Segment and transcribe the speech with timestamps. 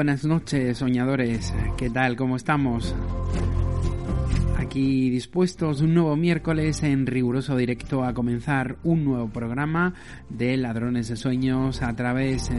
[0.00, 1.52] Buenas noches, soñadores.
[1.76, 2.16] ¿Qué tal?
[2.16, 2.94] ¿Cómo estamos?
[4.56, 9.92] Aquí dispuestos un nuevo miércoles en riguroso directo a comenzar un nuevo programa
[10.30, 12.54] de Ladrones de Sueños a través eh,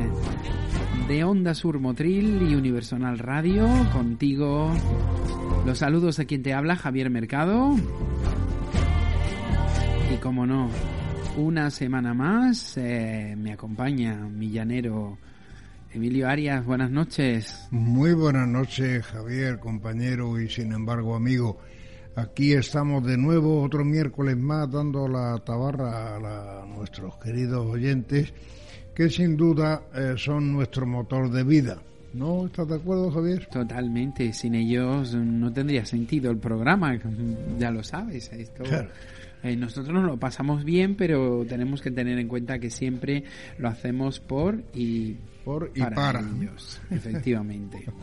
[1.07, 3.67] de Onda Sur Motril y Universal Radio.
[3.91, 4.71] Contigo
[5.65, 7.75] los saludos a quien te habla, Javier Mercado.
[10.13, 10.69] Y como no,
[11.37, 15.17] una semana más eh, me acompaña mi llanero
[15.93, 17.67] Emilio Arias, buenas noches.
[17.69, 21.59] Muy buenas noches, Javier, compañero y sin embargo amigo.
[22.15, 28.33] Aquí estamos de nuevo otro miércoles más dando la tabarra a, nuestros queridos oyentes,
[28.95, 31.81] que sin duda eh, son nuestro motor de vida.
[32.13, 33.47] ¿No estás de acuerdo, Javier?
[33.47, 34.31] Totalmente.
[34.31, 36.97] Sin ellos no tendría sentido el programa,
[37.59, 38.31] ya lo sabes.
[38.31, 38.63] Esto...
[39.43, 43.23] Eh, nosotros nos lo pasamos bien, pero tenemos que tener en cuenta que siempre
[43.57, 47.85] lo hacemos por y por y para, ellos, efectivamente.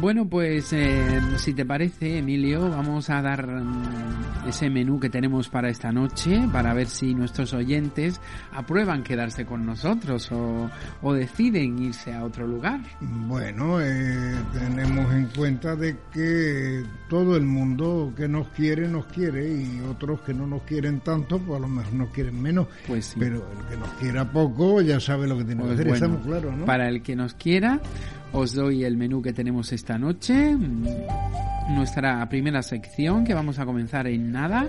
[0.00, 5.50] Bueno, pues eh, si te parece, Emilio, vamos a dar mm, ese menú que tenemos
[5.50, 8.18] para esta noche para ver si nuestros oyentes
[8.50, 10.70] aprueban quedarse con nosotros o,
[11.02, 12.80] o deciden irse a otro lugar.
[13.00, 19.52] Bueno, eh, tenemos en cuenta de que todo el mundo que nos quiere, nos quiere
[19.52, 22.68] y otros que no nos quieren tanto, pues a lo mejor nos quieren menos.
[22.86, 23.16] Pues sí.
[23.20, 26.06] Pero el que nos quiera poco ya sabe lo que tiene pues que hacer, bueno,
[26.06, 26.64] estamos claros, ¿no?
[26.64, 27.80] Para el que nos quiera,
[28.32, 30.56] os doy el menú que tenemos esta noche.
[31.68, 34.68] Nuestra primera sección que vamos a comenzar en nada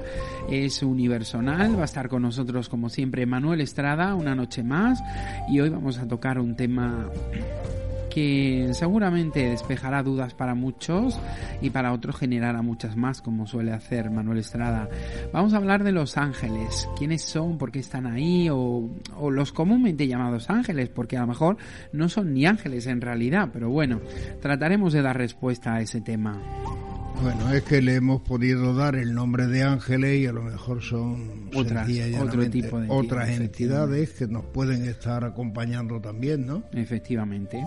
[0.49, 1.77] es universal.
[1.77, 5.01] Va a estar con nosotros como siempre Manuel Estrada una noche más
[5.49, 7.09] y hoy vamos a tocar un tema
[8.13, 11.19] que seguramente despejará dudas para muchos
[11.61, 14.89] y para otros generará muchas más, como suele hacer Manuel Estrada.
[15.33, 19.51] Vamos a hablar de los ángeles, quiénes son, por qué están ahí, o, o los
[19.51, 21.57] comúnmente llamados ángeles, porque a lo mejor
[21.93, 24.01] no son ni ángeles en realidad, pero bueno,
[24.41, 26.39] trataremos de dar respuesta a ese tema.
[27.21, 30.81] Bueno, es que le hemos podido dar el nombre de ángeles y a lo mejor
[30.81, 31.87] son Otras,
[32.19, 36.63] otro tipo de otras entidades, que nos pueden estar acompañando también, ¿no?
[36.73, 37.63] Efectivamente.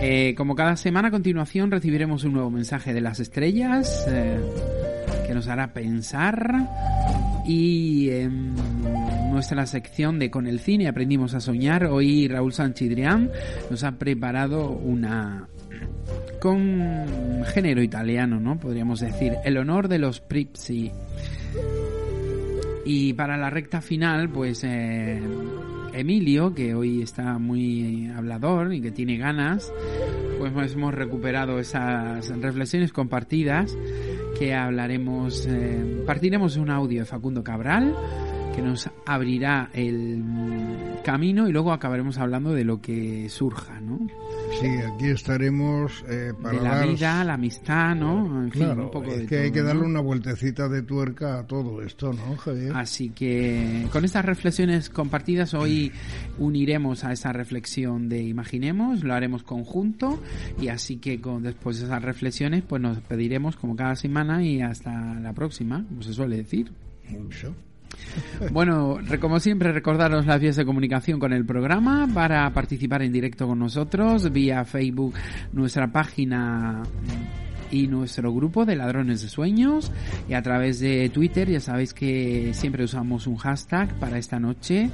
[0.00, 4.38] Eh, como cada semana a continuación recibiremos un nuevo mensaje de las estrellas eh,
[5.26, 6.68] que nos hará pensar
[7.46, 8.54] y en
[9.32, 13.30] nuestra sección de Con el cine aprendimos a soñar hoy Raúl Sanchidrián
[13.70, 15.48] nos ha preparado una
[16.40, 18.58] con género italiano, ¿no?
[18.58, 20.90] Podríamos decir, el honor de los Pripsi.
[22.84, 25.20] Y para la recta final, pues eh,
[25.92, 29.72] Emilio, que hoy está muy hablador y que tiene ganas,
[30.38, 33.76] pues hemos recuperado esas reflexiones compartidas
[34.38, 37.94] que hablaremos, eh, partiremos un audio de Facundo Cabral
[38.54, 40.22] que nos abrirá el
[41.04, 43.98] camino y luego acabaremos hablando de lo que surja, ¿no?
[44.62, 48.44] Sí, aquí estaremos eh, para de la dar- vida, la amistad, ¿no?
[48.44, 49.88] En fin, Claro, un poco es de que hay todo, que darle ¿no?
[49.88, 52.72] una vueltecita de tuerca a todo esto, ¿no, Javier?
[52.74, 55.92] Así que con estas reflexiones compartidas hoy
[56.38, 60.22] uniremos a esa reflexión de Imaginemos, lo haremos conjunto
[60.60, 64.60] y así que con, después de esas reflexiones pues nos pediremos como cada semana y
[64.62, 66.72] hasta la próxima, como se suele decir.
[67.30, 67.54] Eso.
[68.50, 73.46] Bueno, como siempre, recordaros las vías de comunicación con el programa para participar en directo
[73.46, 75.14] con nosotros vía Facebook,
[75.52, 76.82] nuestra página
[77.70, 79.90] y nuestro grupo de ladrones de sueños
[80.28, 84.90] y a través de Twitter ya sabéis que siempre usamos un hashtag para esta noche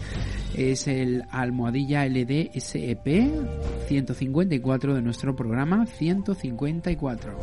[0.55, 3.07] es el almohadilla LDSEP
[3.89, 7.39] 154 de nuestro programa 154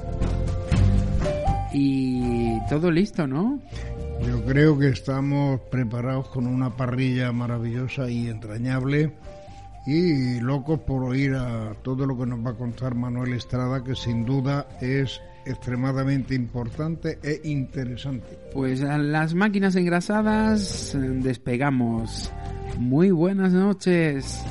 [1.73, 3.59] y todo listo, ¿no?
[4.23, 9.13] Yo creo que estamos preparados con una parrilla maravillosa y entrañable
[9.85, 13.95] y locos por oír a todo lo que nos va a contar Manuel Estrada, que
[13.95, 18.37] sin duda es extremadamente importante e interesante.
[18.53, 22.31] Pues a las máquinas engrasadas eh, despegamos.
[22.79, 24.43] Muy buenas noches.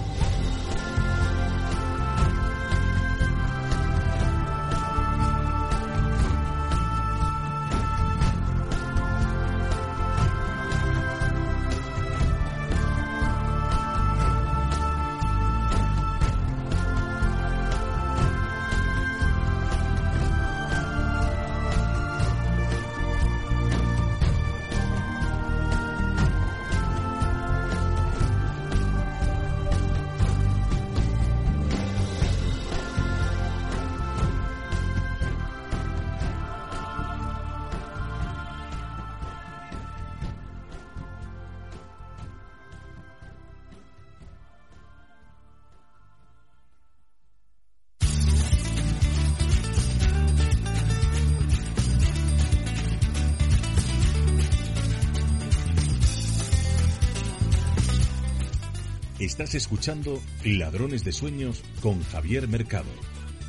[59.34, 62.86] Estás escuchando Ladrones de Sueños con Javier Mercado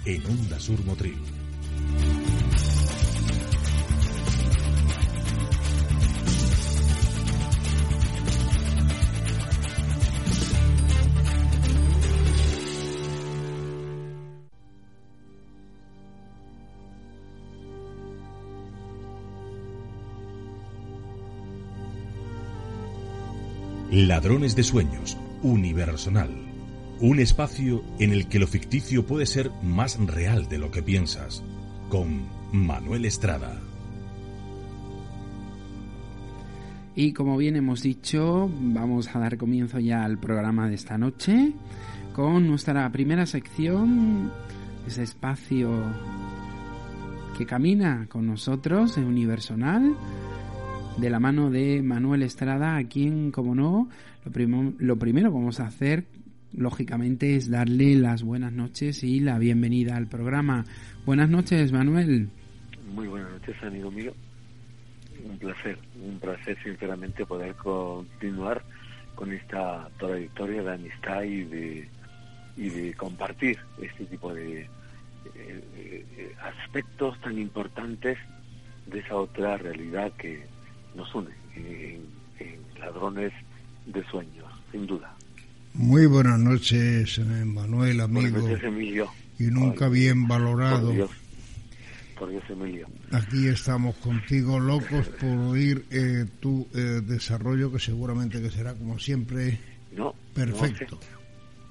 [0.05, 1.21] en Onda Sur Motril.
[23.91, 25.15] Ladrones de Sueños,
[25.45, 26.31] Universal.
[27.01, 31.43] Un espacio en el que lo ficticio puede ser más real de lo que piensas.
[31.87, 33.61] Con Manuel Estrada.
[36.95, 41.53] Y como bien hemos dicho, vamos a dar comienzo ya al programa de esta noche
[42.15, 44.31] con nuestra primera sección,
[44.87, 45.69] ese espacio
[47.37, 49.95] que camina con nosotros en Universal,
[50.97, 53.89] de la mano de Manuel Estrada, a quien, como no,
[54.23, 56.05] lo, lo primero vamos a hacer,
[56.53, 60.63] lógicamente, es darle las buenas noches y la bienvenida al programa.
[61.05, 62.29] Buenas noches, Manuel.
[62.93, 64.13] Muy buenas noches, amigo mío.
[65.29, 68.63] Un placer, un placer sinceramente poder continuar
[69.15, 71.89] con esta trayectoria de amistad y de,
[72.55, 74.67] y de compartir este tipo de eh,
[75.75, 78.17] eh, aspectos tan importantes
[78.85, 80.54] de esa otra realidad que
[80.95, 82.01] nos une en,
[82.39, 83.31] en ladrones
[83.85, 85.13] de sueños, sin duda.
[85.73, 89.09] Muy buenas noches, Manuel, Buenas amigo, noches, Emilio.
[89.39, 90.87] y nunca Ay, bien valorado.
[90.87, 91.11] Por Dios,
[92.17, 92.87] por Dios, Emilio.
[93.11, 98.97] Aquí estamos contigo, locos por oír eh, tu eh, desarrollo, que seguramente que será, como
[98.99, 99.59] siempre,
[99.95, 100.95] No, perfecto.
[100.95, 101.07] no sé.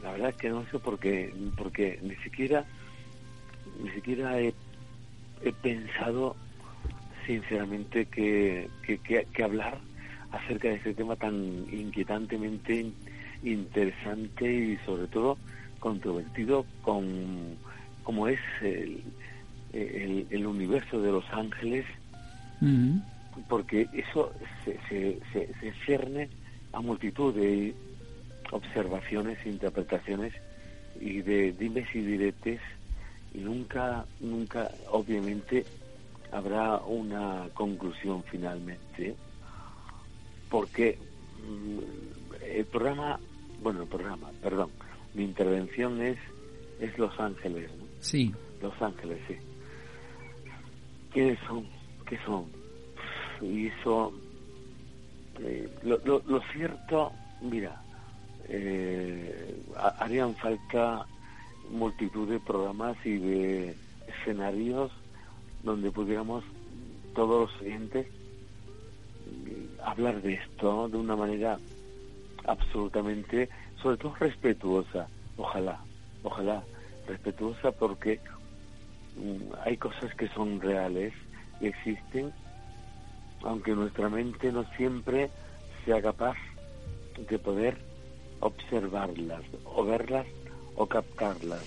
[0.03, 2.63] La verdad es que no sé porque porque ni siquiera
[3.83, 4.53] ni siquiera he,
[5.43, 6.37] he pensado
[7.27, 9.81] sinceramente que, que, que- que hablar
[10.31, 11.35] acerca de este tema tan
[11.71, 12.95] inquietantemente in-
[13.43, 15.39] interesante y sobre todo
[15.81, 17.59] controvertido con
[18.03, 19.03] como es el,
[19.73, 21.87] el, el universo de los ángeles
[23.49, 24.33] porque eso
[24.65, 26.31] se, se, se, se cierne
[26.73, 27.75] a multitud de
[28.53, 30.33] observaciones, interpretaciones
[31.01, 32.61] y de dimes y diretes
[33.33, 35.67] y nunca, nunca, obviamente,
[36.35, 39.17] habrá una conclusión finalmente,
[40.51, 40.99] porque
[41.47, 41.79] mm,
[42.45, 43.19] el programa,
[43.63, 44.71] bueno, el programa, perdón,
[45.15, 46.19] mi intervención es,
[46.81, 47.85] es Los Ángeles, ¿no?
[48.01, 48.33] Sí.
[48.61, 49.37] Los Ángeles, sí.
[51.13, 51.67] ¿Quiénes son?
[52.07, 52.47] ¿Qué son?
[53.41, 54.13] Y eso,
[55.41, 57.81] eh, lo, lo- lo cierto, mira,
[58.49, 61.07] eh, ha- harían falta
[61.71, 63.77] multitud de programas y de
[64.09, 64.93] escenarios
[65.65, 66.45] donde pudiéramos
[67.15, 68.07] todos los oyentes
[69.83, 71.59] hablar de esto de una manera
[72.47, 73.49] absolutamente,
[73.83, 75.81] sobre todo respetuosa, ojalá,
[76.23, 76.63] ojalá,
[77.07, 78.21] respetuosa porque
[79.17, 81.13] mm, hay cosas que son reales
[81.61, 82.33] y existen,
[83.43, 85.31] aunque nuestra mente no siempre
[85.85, 86.37] sea capaz
[87.29, 87.79] de poder
[88.41, 90.27] observarlas o verlas
[90.77, 91.65] o captarlas.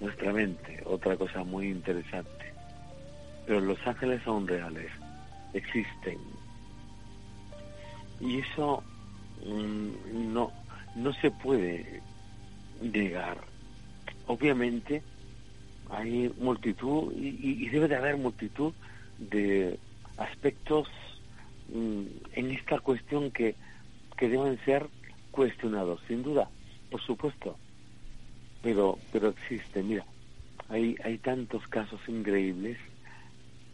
[0.00, 2.51] Nuestra mente, otra cosa muy interesante.
[3.46, 4.90] Pero los ángeles son reales,
[5.52, 6.18] existen.
[8.20, 8.82] Y eso
[9.44, 10.52] mm, no,
[10.94, 12.00] no se puede
[12.80, 13.38] negar.
[14.26, 15.02] Obviamente
[15.90, 18.72] hay multitud y, debe de haber multitud
[19.18, 19.78] de
[20.16, 20.88] aspectos
[21.68, 22.02] mm,
[22.34, 23.54] en esta cuestión que,
[24.16, 24.86] que deben ser
[25.30, 26.48] cuestionados, sin duda,
[26.90, 27.56] por supuesto.
[28.62, 30.06] Pero, pero existe, mira,
[30.68, 32.78] hay, hay tantos casos increíbles,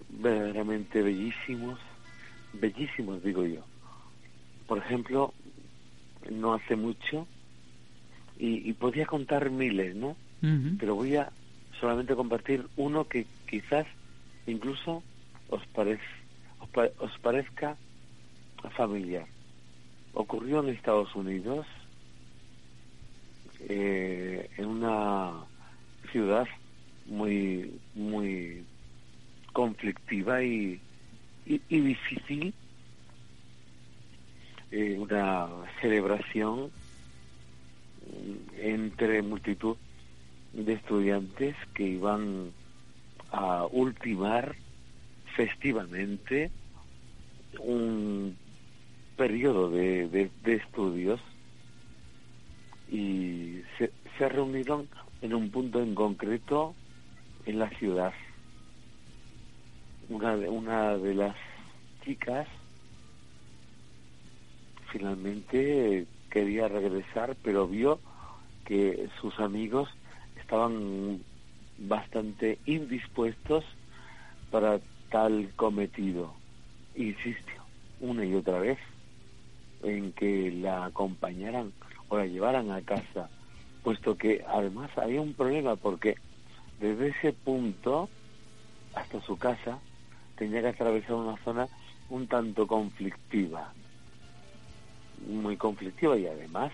[0.08, 1.78] verdaderamente bellísimos,
[2.52, 3.64] bellísimos digo yo.
[4.66, 5.32] Por ejemplo,
[6.30, 7.26] no hace mucho,
[8.40, 10.16] y, podía contar miles, ¿no?
[10.78, 11.32] Pero voy a
[11.80, 13.86] solamente compartir uno que quizás
[14.46, 15.02] incluso
[15.48, 15.98] os, parez,
[17.00, 17.76] os parezca
[18.76, 19.26] familiar
[20.18, 21.64] ocurrió en Estados Unidos,
[23.60, 25.44] eh, en una
[26.10, 26.46] ciudad
[27.06, 28.64] muy, muy
[29.58, 30.80] conflictiva y,
[31.44, 32.54] y, difícil,
[34.70, 35.48] eh, una
[35.80, 36.70] celebración
[38.60, 39.76] entre multitud
[40.52, 42.52] de estudiantes que iban
[43.32, 44.54] a ultimar
[45.34, 46.52] festivamente
[47.58, 48.36] un
[49.16, 51.20] periodo de, de, estudios
[52.92, 54.88] y se, se reunieron
[55.20, 56.76] en un punto en concreto
[57.44, 58.12] en la ciudad.
[60.08, 61.36] Una de, una de las
[62.02, 62.48] chicas
[64.90, 68.00] finalmente quería regresar, pero vio
[68.64, 69.88] que sus amigos
[70.40, 71.22] estaban
[71.78, 73.64] bastante indispuestos
[74.50, 76.32] para tal cometido.
[76.94, 77.62] Insistió
[78.00, 78.78] una y otra vez
[79.82, 81.72] en que la acompañaran
[82.08, 83.28] o la llevaran a casa,
[83.82, 86.16] puesto que además había un problema porque
[86.80, 88.08] desde ese punto
[88.94, 89.78] hasta su casa
[90.38, 91.68] tenía que atravesar una zona
[92.10, 93.72] un tanto conflictiva,
[95.26, 96.72] muy conflictiva y además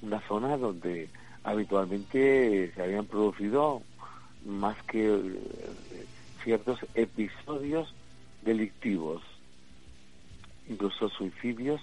[0.00, 1.08] una zona donde
[1.44, 3.82] habitualmente se habían producido
[4.44, 6.06] más que eh,
[6.42, 7.94] ciertos episodios
[8.42, 9.22] delictivos,
[10.68, 11.80] incluso suicidios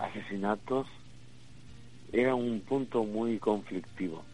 [0.00, 0.86] asesinatos
[2.12, 4.24] era un punto muy conflictivo.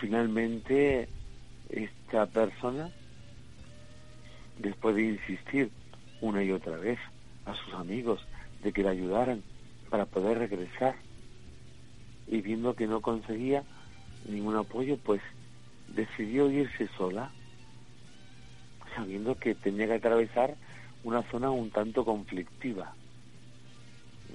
[0.00, 1.08] Finalmente,
[2.26, 2.90] persona,
[4.58, 5.70] después de insistir
[6.20, 6.98] una y otra vez
[7.46, 8.20] a sus amigos
[8.62, 9.42] de que le ayudaran
[9.90, 10.94] para poder regresar,
[12.28, 13.64] y viendo que no conseguía
[14.28, 15.20] ningún apoyo, pues
[15.88, 17.30] decidió irse sola,
[18.94, 20.54] sabiendo que tenía que atravesar
[21.04, 22.94] una zona un tanto conflictiva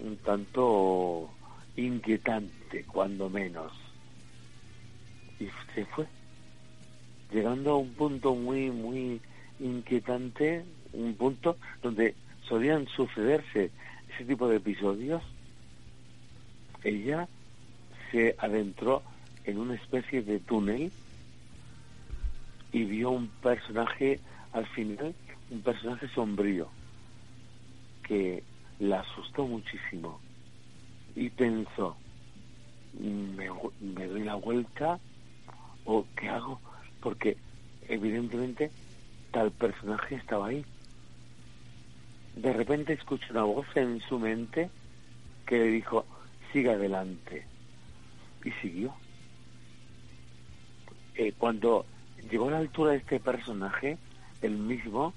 [0.03, 1.29] un tanto
[1.75, 3.71] inquietante, cuando menos.
[5.39, 6.07] Y se fue,
[7.31, 9.21] llegando a un punto muy, muy
[9.59, 12.15] inquietante, un punto donde
[12.47, 13.71] solían sucederse
[14.13, 15.21] ese tipo de episodios,
[16.83, 17.27] ella
[18.11, 19.03] se adentró
[19.43, 20.91] en una especie de túnel
[22.71, 24.19] y vio un personaje
[24.53, 25.15] al final,
[25.49, 26.69] un personaje sombrío,
[28.03, 28.43] que
[28.79, 30.19] la asustó muchísimo
[31.15, 31.97] y pensó,
[32.99, 34.99] ¿me, doy la vuelta
[35.85, 36.59] o qué hago?
[37.01, 37.37] Porque
[37.87, 38.71] evidentemente
[39.31, 40.65] tal personaje estaba ahí.
[42.35, 44.69] De repente escuchó una voz en su mente
[45.45, 46.05] que le dijo,
[46.53, 47.45] siga adelante.
[48.43, 48.93] Y siguió.
[51.15, 51.85] Eh, cuando
[52.29, 53.97] llegó a la altura de este personaje,
[54.41, 55.13] el mismo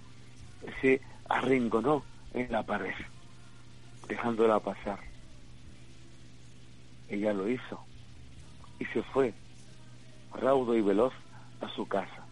[0.80, 2.94] se arrinconó en la pared
[4.10, 4.98] dejándola pasar.
[7.08, 7.80] Ella lo hizo
[8.78, 9.32] y se fue,
[10.34, 11.12] raudo y veloz,
[11.60, 12.26] a su casa.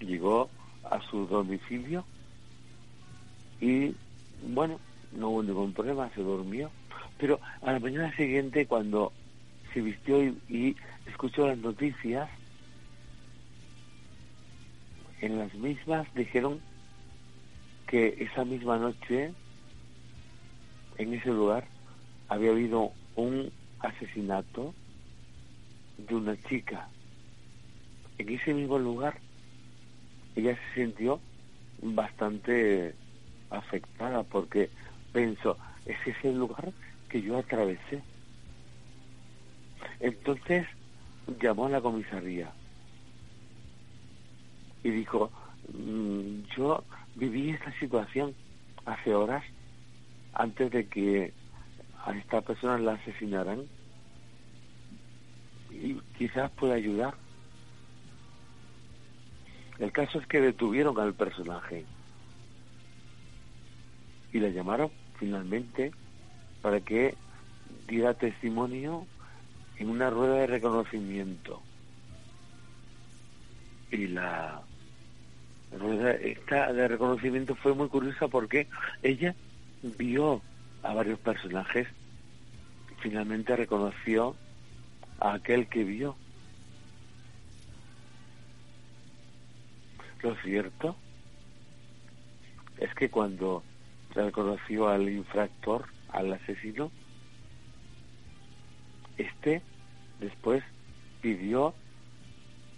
[0.00, 0.50] Llegó
[0.84, 2.04] a su domicilio
[3.60, 3.94] y,
[4.48, 4.80] bueno,
[5.12, 6.70] no hubo ningún problema, se durmió.
[7.18, 9.12] Pero a la mañana siguiente, cuando
[9.72, 12.28] se vistió y, escuchó las noticias,
[15.20, 16.60] en las mismas dijeron
[17.86, 19.34] que esa misma noche
[20.96, 21.66] en ese lugar
[22.28, 24.74] había habido un asesinato
[25.98, 26.88] de una chica.
[28.20, 29.18] En ese mismo lugar
[30.36, 31.22] ella se sintió
[31.80, 32.94] bastante
[33.48, 34.68] afectada porque
[35.10, 36.70] pensó, ese es el lugar
[37.08, 38.02] que yo atravesé.
[40.00, 40.66] Entonces
[41.40, 42.52] llamó a la comisaría
[44.82, 45.32] y dijo,
[45.72, 46.84] mm, yo
[47.14, 48.34] viví esta situación
[48.84, 49.42] hace horas
[50.34, 51.32] antes de que
[52.04, 53.64] a esta persona la asesinaran
[55.70, 57.14] y quizás pueda ayudar.
[59.80, 61.84] El caso es que detuvieron al personaje
[64.32, 65.92] y le llamaron finalmente
[66.62, 67.16] para que
[67.88, 69.06] diera testimonio
[69.78, 71.60] en una rueda de reconocimiento.
[73.90, 74.62] Y la
[75.76, 78.68] rueda esta de reconocimiento fue muy curiosa porque
[79.02, 79.34] ella
[79.82, 80.42] vio
[80.82, 81.88] a varios personajes
[83.00, 84.36] finalmente reconoció
[85.18, 86.16] a aquel que vio.
[90.22, 90.96] Lo cierto
[92.78, 93.62] es que cuando
[94.14, 96.90] reconoció al infractor, al asesino,
[99.16, 99.62] este
[100.20, 100.62] después
[101.22, 101.74] pidió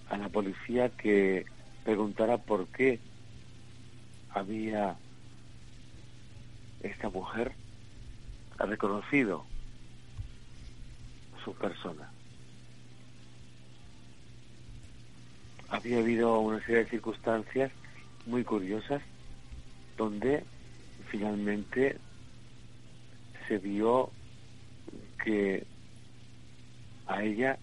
[0.09, 1.45] a la policía que
[1.85, 3.01] preguntara por qué
[4.31, 4.97] había
[6.83, 7.53] esta mujer
[8.59, 9.45] reconocido
[11.45, 12.12] su persona.
[15.73, 17.73] Había habido una serie de circunstancias
[18.27, 19.01] muy curiosas
[19.97, 20.45] donde
[21.11, 21.97] finalmente
[23.49, 24.11] se vio
[25.25, 25.65] que
[27.07, 27.59] a ella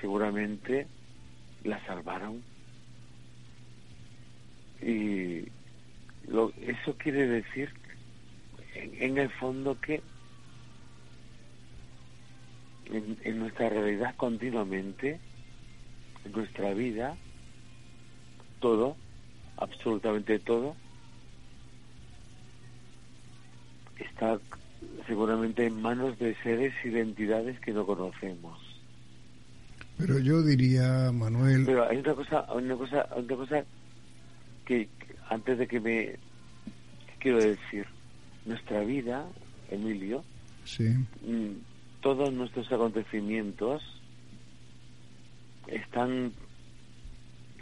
[0.00, 0.86] seguramente
[1.64, 2.42] la salvaron.
[4.80, 5.46] Y
[6.26, 7.74] lo, eso quiere decir
[8.74, 10.00] en, el fondo que
[12.86, 15.20] en, en, nuestra realidad continuamente,
[16.24, 17.18] en nuestra vida,
[18.64, 18.96] todo,
[19.58, 20.74] absolutamente todo,
[23.98, 24.40] está
[25.06, 28.58] seguramente en manos de seres y de entidades que no conocemos.
[29.98, 31.64] Pero yo diría, Manuel.
[31.66, 33.64] Pero hay otra cosa, una cosa, otra cosa
[34.64, 34.88] que,
[35.28, 36.16] antes de que me
[37.18, 37.84] quiero decir,
[38.46, 39.26] nuestra vida,
[39.70, 40.24] Emilio,
[40.64, 40.88] sí.
[41.20, 41.58] Mm,
[42.00, 43.82] todos nuestros acontecimientos
[45.66, 46.32] están,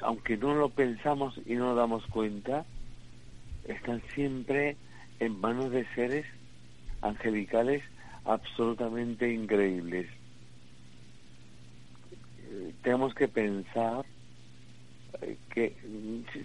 [0.02, 2.64] aunque no lo pensamos y no nos damos cuenta,
[3.64, 4.76] están siempre
[5.20, 6.26] en manos de seres
[7.00, 7.82] angelicales
[8.24, 10.08] absolutamente increíbles.
[12.38, 14.04] Eh, tenemos que pensar
[15.50, 15.76] que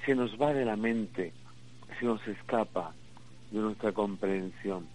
[0.05, 1.33] se nos va de la mente,
[1.99, 2.93] se nos escapa
[3.51, 4.85] de nuestra comprensión.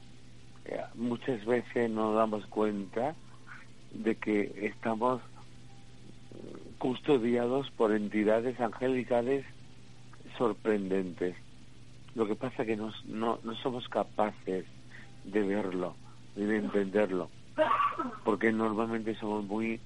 [0.65, 3.15] Eh, muchas veces nos damos cuenta
[3.93, 5.21] de que estamos
[6.83, 9.45] custodiados por entidades angelicales
[10.37, 11.37] sorprendentes.
[12.17, 14.65] Lo que pasa es que no, no somos capaces
[15.23, 15.95] de verlo,
[16.35, 17.31] de entenderlo,
[18.25, 19.79] porque normalmente somos muy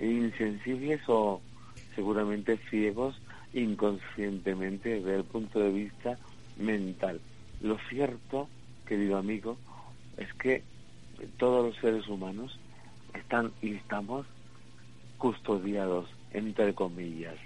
[0.00, 1.40] insensibles o
[1.96, 3.20] seguramente ciegos
[3.52, 6.16] inconscientemente desde el punto de vista
[6.58, 7.20] mental.
[7.60, 8.48] Lo cierto,
[8.86, 9.56] querido amigo,
[10.16, 10.62] es que
[11.38, 12.56] todos los seres humanos
[13.14, 14.26] están y estamos
[15.18, 17.36] custodiados, entre comillas.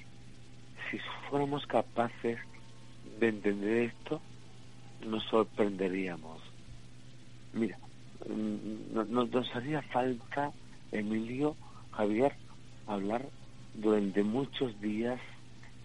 [0.90, 2.38] Si fuéramos capaces
[3.18, 4.20] de entender esto,
[5.06, 6.40] nos sorprenderíamos.
[7.52, 7.78] Mira,
[8.28, 10.52] mm, nos haría falta,
[10.92, 11.56] Emilio,
[11.92, 12.34] Javier,
[12.86, 13.26] hablar
[13.74, 15.20] durante muchos días,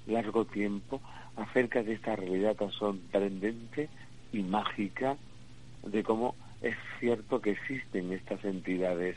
[0.07, 1.01] largo tiempo,
[1.35, 3.89] acerca de esta realidad tan sorprendente
[4.33, 5.17] y mágica
[5.83, 9.15] de cómo es cierto que existen estas entidades.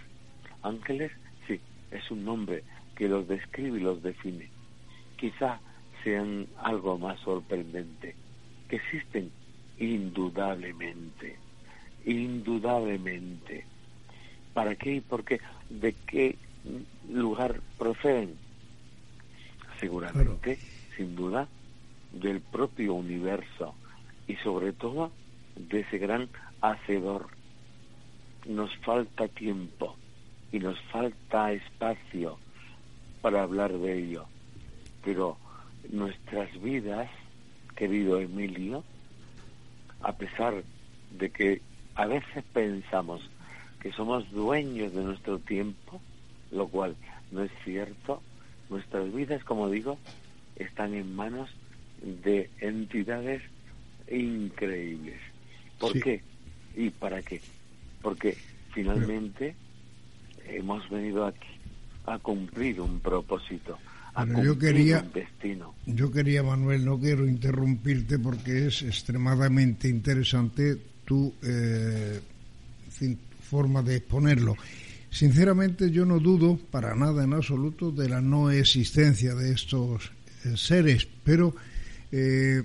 [0.63, 1.11] Ángeles,
[1.47, 2.63] sí, es un nombre
[2.97, 4.49] que los describe y los define.
[5.17, 5.61] Quizá
[6.05, 8.15] sean algo más sorprendente,
[8.69, 9.31] que existen
[9.79, 11.37] indudablemente,
[12.05, 13.65] indudablemente.
[14.53, 15.41] ¿Para qué y por qué?
[15.71, 16.37] ¿De qué
[17.09, 18.37] lugar proceden?
[19.83, 20.59] seguramente,
[20.97, 21.49] sin duda,
[22.13, 23.75] del propio universo
[24.29, 25.11] y sobre todo
[25.57, 26.29] de ese gran
[26.61, 27.27] hacedor.
[28.47, 29.97] Nos falta tiempo
[30.53, 32.39] y nos falta espacio
[33.23, 34.27] para hablar de ello,
[35.05, 35.39] pero
[35.91, 37.09] nuestras vidas,
[37.77, 38.85] querido Emilio,
[40.03, 40.63] a pesar
[41.19, 41.63] de que
[41.95, 43.23] a veces pensamos
[43.81, 46.01] que somos dueños de nuestro tiempo,
[46.51, 46.97] lo cual
[47.31, 48.23] no es cierto,
[48.73, 49.99] Nuestras vidas, como digo,
[50.57, 51.51] están en manos
[52.01, 53.43] de entidades
[54.11, 55.21] increíbles.
[55.79, 56.23] ¿Por qué?
[56.75, 57.43] ¿Y para qué?
[58.01, 58.35] Porque
[58.73, 59.55] finalmente
[60.47, 61.52] hemos venido aquí
[62.07, 63.79] a cumplir un propósito,
[64.15, 65.75] a Pero cumplir yo quería- un destino.
[65.87, 72.21] Yo quería, Manuel, no quiero interrumpirte porque es extremadamente interesante tu eh,
[73.43, 74.57] forma de exponerlo.
[75.11, 80.11] Sinceramente, yo no dudo para nada en absoluto de la no existencia de estos
[80.45, 81.55] eh, seres, pero
[82.11, 82.63] eh,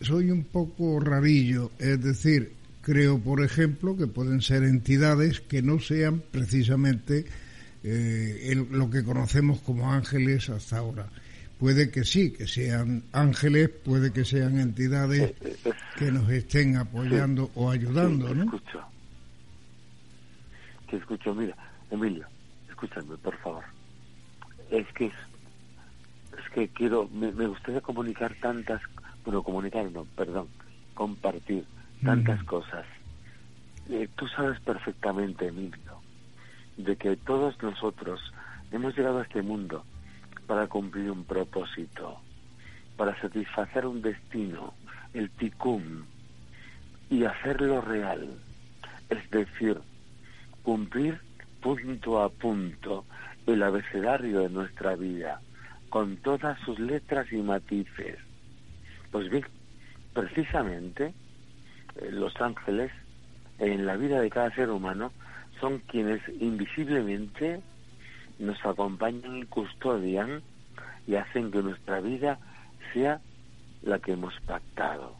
[0.00, 5.80] soy un poco rarillo, es decir, creo, por ejemplo, que pueden ser entidades que no
[5.80, 7.26] sean precisamente
[7.84, 11.06] eh, el- lo que conocemos como ángeles hasta ahora.
[11.58, 15.34] Puede que sí, que sean ángeles, puede que sean entidades
[15.96, 18.44] que nos estén apoyando o ayudando, Sí, ¿no?
[18.44, 18.84] escucho.
[20.88, 21.56] Que escucho, mira,
[21.90, 22.26] Emilio,
[22.68, 23.64] escúchame, por favor.
[24.70, 25.14] Es que es,
[26.38, 28.80] es que quiero, me, me gustaría comunicar tantas,
[29.24, 30.48] bueno, comunicar no, perdón,
[30.94, 31.64] compartir
[32.04, 32.46] tantas Ujú.
[32.46, 32.86] cosas.
[33.90, 35.76] Eh, tú sabes perfectamente, Emilio,
[36.78, 38.20] de que todos nosotros
[38.72, 39.84] hemos llegado a este mundo
[40.46, 42.20] para cumplir un propósito,
[42.96, 44.72] para satisfacer un destino,
[45.12, 46.04] el ticum,
[47.10, 48.28] y hacerlo real.
[49.10, 49.78] Es decir,
[50.62, 51.20] cumplir
[51.60, 53.04] punto a punto
[53.46, 55.40] el abecedario de nuestra vida,
[55.88, 58.18] con todas sus letras y matices.
[59.10, 59.46] Pues bien,
[60.12, 61.14] precisamente
[61.96, 62.92] eh, los ángeles
[63.58, 65.12] en la vida de cada ser humano
[65.60, 67.60] son quienes invisiblemente
[68.38, 70.42] nos acompañan y custodian
[71.06, 72.38] y hacen que nuestra vida
[72.92, 73.20] sea
[73.82, 75.16] la que hemos pactado,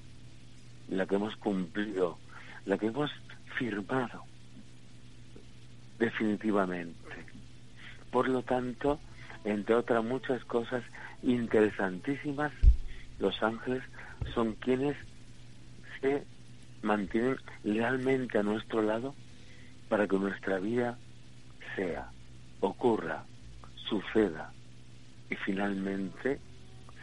[0.88, 2.18] la que hemos cumplido,
[2.66, 3.10] la que hemos
[3.56, 4.24] firmado
[5.98, 6.96] definitivamente.
[8.10, 9.00] Por lo tanto,
[9.44, 10.82] entre otras muchas cosas
[11.22, 12.52] interesantísimas,
[13.18, 13.82] los ángeles
[14.34, 14.96] son quienes
[16.00, 16.24] se
[16.82, 19.14] mantienen lealmente a nuestro lado
[19.88, 20.98] para que nuestra vida
[21.76, 22.10] sea,
[22.60, 23.24] ocurra,
[23.88, 24.52] suceda
[25.30, 26.38] y finalmente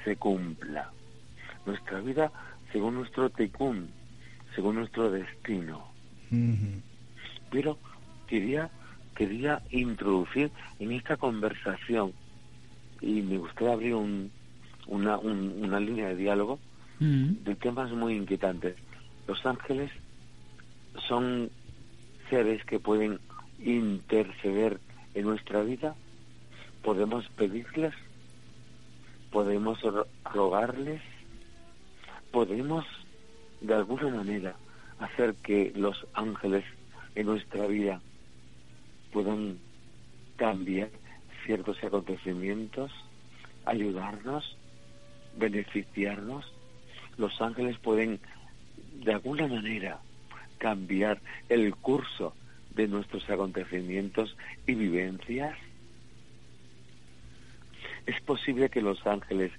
[0.03, 0.89] se cumpla.
[1.65, 2.31] Nuestra vida
[2.71, 3.89] según nuestro ticún,
[4.55, 5.87] según nuestro destino.
[7.51, 7.77] Pero
[8.27, 8.69] quería,
[9.15, 12.13] quería introducir en esta conversación
[13.01, 14.31] y me gustaría abrir un,
[14.87, 16.59] una, un- una línea de diálogo
[16.99, 17.43] Mm.
[17.43, 18.77] de temas muy inquietantes.
[19.27, 19.91] Los ángeles
[21.09, 21.49] son
[22.29, 23.19] seres que pueden
[23.59, 24.79] interceder
[25.13, 25.95] en nuestra vida,
[26.83, 27.93] podemos pedirles,
[29.31, 31.01] podemos ro- rogarles,
[32.31, 32.85] podemos
[33.61, 34.55] de alguna manera
[34.99, 36.63] hacer que los ángeles
[37.15, 38.01] en nuestra vida
[39.11, 39.57] puedan
[40.35, 40.89] cambiar
[41.45, 42.91] ciertos acontecimientos,
[43.65, 44.57] ayudarnos,
[45.37, 46.45] beneficiarnos.
[47.17, 48.19] Los ángeles pueden
[49.03, 49.99] de alguna manera
[50.57, 52.33] cambiar el curso
[52.75, 54.35] de nuestros acontecimientos
[54.67, 55.57] y vivencias.
[58.05, 59.51] Es posible que los ángeles,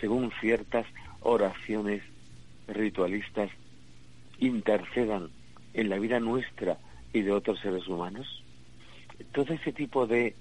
[0.00, 0.86] según ciertas
[1.20, 2.02] oraciones
[2.68, 3.50] ritualistas,
[4.38, 5.30] intercedan
[5.72, 6.78] en la vida nuestra
[7.12, 8.42] y de otros seres humanos.
[9.32, 10.34] Todo ese tipo de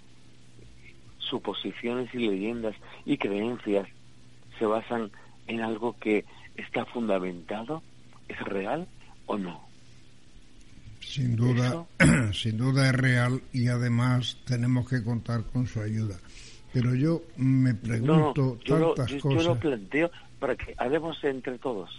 [1.20, 3.88] suposiciones y leyendas y creencias
[4.60, 5.12] se basan
[5.48, 7.82] en algo que está fundamentado,
[8.28, 8.88] es real
[9.26, 9.73] o no.
[11.14, 11.86] Sin duda,
[12.34, 16.18] sin duda es real y además tenemos que contar con su ayuda.
[16.74, 19.58] Pero yo me No, pregunto yo lo, tantas yo- yo lo cosas.
[19.60, 21.90] planteo para que hablemos entre todos.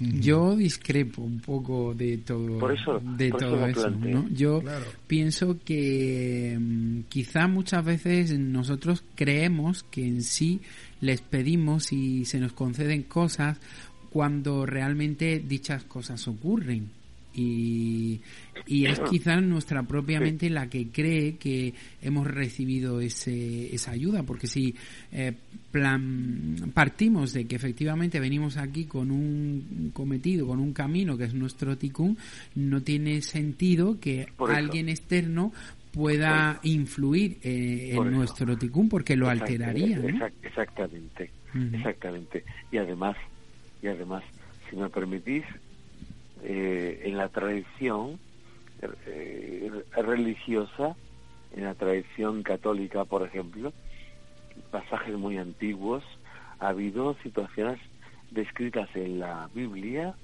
[0.00, 3.92] Yo discrepo un poco de todo, Por eso- de por todo eso.
[4.32, 4.86] Yo Claro.
[5.06, 10.60] pienso que mm, quizá muchas veces nosotros creemos que en sí
[11.00, 13.60] les pedimos y se nos conceden cosas
[14.10, 16.90] cuando realmente dichas cosas ocurren.
[17.34, 18.20] Y,
[18.66, 24.22] y es quizá nuestra propia mente la que cree que hemos recibido ese, esa ayuda,
[24.22, 24.74] porque si
[25.12, 25.32] eh,
[25.70, 31.34] plan, partimos de que efectivamente venimos aquí con un cometido, con un camino que es
[31.34, 32.18] nuestro ticún,
[32.54, 35.52] no tiene sentido que alguien externo
[35.92, 38.04] pueda influir eh, en eso.
[38.10, 40.08] nuestro ticún porque lo Exact- alteraría, ¿no?
[40.08, 41.30] exact- exactamente,
[41.72, 42.44] exactamente.
[42.70, 43.16] Y además,
[43.82, 44.22] y además,
[44.70, 45.44] si me permitís,
[46.42, 48.18] eh, en la tradición
[49.06, 50.96] eh, religiosa,
[51.54, 53.72] en la tradición católica, por ejemplo,
[54.70, 56.02] pasajes muy antiguos,
[56.58, 57.78] ha habido situaciones
[58.30, 60.14] descritas en la Biblia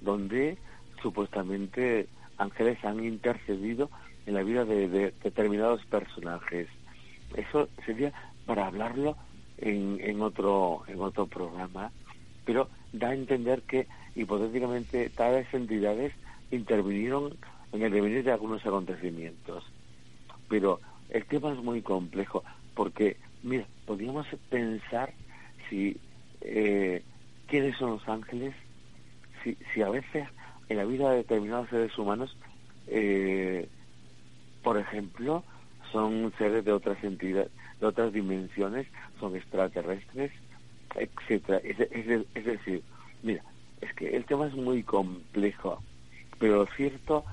[0.00, 0.58] donde
[1.00, 2.08] supuestamente
[2.38, 3.90] ángeles han intercedido
[4.26, 6.68] en la vida de, de determinados personajes.
[7.34, 8.12] Eso sería
[8.46, 9.16] para hablarlo
[9.58, 11.92] en, en otro en otro programa,
[12.44, 16.12] pero da a entender que hipotéticamente tales entidades
[16.50, 17.36] intervinieron
[17.72, 19.64] en el devenir de algunos acontecimientos.
[20.48, 22.44] Pero el tema es muy complejo,
[22.74, 25.12] porque, mira, podríamos pensar
[25.68, 25.96] si
[26.42, 27.02] eh,
[27.46, 28.54] quiénes son los ángeles,
[29.42, 30.28] si, si a veces
[30.68, 32.36] en la vida de determinados seres humanos,
[32.86, 33.68] eh,
[34.62, 35.44] por ejemplo,
[35.90, 38.86] son seres de otras entidades, de otras dimensiones,
[39.20, 40.32] son extraterrestres,
[40.94, 41.58] etcétera.
[41.58, 42.82] Es, es, decir,
[43.22, 43.42] mira,
[43.82, 45.82] es que el tema es muy complejo,
[46.38, 47.24] pero lo cierto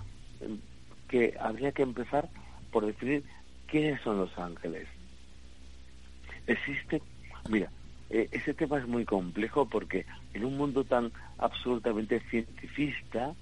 [1.07, 2.29] que habría que empezar
[2.71, 3.23] por definir
[3.67, 4.87] quiénes son los ángeles.
[6.47, 7.01] Existe,
[7.49, 7.71] mira,
[8.09, 13.33] eh, ese tema es muy complejo porque en un mundo tan absolutamente cientifista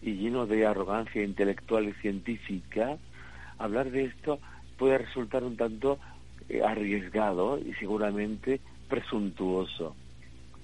[0.00, 2.96] y lleno de arrogancia intelectual y científica,
[3.58, 4.38] hablar de esto
[4.78, 5.98] puede resultar un tanto
[6.48, 9.96] eh, arriesgado y seguramente presuntuoso.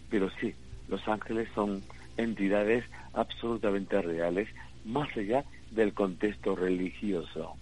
[0.09, 0.55] Pero sí,
[0.93, 1.83] los ángeles son
[2.19, 4.47] entidades absolutamente reales,
[4.85, 7.55] más allá del contexto religioso.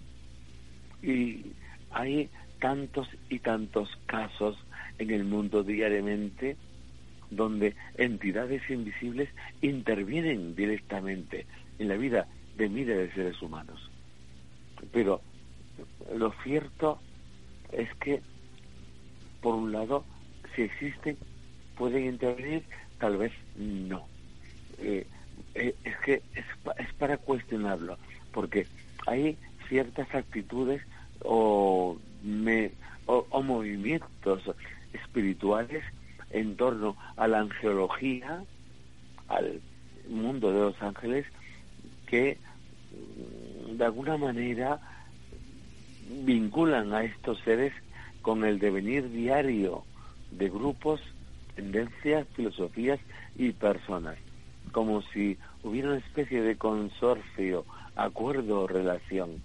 [1.01, 1.53] Y
[1.91, 4.57] hay tantos y tantos casos
[4.99, 6.57] en el mundo diariamente
[7.29, 9.29] donde entidades invisibles
[9.61, 11.45] intervienen directamente
[11.79, 13.89] en la vida de miles de seres humanos.
[14.91, 15.21] Pero
[16.13, 16.99] lo cierto
[17.71, 18.21] es que,
[19.41, 20.03] por un lado,
[20.53, 21.17] si existen,
[21.77, 22.63] pueden intervenir,
[23.01, 24.05] tal vez no.
[24.77, 25.05] Eh,
[25.55, 27.97] eh, es que es, para cuestionarlo,
[28.31, 28.67] porque
[29.07, 29.37] hay
[29.67, 30.83] ciertas actitudes
[31.23, 32.71] o, me,
[33.07, 34.43] o, movimientos
[34.93, 35.83] espirituales
[36.29, 38.43] en torno a la angelología,
[39.27, 39.59] al
[40.07, 41.25] mundo de los ángeles,
[42.05, 42.37] que
[42.91, 44.79] mm, de alguna manera
[46.23, 47.73] vinculan a estos seres
[48.21, 49.83] con el devenir diario
[50.29, 51.01] de grupos,
[51.55, 52.99] tendencias, filosofías
[53.35, 54.17] y personas,
[54.71, 59.41] como si hubiera una especie de consorcio, acuerdo o relación.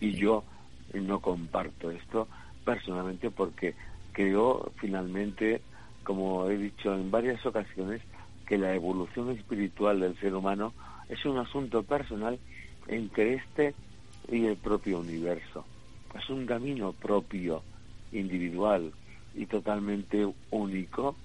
[0.00, 0.44] Y yo
[0.92, 2.28] no comparto esto
[2.64, 3.74] personalmente porque
[4.12, 5.60] creo finalmente,
[6.04, 8.02] como he dicho en varias ocasiones,
[8.46, 10.72] que la evolución espiritual del ser humano
[11.08, 12.38] es un asunto personal
[12.88, 13.74] entre este
[14.30, 15.64] y el propio universo.
[16.14, 17.62] Es un camino propio,
[18.12, 18.92] individual
[19.34, 21.16] y totalmente único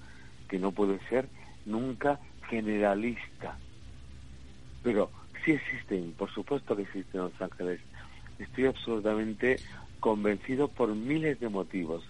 [0.48, 1.30] que no puede ser
[1.66, 2.20] nunca
[2.50, 3.58] generalista.
[4.82, 5.12] Pero
[5.44, 7.80] sí existen, por supuesto que existen los ángeles.
[8.40, 9.60] Estoy absolutamente
[10.00, 12.04] convencido por miles de motivos.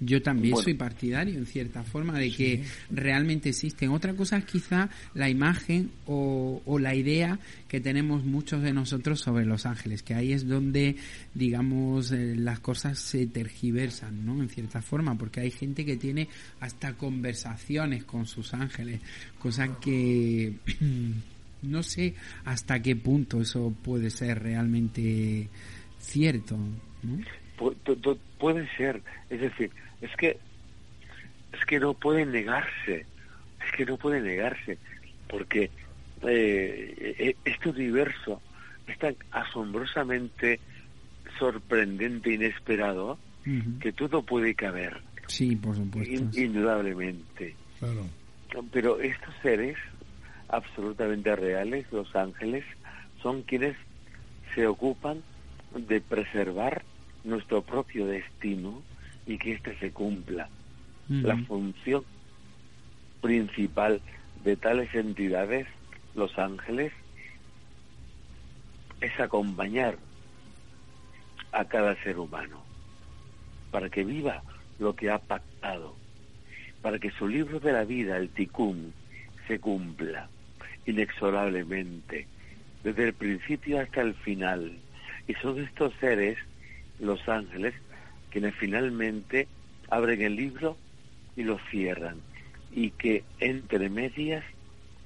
[0.00, 3.90] Yo también soy partidario, en cierta forma, de que realmente existen.
[3.90, 9.46] Otra cosa es quizá la imagen o, la idea que tenemos muchos de nosotros sobre
[9.46, 10.96] los ángeles, que ahí es donde,
[11.34, 14.42] digamos, eh, las cosas se tergiversan, ¿no?
[14.42, 16.28] En cierta forma, porque hay gente que tiene
[16.60, 19.00] hasta conversaciones con sus ángeles,
[19.38, 20.52] cosa que
[21.62, 25.48] no sé hasta qué punto eso puede ser realmente
[25.98, 26.56] cierto,
[27.02, 27.18] ¿no?
[28.38, 30.38] puede ser, es decir, es que
[31.52, 33.06] es que no puede negarse,
[33.64, 34.78] es que no puede negarse,
[35.28, 35.70] porque
[36.22, 38.40] eh, e, este universo
[38.86, 40.60] es tan asombrosamente
[41.38, 43.18] sorprendente, inesperado,
[43.80, 45.00] que todo puede caber.
[45.28, 46.40] Sí, por supuesto.
[46.40, 47.54] indudablemente.
[48.72, 49.76] Pero estos seres
[50.48, 52.64] absolutamente reales, los ángeles,
[53.22, 53.76] son quienes
[54.54, 55.22] se ocupan
[55.74, 56.82] de preservar
[57.24, 58.82] nuestro propio destino
[59.26, 60.48] y que éste se cumpla.
[61.08, 62.04] La función
[63.20, 64.00] principal
[64.44, 65.66] de tales entidades,
[66.14, 66.92] los ángeles,
[69.00, 69.96] es acompañar
[71.52, 72.62] a cada ser humano
[73.70, 74.42] para que viva
[74.78, 75.94] lo que ha pactado,
[76.82, 78.92] para que su libro de la vida, el Tikkun,
[79.46, 80.28] se cumpla
[80.86, 82.26] inexorablemente,
[82.82, 84.72] desde el principio hasta el final.
[85.28, 86.38] Y son estos seres
[87.00, 87.74] los ángeles,
[88.30, 89.48] quienes finalmente
[89.88, 90.76] abren el libro
[91.36, 92.20] y lo cierran,
[92.72, 94.44] y que entre medias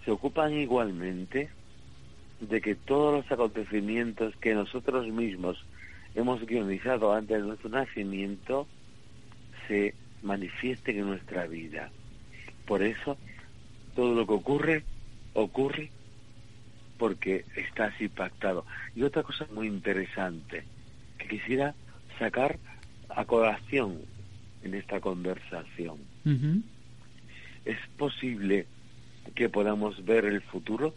[0.05, 1.51] se ocupan igualmente
[2.41, 5.65] de que todos los acontecimientos que nosotros mismos
[6.15, 8.67] hemos guionizado antes de nuestro nacimiento
[9.69, 11.91] se manifiesten en nuestra vida.
[12.67, 13.19] Por eso,
[13.95, 14.85] todo lo que ocurre,
[15.35, 15.91] ocurre
[16.99, 18.65] porque está así pactado.
[18.95, 20.65] Y otra cosa muy interesante,
[21.19, 21.75] que quisiera
[22.19, 22.59] sacar
[23.15, 23.99] a colación
[24.63, 25.99] en esta conversación.
[27.65, 28.67] ¿Es posible
[29.35, 30.95] que podamos ver el futuro?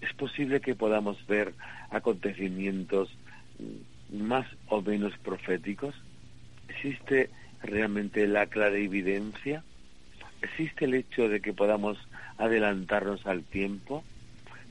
[0.00, 1.54] ¿Es posible que podamos ver
[1.90, 3.10] acontecimientos
[4.12, 5.94] más o menos proféticos?
[6.68, 7.30] ¿Existe
[7.62, 9.64] realmente la clara evidencia?
[10.42, 11.98] ¿Existe el hecho de que podamos
[12.36, 14.04] adelantarnos al tiempo?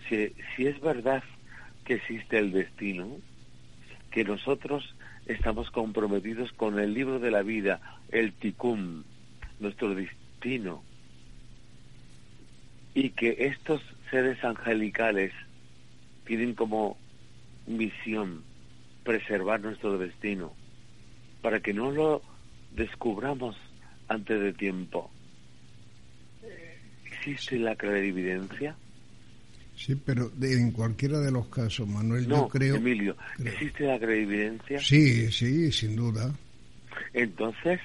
[0.08, 1.24] Si, si es verdad
[1.84, 3.18] que existe el destino,
[4.12, 4.96] que nosotros
[5.28, 9.04] estamos comprometidos con el libro de la vida, el ticum,
[9.60, 10.84] nuestro destino,
[12.94, 15.34] y que estos seres angelicales
[16.26, 16.98] tienen como
[17.68, 18.44] misión
[19.04, 20.54] preservar nuestro destino,
[21.42, 22.22] para que no lo
[22.76, 23.56] descubramos
[24.08, 25.12] antes de tiempo.
[27.06, 28.76] ¿Existe la clarividencia?
[29.78, 32.76] Sí, pero en cualquiera de los casos, Manuel, no, yo creo...
[32.78, 34.80] Emilio, ¿existe la clarividencia?
[34.80, 36.34] Sí, sí, sin duda.
[37.14, 37.80] Entonces,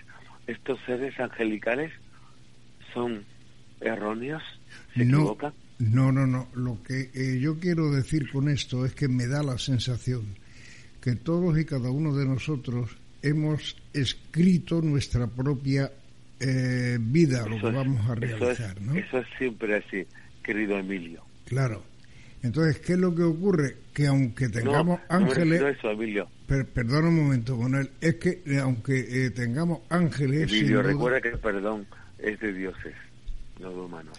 [0.47, 1.93] estos seres angelicales
[2.95, 3.25] son
[3.81, 4.43] erróneos,
[4.95, 5.53] se no, equivocan.
[5.79, 6.49] No, no, no.
[6.55, 10.39] Lo que eh, yo quiero decir con esto es que me da la sensación
[11.03, 15.93] que todos y cada uno de nosotros hemos escrito nuestra propia
[16.41, 18.95] eh, vida, lo que vamos a realizar, eso es, ¿no?
[18.95, 20.07] Eso es siempre así,
[20.43, 21.23] querido Emilio.
[21.53, 21.83] Claro.
[22.43, 23.77] Entonces, ¿qué es lo que ocurre?
[23.93, 25.61] Que aunque tengamos no, ángeles...
[25.61, 26.27] No eso, Emilio.
[26.47, 27.91] Per, perdona un momento, Manuel.
[28.01, 30.51] Es que eh, aunque eh, tengamos ángeles...
[30.51, 31.21] Emilio, recuerda duda...
[31.21, 31.87] que el perdón
[32.19, 32.95] es de dioses,
[33.61, 34.19] no de humanos.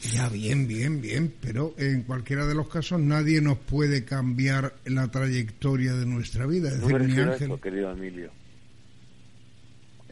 [0.00, 5.08] Ya, bien, bien, bien, pero en cualquiera de los casos nadie nos puede cambiar la
[5.08, 6.68] trayectoria de nuestra vida.
[6.68, 7.46] Es no decir, me a ángel.
[7.46, 8.32] eso, querido Emilio.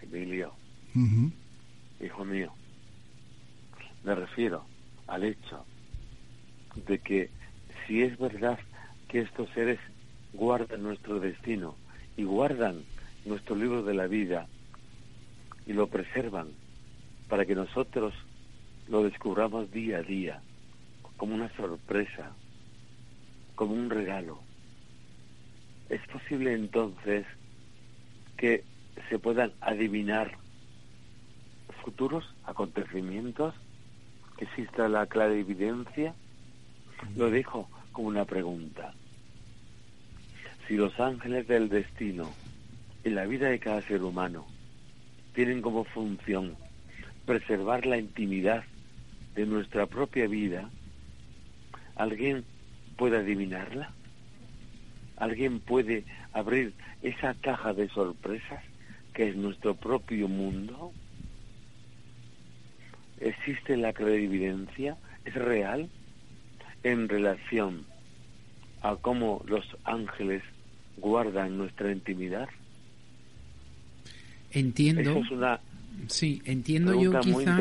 [0.01, 0.53] Emilio,
[2.01, 2.53] hijo mío,
[4.05, 4.65] me refiero
[5.09, 5.67] al hecho
[6.75, 7.31] de que
[7.87, 8.59] si es verdad
[9.09, 9.79] que estos seres
[10.33, 11.77] guardan nuestro destino
[12.17, 12.85] y guardan
[13.25, 14.49] nuestro libro de la vida
[15.67, 16.49] y lo preservan
[17.29, 18.15] para que nosotros
[18.89, 20.43] lo descubramos día a día
[21.17, 22.33] como una sorpresa,
[23.55, 24.43] como un regalo.
[25.89, 27.27] ¿Es posible entonces
[28.37, 28.65] que
[29.09, 30.39] se puedan adivinar
[31.85, 33.55] futuros acontecimientos?
[34.39, 36.15] ¿Que exista la clara evidencia?
[37.17, 38.95] Lo dejo como una pregunta.
[40.67, 42.31] Si los ángeles del destino
[43.05, 44.47] en la vida de cada ser humano
[45.35, 46.57] tienen como función
[47.27, 48.65] preservar la intimidad
[49.35, 50.71] de nuestra propia vida,
[51.97, 52.45] ¿alguien
[52.97, 53.93] puede adivinarla?
[55.17, 58.63] ¿Alguien puede abrir esa caja de sorpresas
[59.13, 60.93] que es nuestro propio mundo?
[63.19, 64.97] ¿Existe la clarividencia?
[65.25, 65.91] ¿Es real
[66.83, 67.85] en relación
[68.83, 70.43] a cómo los ángeles
[70.97, 72.49] guardan nuestra intimidad?
[74.53, 75.11] Entiendo.
[75.11, 75.61] Eso es una
[76.07, 77.59] Sí, entiendo yo quizá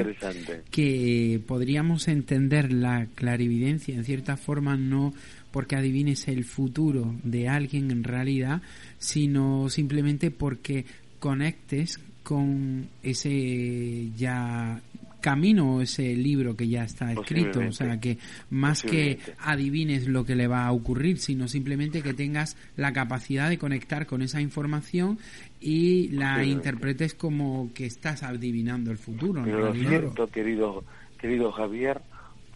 [0.72, 5.14] que podríamos entender la clarividencia en cierta forma no
[5.52, 8.62] porque adivines el futuro de alguien en realidad,
[8.98, 10.86] sino simplemente porque
[11.20, 14.82] conectes con ese ya
[15.22, 18.18] camino ese libro que ya está escrito, o sea que
[18.50, 23.50] más que adivines lo que le va a ocurrir, sino simplemente que tengas la capacidad
[23.50, 25.20] de conectar con esa información
[25.60, 29.44] y la interpretes como que estás adivinando el futuro.
[29.44, 30.84] Pero lo cierto, querido,
[31.20, 32.02] querido Javier,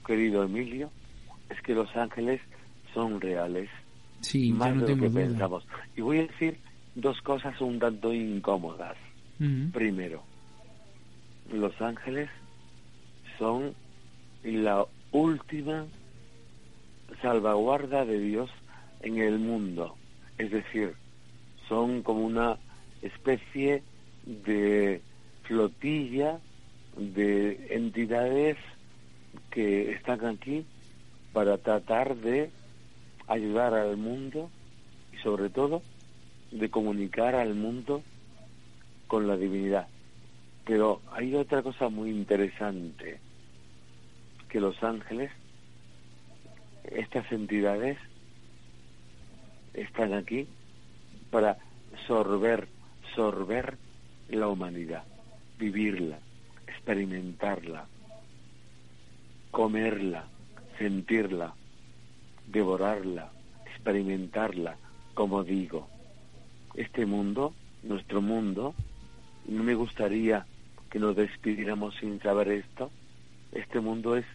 [0.06, 0.90] querido Emilio,
[1.50, 2.42] es que los ángeles
[2.94, 3.70] son reales,
[4.22, 5.22] Sí, más no de lo que duda.
[5.22, 5.68] pensamos.
[5.98, 6.58] Y voy a decir
[6.96, 8.96] dos cosas un tanto incómodas.
[9.74, 10.24] Primero,
[11.52, 12.30] los ángeles
[13.38, 13.74] son
[14.44, 15.86] la última
[17.22, 18.50] salvaguarda de Dios
[19.02, 19.96] en el mundo.
[20.38, 20.96] Es decir,
[21.68, 22.58] son como una
[23.02, 23.84] especie
[24.26, 25.02] de
[25.44, 26.40] flotilla
[26.98, 28.58] de entidades
[29.50, 30.66] que están aquí
[31.32, 32.52] para tratar de
[33.28, 34.50] ayudar al mundo
[35.12, 35.82] y sobre todo
[36.52, 38.04] de comunicar al mundo
[39.08, 39.88] con la divinidad.
[40.66, 43.20] Pero hay otra cosa muy interesante,
[44.50, 45.32] que los ángeles,
[46.84, 47.98] estas entidades,
[49.74, 50.48] están aquí
[51.32, 51.58] para
[52.08, 52.68] sorber,
[53.16, 53.78] sorber
[54.30, 55.04] la humanidad,
[55.58, 56.20] vivirla,
[56.68, 57.88] experimentarla,
[59.52, 60.28] comerla,
[60.78, 61.56] sentirla,
[62.48, 63.32] devorarla,
[63.66, 64.78] experimentarla,
[65.14, 65.88] como digo.
[66.76, 68.74] Este mundo, nuestro mundo,
[69.48, 70.46] no me gustaría
[70.94, 72.92] que nos despidiéramos sin saber esto.
[73.52, 74.26] Este mundo es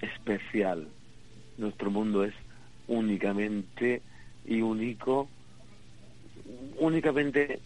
[0.00, 0.88] especial.
[1.58, 2.32] Nuestro mundo es
[2.86, 4.00] únicamente
[4.46, 5.28] y único,
[6.78, 7.60] únicamente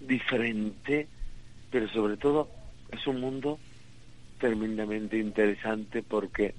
[0.00, 1.08] diferente,
[1.70, 2.50] pero sobre todo
[2.92, 3.58] es un mundo
[4.36, 6.54] tremendamente interesante porque,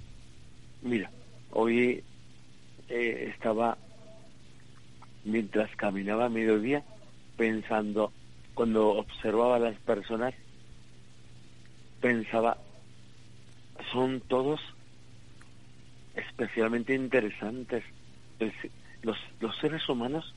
[0.81, 1.11] mira,
[1.51, 2.03] hoy
[2.87, 3.77] eh, estaba,
[5.25, 6.83] mientras caminaba a mediodía,
[7.37, 8.11] pensando,
[8.59, 10.33] cuando observaba a las personas,
[12.01, 12.57] pensaba,
[13.93, 14.59] son todos
[16.13, 17.85] especialmente interesantes.
[18.37, 18.69] Es-
[19.01, 20.35] los, los seres humanos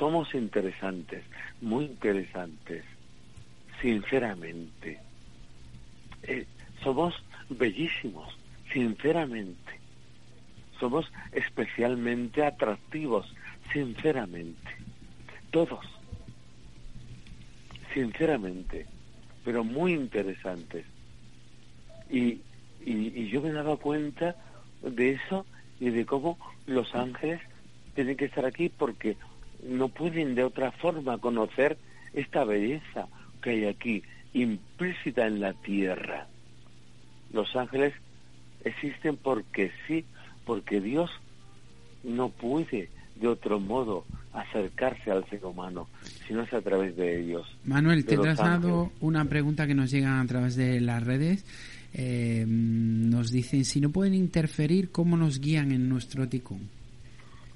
[0.00, 1.24] somos interesantes,
[1.60, 2.84] muy interesantes,
[3.80, 5.00] sinceramente.
[6.24, 6.48] Eh,
[6.82, 7.14] somos
[7.48, 8.36] bellísimos,
[8.72, 9.80] sinceramente.
[10.80, 13.32] Somos especialmente atractivos,
[13.72, 14.72] sinceramente.
[15.52, 16.01] Todos.
[17.92, 18.86] Sinceramente.
[19.44, 20.84] Pero muy interesantes.
[22.10, 22.40] Y,
[22.84, 24.36] y, yo me dado cuenta
[24.82, 25.46] de eso
[25.80, 27.40] y de cómo los ángeles
[27.94, 29.16] tienen que estar aquí porque
[29.62, 31.76] no pueden de otra forma conocer
[32.12, 33.08] esta belleza
[33.42, 36.28] que hay aquí, implícita en la tierra.
[37.32, 37.94] Los ángeles
[38.64, 40.04] existen porque sí,
[40.44, 41.10] porque Dios
[42.04, 45.88] no puede de otro modo acercarse al ser humano,
[46.26, 47.46] sino es a través de ellos.
[47.64, 51.44] Manuel, te he trasladado una pregunta que nos llega a través de las redes.
[51.94, 56.70] Eh, nos dicen si no pueden interferir, ¿cómo nos guían en nuestro ticún?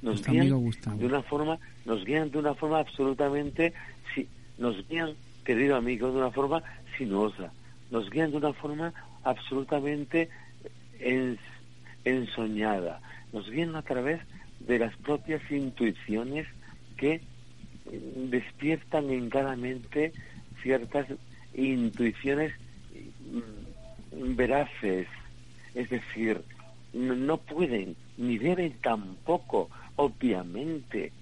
[0.03, 3.73] Nos guían de una forma, nos guían de una forma absolutamente,
[4.15, 4.29] si,
[4.59, 6.63] nos guían, querido amigo, de una forma
[6.99, 7.51] sinuosa,
[7.91, 8.93] nos guían de una forma
[9.25, 10.29] absolutamente
[12.05, 13.01] ensoñada,
[13.33, 14.21] nos guían a través
[14.67, 16.47] de las propias intuiciones
[16.97, 17.21] que
[18.31, 20.13] despiertan en cada mente
[20.63, 21.07] ciertas
[21.55, 22.53] intuiciones
[23.31, 25.07] mm, veraces,
[25.75, 26.43] es decir,
[26.93, 31.13] no pueden ni deben tampoco, obviamente,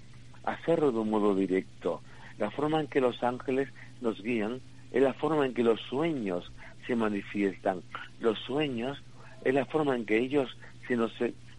[0.45, 2.01] hacerlo de un modo directo.
[2.38, 3.68] La forma en que los ángeles
[4.01, 4.61] nos guían
[4.92, 6.51] es la forma en que los sueños
[6.86, 7.82] se manifiestan.
[8.20, 9.03] Los sueños
[9.45, 11.12] es la forma en que ellos se nos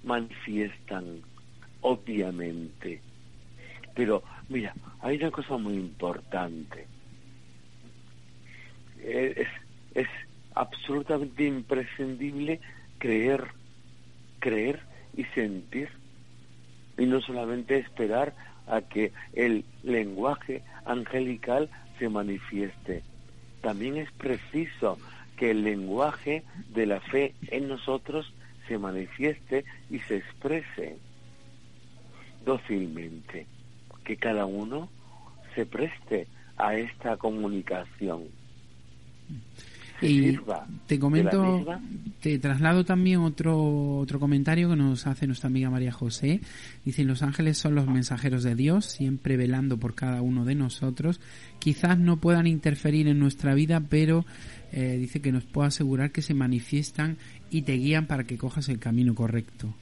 [0.03, 1.21] manifiestan,
[1.85, 2.99] obviamente.
[3.93, 6.87] Pero, mira, hay una cosa muy importante.
[9.03, 9.47] Es,
[9.93, 10.07] es
[10.55, 12.59] absolutamente imprescindible
[12.97, 13.45] creer,
[14.39, 14.79] creer
[15.15, 15.89] y sentir,
[16.97, 18.33] y no solamente esperar
[18.67, 21.69] a que el lenguaje angelical
[21.99, 23.03] se manifieste.
[23.61, 24.97] También es preciso
[25.37, 28.33] que el lenguaje de la fe en nosotros
[28.67, 30.97] se manifieste y se exprese
[32.45, 33.47] dócilmente,
[34.03, 34.89] que cada uno
[35.55, 36.27] se preste
[36.57, 38.23] a esta comunicación.
[40.01, 40.37] y
[40.87, 41.65] te comento,
[42.21, 46.41] te traslado también otro otro comentario que nos hace nuestra amiga María José.
[46.83, 51.21] Dicen los ángeles son los mensajeros de Dios, siempre velando por cada uno de nosotros.
[51.59, 54.25] Quizás no puedan interferir en nuestra vida, pero
[54.71, 57.17] eh, dice que nos puede asegurar que se manifiestan
[57.49, 59.73] y te guían para que cojas el camino correcto.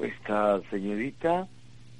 [0.00, 1.48] Esta señorita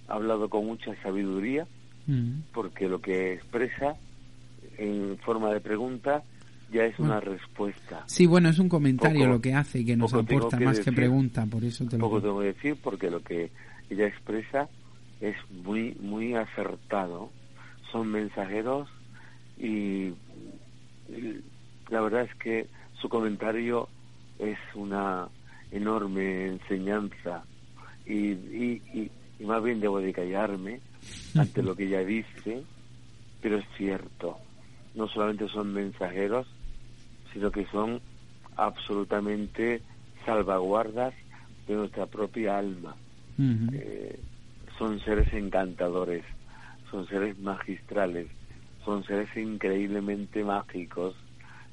[0.09, 1.67] ha hablado con mucha sabiduría,
[2.07, 2.53] mm.
[2.53, 3.97] porque lo que expresa
[4.79, 6.23] en forma de pregunta
[6.73, 8.05] ya es una respuesta.
[8.07, 11.45] Sí, bueno, es un comentario lo que hace y que nos aporta más que pregunta,
[11.47, 13.51] por eso te lo Poco tengo que decir porque lo que
[13.91, 14.69] ella expresa
[15.21, 17.31] es muy muy acertado.
[17.91, 18.89] Son mensajeros
[19.59, 20.15] y
[21.91, 22.67] la verdad es que
[23.01, 23.89] su comentario
[24.39, 25.29] es una
[25.71, 27.45] enorme enseñanza
[28.07, 30.81] y, y, más bien debo de callarme
[31.37, 32.63] ante lo que ella dice,
[33.41, 34.39] pero es cierto,
[34.95, 36.47] no solamente son mensajeros,
[37.33, 38.01] sino que son
[38.57, 39.83] absolutamente
[40.25, 41.15] salvaguardas
[41.67, 42.95] de nuestra propia alma.
[43.73, 44.21] Eh,
[44.79, 46.25] son seres encantadores,
[46.91, 48.29] son seres magistrales,
[48.85, 51.17] son seres increíblemente mágicos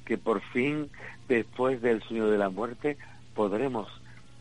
[0.04, 0.90] que por fin,
[1.28, 2.96] después del sueño de la muerte,
[3.34, 3.86] podremos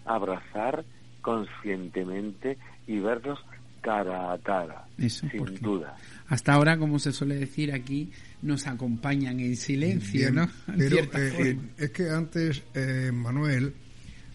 [0.04, 0.84] abrazar
[1.22, 2.57] conscientemente
[2.88, 3.39] y verlos
[3.82, 5.95] cara a cara, sin duda.
[6.28, 8.11] Hasta ahora, como se suele decir aquí,
[8.41, 10.49] nos acompañan en silencio, ¿no?
[10.78, 13.74] Pero eh, eh, es que antes, eh, Manuel,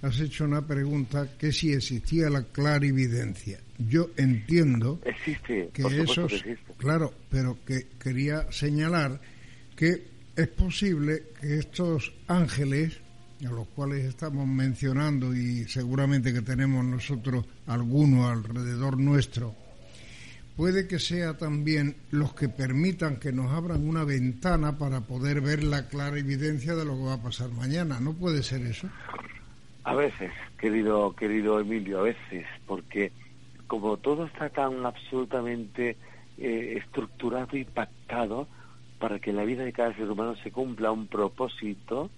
[0.03, 3.59] has hecho una pregunta que si existía la clarividencia.
[3.79, 6.27] Yo entiendo existe, que eso,
[6.77, 9.21] claro, pero que quería señalar
[9.75, 10.05] que
[10.37, 13.01] es posible que estos ángeles
[13.47, 19.55] a los cuales estamos mencionando y seguramente que tenemos nosotros algunos alrededor nuestro,
[20.57, 25.65] puede que sea también los que permitan que nos abran una ventana para poder ver
[25.65, 28.01] la clara evidencia de lo que va a pasar mañana.
[28.01, 28.89] ¿No puede ser eso?
[29.85, 33.13] A veces, querido, querido Emilio, a veces, porque
[33.67, 35.97] como todo está tan absolutamente
[36.39, 38.47] eh, estructurado y pactado
[38.99, 42.11] para que la vida de cada ser humano se cumpla un propósito,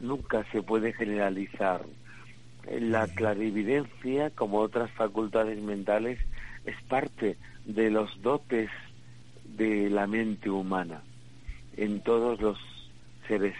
[0.00, 1.84] nunca se puede generalizar.
[2.78, 6.18] La clarividencia, como otras facultades mentales,
[6.64, 8.70] es parte de los dotes
[9.44, 11.02] de la mente humana
[11.76, 12.58] en todos los
[13.26, 13.54] seres.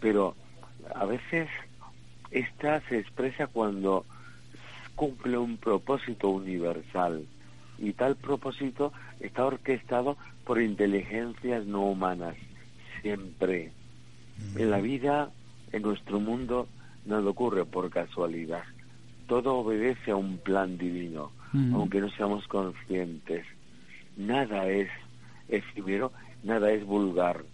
[0.00, 0.34] Pero
[0.94, 1.48] a veces
[2.30, 4.04] esta se expresa cuando
[4.94, 7.26] cumple un propósito universal.
[7.78, 12.36] y tal propósito está orquestado por inteligencias no humanas,
[13.00, 13.72] siempre.
[14.56, 15.30] En la vida,
[15.72, 16.68] en nuestro mundo,
[17.06, 18.64] nada ocurre por casualidad.
[19.26, 21.32] Todo obedece a un plan divino,
[21.72, 23.46] aunque no seamos conscientes.
[24.16, 24.88] Nada es
[25.48, 26.12] efímero,
[26.42, 27.44] nada es vulgar,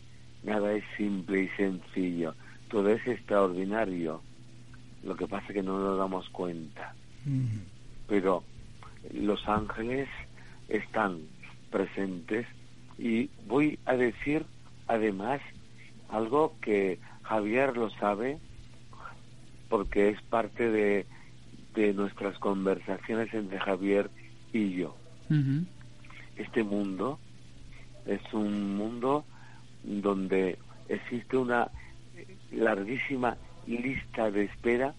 [0.43, 2.35] nada es simple y sencillo.
[2.69, 4.21] Todo es extraordinario.
[5.05, 6.95] Lo que pasa es que no nos damos cuenta.
[8.09, 8.43] Pero
[9.13, 10.09] los ángeles
[10.69, 11.21] están
[11.71, 12.47] presentes
[12.99, 14.45] y voy a decir
[14.87, 15.41] además
[16.09, 16.99] algo que
[17.29, 18.39] Javier lo sabe
[19.69, 21.07] porque es parte de,
[21.75, 24.11] de nuestras conversaciones entre Javier
[24.53, 24.97] y yo.
[26.37, 27.19] Este mundo
[28.07, 29.27] es un mundo
[29.85, 30.59] donde
[30.89, 31.69] existe una
[32.51, 34.95] larguísima lista de espera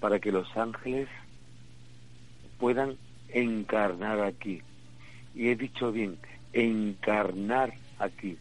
[0.00, 1.08] para que los ángeles
[2.58, 2.96] puedan
[3.28, 4.62] encarnar aquí.
[5.34, 6.16] Y he dicho bien,
[6.54, 8.38] encarnar aquí,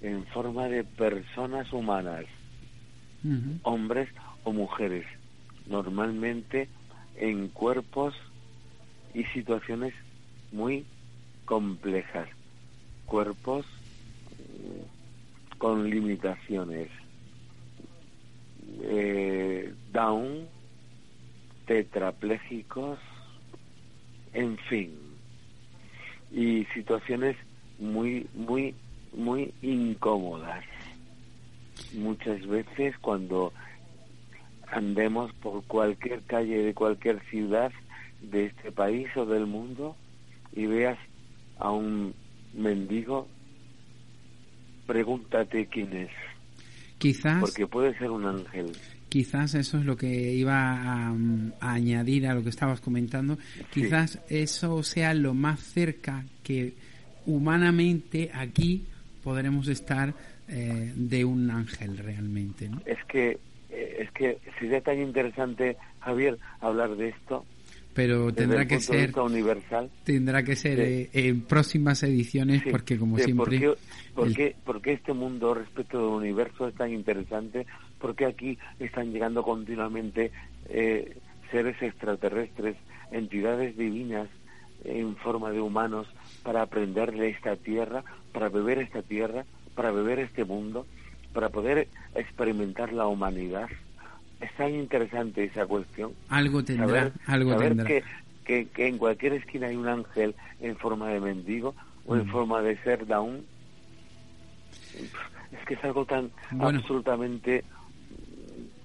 [0.00, 2.24] en forma de personas humanas,
[3.62, 4.08] hombres
[4.44, 5.06] o mujeres,
[5.66, 6.68] normalmente
[7.16, 8.14] en cuerpos
[9.14, 9.94] y situaciones
[10.52, 10.84] muy
[11.44, 12.28] complejas,
[13.06, 13.64] cuerpos
[14.38, 16.90] mm, con limitaciones,
[18.82, 20.46] eh, down,
[21.66, 22.98] tetraplégicos,
[24.32, 24.98] en fin,
[26.32, 27.36] y situaciones
[27.78, 28.74] muy, muy,
[29.16, 30.64] muy incómodas.
[31.94, 33.52] Muchas veces cuando
[34.70, 37.72] andemos por cualquier calle de cualquier ciudad
[38.20, 39.96] de este país o del mundo
[40.52, 40.98] y veas
[41.58, 42.14] a un
[42.54, 43.28] mendigo,
[44.86, 46.10] pregúntate quién es.
[46.98, 47.40] Quizás.
[47.40, 48.72] Porque puede ser un ángel.
[49.08, 51.14] Quizás eso es lo que iba a,
[51.60, 53.38] añadir a lo que estabas comentando.
[53.72, 56.74] Quizás eso sea lo más cerca que
[57.26, 58.84] humanamente aquí
[59.22, 60.14] podremos estar
[60.48, 62.68] eh, de un ángel realmente.
[62.68, 62.80] ¿no?
[62.86, 63.38] Es que
[63.70, 67.44] eh, es que sería tan interesante Javier hablar de esto
[67.94, 73.74] pero tendrá que ser universal tendrá que ser eh, en próximas ediciones porque como siempre
[74.14, 77.66] ¿por qué, porque este mundo respecto del universo es tan interesante
[77.98, 80.32] porque aquí están llegando continuamente
[80.68, 81.16] eh,
[81.50, 82.76] seres extraterrestres
[83.12, 84.28] entidades divinas
[84.84, 86.06] en forma de humanos
[86.42, 89.44] para aprender de esta tierra para beber esta tierra
[89.74, 90.86] para beber este mundo
[91.32, 93.68] para poder experimentar la humanidad
[94.40, 96.12] es tan interesante esa cuestión.
[96.28, 97.86] Algo tendrá, algo tendrá.
[97.86, 98.02] Que,
[98.44, 101.74] que, que, en cualquier esquina hay un ángel en forma de mendigo
[102.06, 102.30] o en mm.
[102.30, 103.42] forma de ser down.
[104.94, 107.64] Es que es algo tan absolutamente eh,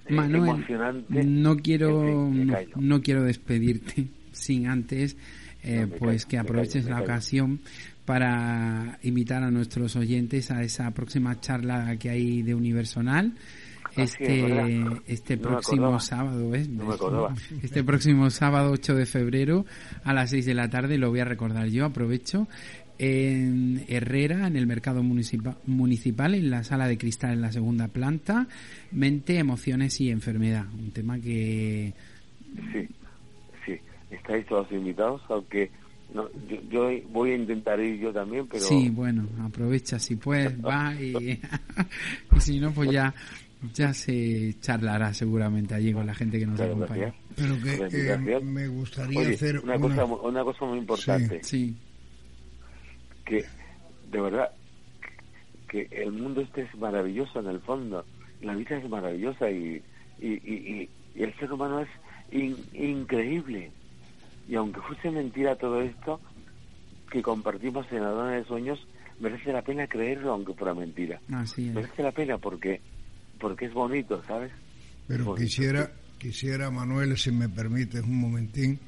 [0.08, 1.24] emocionante.
[1.24, 2.30] No quiero,
[2.76, 5.16] no, quiero despedirte sin antes
[5.62, 7.60] eh, pues que aproveches la ocasión
[8.10, 13.34] para invitar a nuestros oyentes a esa próxima charla que hay de Universonal
[13.96, 16.68] este, este próximo sábado, ¿ves?
[17.62, 19.64] este próximo sábado 8 de febrero
[20.02, 22.48] a las 6 de la tarde, lo voy a recordar yo, aprovecho,
[22.98, 27.86] en Herrera, en el mercado municipal, municipal, en la sala de cristal en la segunda
[27.86, 28.48] planta,
[28.90, 31.94] mente, emociones y enfermedad, un tema que...
[32.72, 32.88] Sí,
[33.64, 33.78] sí,
[34.10, 35.70] estáis todos invitados, aunque
[36.14, 36.28] no,
[36.70, 38.64] yo, voy a intentar ir yo también, pero...
[38.64, 41.40] Sí, bueno, aprovecha si puedes, va y,
[42.36, 43.14] y si no, pues ya
[43.74, 47.12] ya se charlará seguramente allí con la gente que nos acompaña.
[47.36, 51.42] Pero que eh, me gustaría hacer una, Cosa, una cosa muy importante.
[51.42, 51.76] Sí.
[53.24, 53.44] Que
[54.10, 54.50] de verdad
[55.68, 58.04] que el mundo este es maravilloso en el fondo.
[58.40, 59.82] La vida es maravillosa y,
[60.18, 61.88] y, y, el ser humano es
[62.72, 63.70] increíble.
[64.50, 66.20] Y aunque fuese mentira todo esto
[67.08, 68.84] que compartimos en la zona de sueños,
[69.20, 71.20] merece la pena creerlo aunque fuera mentira.
[71.32, 72.80] Así Merece la pena porque
[73.38, 74.50] porque es bonito, ¿sabes?
[75.06, 78.78] Pero quisiera, quisiera, Manuel, si me permites un momentín,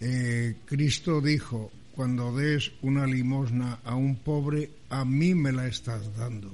[0.00, 6.14] eh, Cristo dijo, cuando des una limosna a un pobre, a mí me la estás
[6.14, 6.52] dando.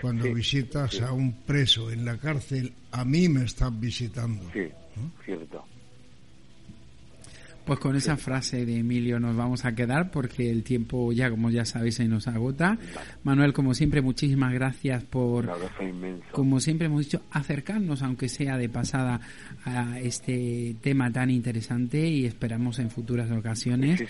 [0.00, 4.50] Cuando visitas a un preso en la cárcel, a mí me estás visitando.
[4.52, 4.68] Sí,
[5.24, 5.64] cierto.
[7.64, 11.50] Pues con esa frase de Emilio nos vamos a quedar porque el tiempo ya, como
[11.50, 12.78] ya sabéis, se nos agota.
[13.22, 15.48] Manuel, como siempre, muchísimas gracias por,
[16.32, 19.20] como siempre hemos dicho, acercarnos, aunque sea de pasada,
[19.64, 24.02] a este tema tan interesante y esperamos en futuras ocasiones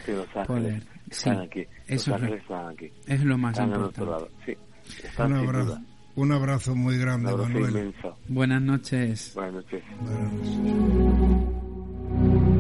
[0.47, 0.83] poder.
[1.11, 1.67] Sí, aquí.
[1.87, 2.17] Eso
[3.07, 4.57] es, lo más importante.
[5.19, 5.79] un, abrazo,
[6.17, 7.95] un abrazo muy grande, Manuel.
[8.29, 9.33] Buenas noches.
[9.35, 9.83] Buenas noches.
[10.01, 12.52] Buenas noches.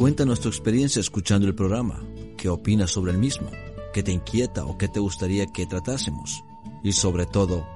[0.00, 2.02] Cuéntanos tu experiencia escuchando el programa.
[2.36, 3.50] ¿Qué opinas sobre el mismo?
[3.92, 6.44] ¿Qué te inquieta o qué te gustaría que tratásemos?
[6.82, 7.66] Y sobre todo,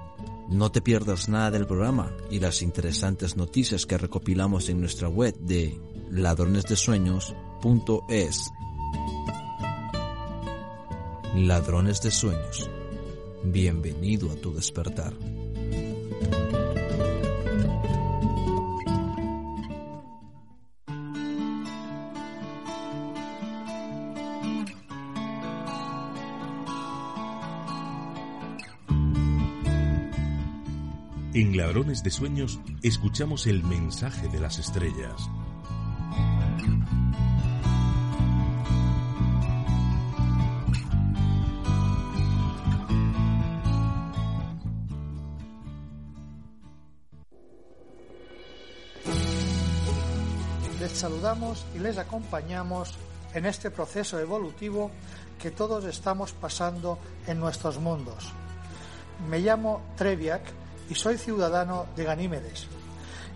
[0.48, 5.36] no te pierdas nada del programa y las interesantes noticias que recopilamos en nuestra web
[5.40, 5.76] de
[6.10, 8.52] ladronesdesueños.es.
[11.34, 12.70] Ladrones de Sueños.
[13.42, 15.12] Bienvenido a tu despertar.
[31.74, 35.28] En Ladrones de Sueños escuchamos el mensaje de las estrellas.
[50.78, 52.94] Les saludamos y les acompañamos
[53.34, 54.92] en este proceso evolutivo
[55.42, 58.30] que todos estamos pasando en nuestros mundos.
[59.28, 62.66] Me llamo Treviak y soy ciudadano de Ganímedes.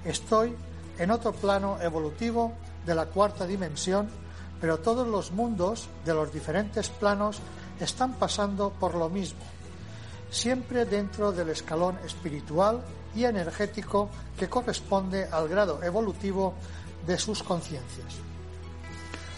[0.04, 0.54] Estoy
[0.98, 2.52] en otro plano evolutivo
[2.84, 4.08] de la cuarta dimensión,
[4.60, 7.40] pero todos los mundos de los diferentes planos
[7.80, 9.40] están pasando por lo mismo,
[10.30, 12.82] siempre dentro del escalón espiritual
[13.14, 16.54] y energético que corresponde al grado evolutivo
[17.06, 18.14] de sus conciencias.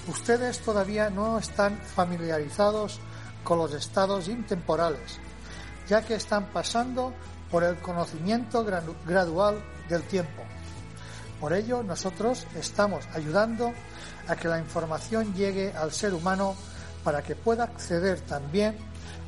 [0.08, 2.98] Ustedes todavía no están familiarizados
[3.44, 5.18] con los estados intemporales,
[5.88, 7.12] ya que están pasando
[7.50, 8.64] por el conocimiento
[9.06, 10.42] gradual del tiempo.
[11.40, 13.72] Por ello, nosotros estamos ayudando
[14.28, 16.54] a que la información llegue al ser humano
[17.02, 18.76] para que pueda acceder también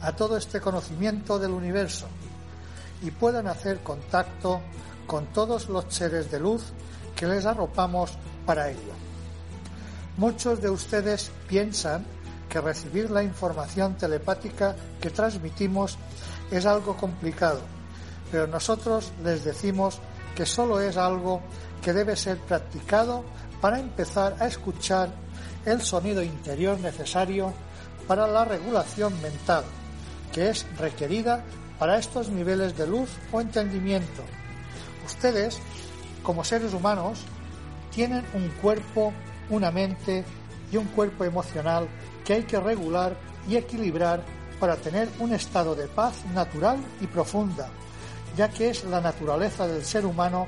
[0.03, 2.07] a todo este conocimiento del universo
[3.03, 4.61] y puedan hacer contacto
[5.07, 6.65] con todos los seres de luz
[7.17, 8.13] que les arropamos
[8.47, 8.93] para ello.
[10.19, 12.05] Muchos de ustedes piensan
[12.49, 15.97] que recibir la información telepática que transmitimos
[16.51, 17.61] es algo complicado
[18.33, 19.99] pero nosotros les decimos
[20.35, 21.43] que solo es algo
[21.83, 23.23] que debe ser practicado
[23.61, 25.11] para empezar a escuchar
[25.67, 27.53] el sonido interior necesario
[28.09, 29.65] para la regulación mental,
[30.33, 31.45] que es requerida
[31.79, 34.23] para estos niveles de luz o entendimiento.
[35.05, 35.61] Ustedes,
[36.23, 37.21] como seres humanos,
[37.91, 39.13] tienen un cuerpo,
[39.51, 40.25] una mente
[40.73, 41.87] y un cuerpo emocional
[42.25, 43.15] que hay que regular
[43.47, 44.25] y equilibrar
[44.59, 47.69] para tener un estado de paz natural y profunda
[48.37, 50.47] ya que es la naturaleza del ser humano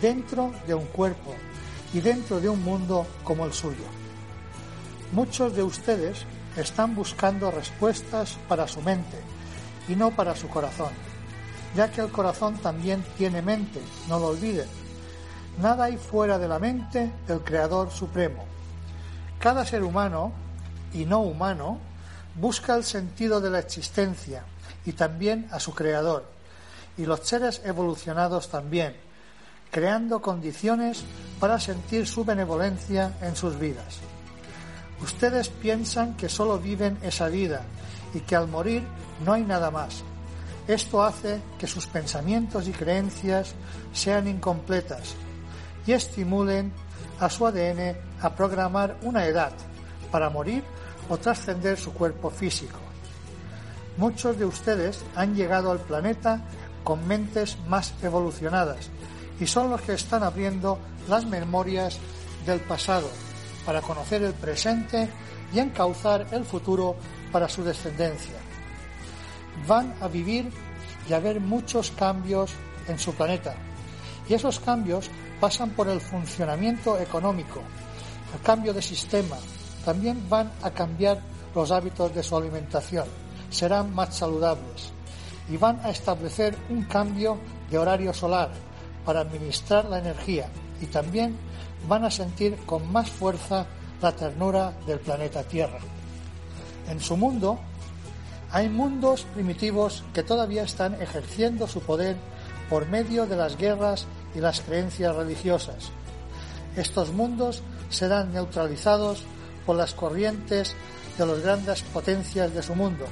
[0.00, 1.34] dentro de un cuerpo
[1.92, 3.84] y dentro de un mundo como el suyo.
[5.12, 6.24] Muchos de ustedes
[6.56, 9.18] están buscando respuestas para su mente
[9.88, 10.92] y no para su corazón,
[11.76, 14.68] ya que el corazón también tiene mente, no lo olviden.
[15.60, 18.44] Nada hay fuera de la mente del Creador Supremo.
[19.38, 20.32] Cada ser humano
[20.92, 21.78] y no humano
[22.34, 24.44] busca el sentido de la existencia
[24.84, 26.33] y también a su Creador,
[26.96, 28.94] y los seres evolucionados también,
[29.70, 31.04] creando condiciones
[31.40, 33.98] para sentir su benevolencia en sus vidas.
[35.02, 37.62] Ustedes piensan que solo viven esa vida
[38.14, 38.84] y que al morir
[39.24, 40.02] no hay nada más.
[40.66, 43.54] Esto hace que sus pensamientos y creencias
[43.92, 45.14] sean incompletas
[45.86, 46.72] y estimulen
[47.20, 49.52] a su ADN a programar una edad
[50.10, 50.62] para morir
[51.08, 52.78] o trascender su cuerpo físico.
[53.96, 56.40] Muchos de ustedes han llegado al planeta
[56.84, 58.90] con mentes más evolucionadas
[59.40, 60.78] y son los que están abriendo
[61.08, 61.98] las memorias
[62.46, 63.08] del pasado
[63.66, 65.08] para conocer el presente
[65.52, 66.94] y encauzar el futuro
[67.32, 68.36] para su descendencia.
[69.66, 70.52] Van a vivir
[71.08, 72.52] y a ver muchos cambios
[72.86, 73.54] en su planeta.
[74.28, 75.10] Y esos cambios
[75.40, 77.60] pasan por el funcionamiento económico,
[78.34, 79.36] el cambio de sistema,
[79.84, 81.20] también van a cambiar
[81.54, 83.06] los hábitos de su alimentación,
[83.50, 84.92] serán más saludables
[85.48, 87.38] y van a establecer un cambio
[87.70, 88.50] de horario solar
[89.04, 90.48] para administrar la energía
[90.80, 91.36] y también
[91.88, 93.66] van a sentir con más fuerza
[94.00, 95.78] la ternura del planeta Tierra.
[96.88, 97.58] En su mundo
[98.50, 102.16] hay mundos primitivos que todavía están ejerciendo su poder
[102.70, 105.90] por medio de las guerras y las creencias religiosas.
[106.76, 109.24] Estos mundos serán neutralizados
[109.66, 110.74] por las corrientes
[111.18, 113.06] de las grandes potencias de su mundo,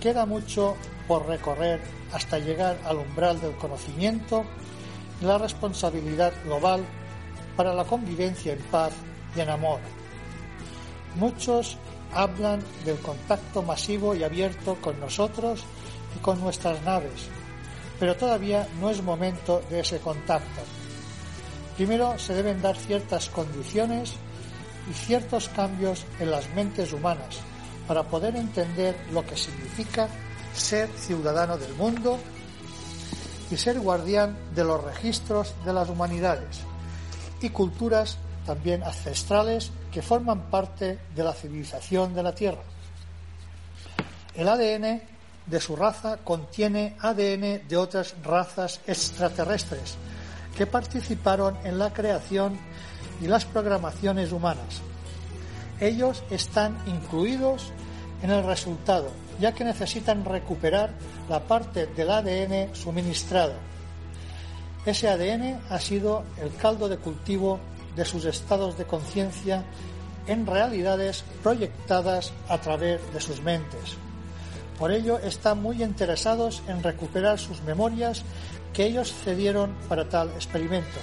[0.00, 0.76] queda mucho
[1.06, 1.80] por recorrer
[2.12, 4.44] hasta llegar al umbral del conocimiento
[5.20, 6.84] y la responsabilidad global
[7.56, 8.92] para la convivencia en paz
[9.34, 9.80] y en amor.
[11.16, 11.76] Muchos
[12.14, 15.64] hablan del contacto masivo y abierto con nosotros
[16.16, 17.28] y con nuestras naves,
[17.98, 20.62] pero todavía no es momento de ese contacto.
[21.76, 24.14] Primero se deben dar ciertas condiciones
[24.90, 27.40] y ciertos cambios en las mentes humanas
[27.88, 30.08] para poder entender lo que significa
[30.52, 32.18] ser ciudadano del mundo
[33.50, 36.60] y ser guardián de los registros de las humanidades
[37.40, 42.62] y culturas también ancestrales que forman parte de la civilización de la Tierra.
[44.34, 45.02] El ADN
[45.46, 49.96] de su raza contiene ADN de otras razas extraterrestres
[50.56, 52.58] que participaron en la creación
[53.20, 54.82] y las programaciones humanas.
[55.80, 57.72] Ellos están incluidos
[58.22, 59.10] en el resultado,
[59.40, 60.90] ya que necesitan recuperar
[61.28, 63.54] la parte del ADN suministrado.
[64.84, 67.60] Ese ADN ha sido el caldo de cultivo
[67.94, 69.64] de sus estados de conciencia
[70.26, 73.96] en realidades proyectadas a través de sus mentes.
[74.78, 78.24] Por ello están muy interesados en recuperar sus memorias
[78.72, 80.98] que ellos cedieron para tal experimento.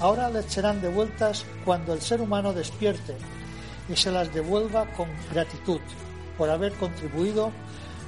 [0.00, 3.16] Ahora les serán devueltas cuando el ser humano despierte
[3.88, 5.80] y se las devuelva con gratitud
[6.36, 7.52] por haber contribuido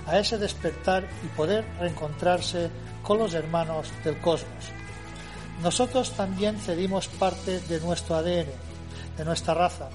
[0.06, 2.70] a ese despertar y poder reencontrarse
[3.02, 4.72] con los hermanos del cosmos.
[5.62, 8.46] Nosotros también cedimos parte de nuestro ADN,
[9.16, 9.88] de nuestra raza,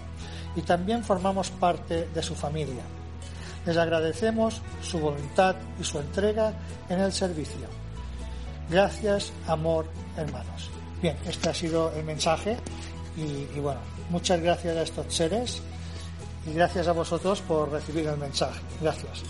[0.55, 2.83] y también formamos parte de su familia.
[3.65, 6.53] Les agradecemos su voluntad y su entrega
[6.89, 7.67] en el servicio.
[8.69, 9.85] Gracias, amor,
[10.17, 10.71] hermanos.
[11.01, 12.57] Bien, este ha sido el mensaje
[13.15, 15.61] y, bueno, muchas gracias a estos seres
[16.45, 18.59] y gracias a vosotros por recibir el mensaje.
[18.81, 19.23] Gracias.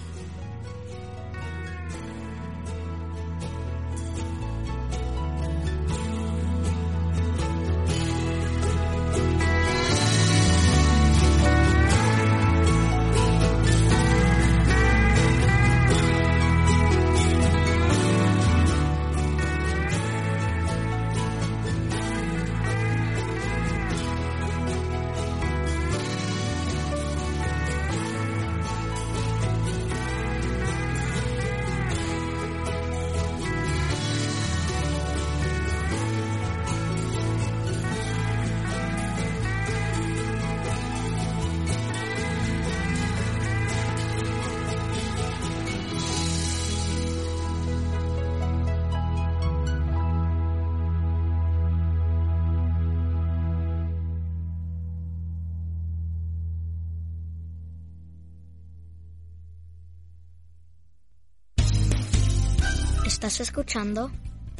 [63.41, 64.11] Escuchando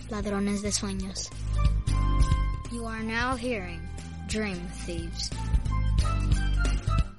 [0.09, 1.29] Ladrones de Sueños.
[2.71, 3.79] You are now hearing
[4.27, 5.29] Dream Thieves.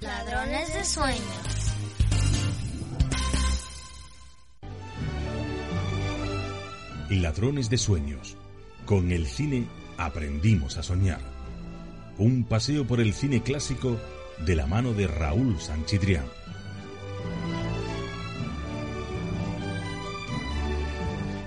[0.00, 1.72] Ladrones de Sueños.
[7.10, 8.36] Ladrones de Sueños.
[8.84, 11.20] Con el cine aprendimos a soñar.
[12.18, 13.98] Un paseo por el cine clásico
[14.44, 16.26] de la mano de Raúl Sanchidrián.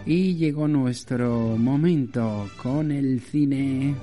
[0.05, 3.95] Y llegó nuestro momento con el cine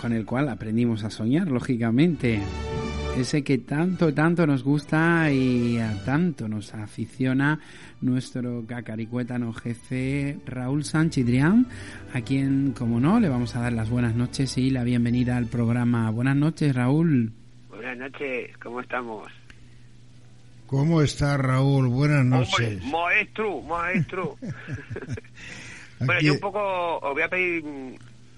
[0.00, 2.40] con el cual aprendimos a soñar, lógicamente.
[3.16, 7.58] Ese que tanto, tanto nos gusta y a tanto nos aficiona
[8.02, 11.66] nuestro cacaricuétano jefe Raúl Sanchidrián,
[12.12, 15.46] a quien, como no, le vamos a dar las buenas noches y la bienvenida al
[15.46, 16.10] programa.
[16.10, 17.32] Buenas noches, Raúl.
[17.70, 19.26] Buenas noches, ¿cómo estamos?
[20.66, 21.88] ¿Cómo está Raúl?
[21.88, 22.82] Buenas noches.
[22.84, 24.36] maestro, maestro.
[26.00, 27.64] bueno, yo un poco os voy a pedir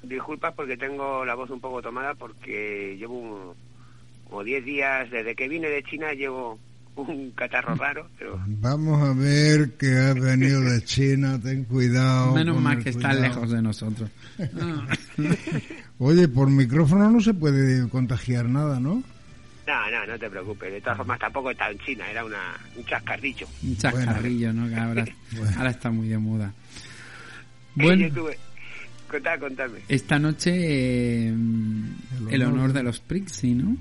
[0.02, 3.54] disculpas porque tengo la voz un poco tomada porque llevo
[4.28, 6.58] como 10 días desde que vine de China llevo
[6.96, 8.40] un catarro raro, pero...
[8.46, 12.34] Vamos a ver que has venido de China, ten cuidado.
[12.34, 14.10] Menos mal que está lejos de nosotros.
[15.98, 19.02] Oye, por micrófono no se puede contagiar nada, ¿no?
[19.68, 20.72] No, no, no te preocupes.
[20.72, 23.46] De todas formas, tampoco está en China, era una, un chascarrillo.
[23.62, 24.66] Un chascarrillo, ¿no?
[24.66, 25.04] Que ahora,
[25.58, 26.54] ahora está muy de moda.
[27.74, 28.08] Bueno,
[29.10, 29.80] contame, contame.
[29.86, 31.34] Esta noche eh,
[32.30, 33.76] el, honor, de los Prixi, ¿no?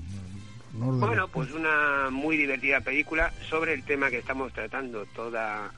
[0.74, 5.72] Bueno, pues una muy divertida película sobre el tema que estamos tratando toda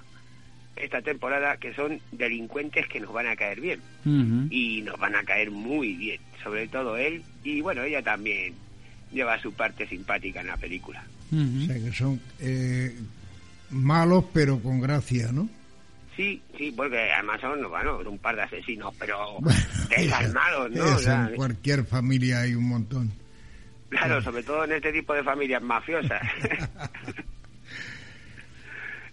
[0.74, 3.80] esta temporada, que son delincuentes que nos van a caer bien.
[4.50, 6.20] Y nos van a caer muy bien.
[6.42, 8.54] Sobre todo él y bueno, ella también
[9.12, 11.04] lleva su parte simpática en la película.
[11.32, 12.92] O sea que son eh,
[13.70, 15.48] malos pero con gracia, ¿no?
[16.16, 19.38] Sí, sí, porque además son bueno, un par de asesinos, pero
[19.88, 21.28] desalmados, ¿no?
[21.28, 23.12] en cualquier familia hay un montón.
[23.88, 26.22] Claro, sobre todo en este tipo de familias mafiosas.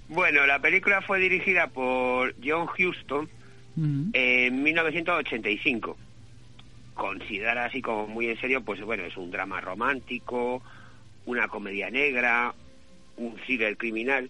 [0.10, 3.30] bueno, la película fue dirigida por John Huston
[4.14, 5.98] en 1985
[6.98, 10.62] considerar así como muy en serio, pues bueno, es un drama romántico,
[11.26, 12.54] una comedia negra,
[13.16, 14.30] un thriller criminal,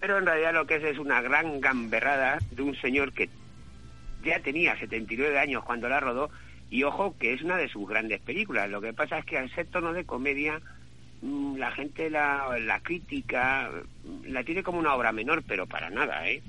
[0.00, 3.28] pero en realidad lo que es es una gran gamberrada de un señor que
[4.22, 6.30] ya tenía 79 años cuando la rodó
[6.70, 8.70] y ojo que es una de sus grandes películas.
[8.70, 10.60] Lo que pasa es que al ser tono de comedia
[11.22, 13.70] mm, la gente la, la crítica
[14.24, 16.42] la tiene como una obra menor, pero para nada, ¿eh?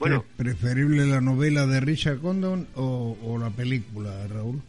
[0.00, 4.62] Bueno, ¿preferible la novela de Richard Condon o, la película, Raúl?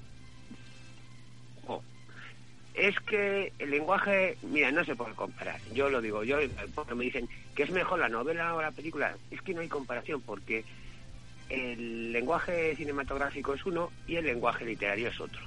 [1.65, 1.81] Oh,
[2.73, 5.57] es que el lenguaje, mira, no se puede comparar.
[5.73, 6.35] Yo lo digo, yo
[6.75, 9.69] porque me dicen que es mejor la novela o la película, es que no hay
[9.69, 10.65] comparación porque
[11.47, 15.41] el lenguaje cinematográfico es uno y el lenguaje literario es otro.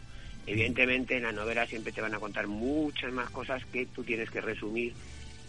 [0.47, 4.31] Evidentemente en la novela siempre te van a contar muchas más cosas que tú tienes
[4.31, 4.95] que resumir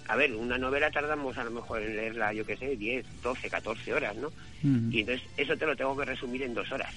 [0.07, 3.49] a ver, una novela tardamos a lo mejor en leerla, yo qué sé, 10, 12,
[3.49, 4.31] 14 horas, ¿no?
[4.63, 6.93] Y entonces eso te lo tengo que resumir en dos horas.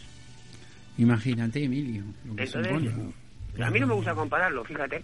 [0.97, 2.03] Imagínate, Emilio.
[2.25, 2.93] entonces,
[3.61, 5.03] a mí no me gusta compararlo, fíjate.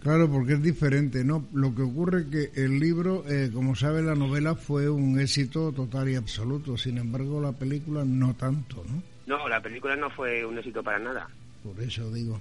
[0.00, 1.48] Claro, porque es diferente, ¿no?
[1.52, 5.72] Lo que ocurre es que el libro, eh, como sabe, la novela fue un éxito
[5.72, 6.76] total y absoluto.
[6.76, 9.02] Sin embargo, la película no tanto, ¿no?
[9.26, 11.28] No, la película no fue un éxito para nada.
[11.64, 12.40] Por eso digo.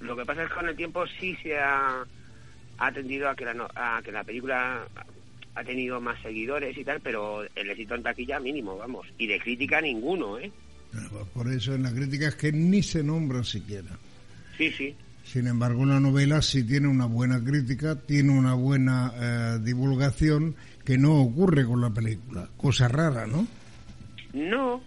[0.00, 2.04] Lo que pasa es que con el tiempo sí se ha
[2.78, 4.86] ha tendido a que la, a que la película
[5.54, 9.06] ha tenido más seguidores y tal, pero el éxito en taquilla mínimo, vamos.
[9.18, 10.50] Y de crítica ninguno, ¿eh?
[11.34, 13.90] Por eso en la crítica es que ni se nombra siquiera.
[14.56, 14.94] Sí, sí.
[15.24, 20.96] Sin embargo, una novela sí tiene una buena crítica, tiene una buena eh, divulgación que
[20.96, 22.48] no ocurre con la película.
[22.56, 23.46] Cosa rara, ¿no?
[24.32, 24.82] No.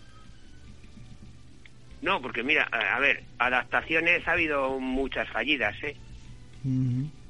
[2.02, 5.96] No, porque mira, a ver, adaptaciones ha habido muchas fallidas, ¿eh?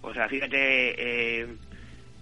[0.01, 1.47] O sea, fíjate, eh,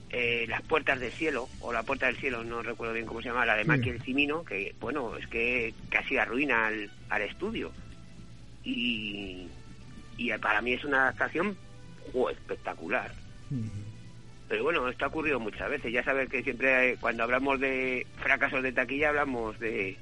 [0.10, 3.30] eh, Las Puertas del Cielo, o La Puerta del Cielo, no recuerdo bien cómo se
[3.30, 7.72] llama, la de Michael Cimino, que, bueno, es que casi arruina al, al estudio.
[8.64, 9.48] Y,
[10.18, 11.58] y para mí es una adaptación
[12.32, 13.12] espectacular.
[14.48, 15.94] Pero bueno, esto ha ocurrido muchas veces.
[15.94, 19.96] Ya sabes que siempre cuando hablamos de fracasos de taquilla hablamos de,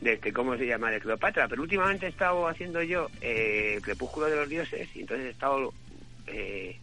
[0.00, 0.90] de este, ¿cómo se llama?
[0.90, 1.46] De Cleopatra.
[1.48, 5.30] Pero últimamente he estado haciendo yo eh, el Crepúsculo de los Dioses y entonces he
[5.30, 5.72] estado
[6.26, 6.76] eh,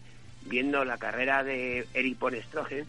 [0.46, 2.86] viendo la carrera de Eric von Stroheim,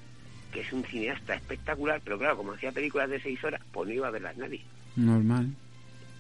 [0.53, 3.95] que es un cineasta espectacular, pero claro, como hacía películas de seis horas, pues no
[3.95, 4.63] iba a verlas nadie.
[4.97, 5.49] Normal.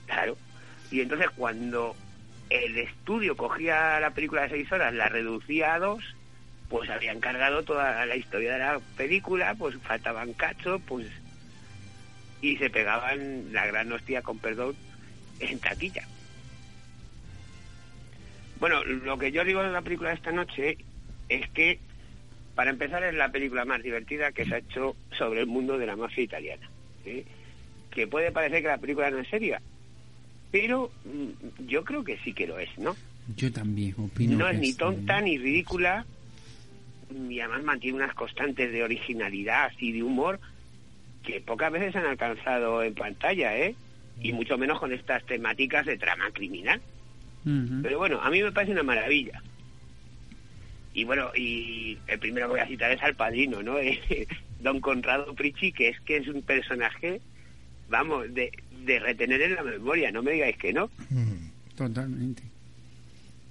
[0.06, 0.36] Claro.
[0.90, 1.94] Y entonces cuando
[2.48, 6.02] el estudio cogía la película de seis horas, la reducía a dos,
[6.68, 11.06] pues habían cargado toda la historia de la película, pues faltaban cachos, pues
[12.42, 14.74] y se pegaban la gran hostia, con perdón,
[15.40, 16.06] en taquilla.
[18.60, 20.76] Bueno, lo que yo digo de la película de esta noche
[21.28, 21.78] es que,
[22.54, 25.86] para empezar, es la película más divertida que se ha hecho sobre el mundo de
[25.86, 26.70] la mafia italiana.
[27.90, 29.60] Que puede parecer que la película no es seria,
[30.50, 32.94] pero mm, yo creo que sí que lo es, ¿no?
[33.36, 34.36] Yo también opino.
[34.36, 36.04] No es ni tonta ni ridícula,
[37.28, 40.40] y además mantiene unas constantes de originalidad y de humor
[41.24, 43.74] que pocas veces han alcanzado en pantalla, ¿eh?
[44.22, 46.80] Y mucho menos con estas temáticas de trama criminal.
[47.44, 49.42] Pero bueno, a mí me parece una maravilla.
[50.92, 53.76] Y bueno, y el primero que voy a citar es al padrino, ¿no?
[54.60, 57.20] Don Conrado Prichi, que es que es un personaje,
[57.88, 58.52] vamos, de,
[58.84, 60.90] de retener en la memoria, no me digáis que no.
[61.76, 62.42] Totalmente.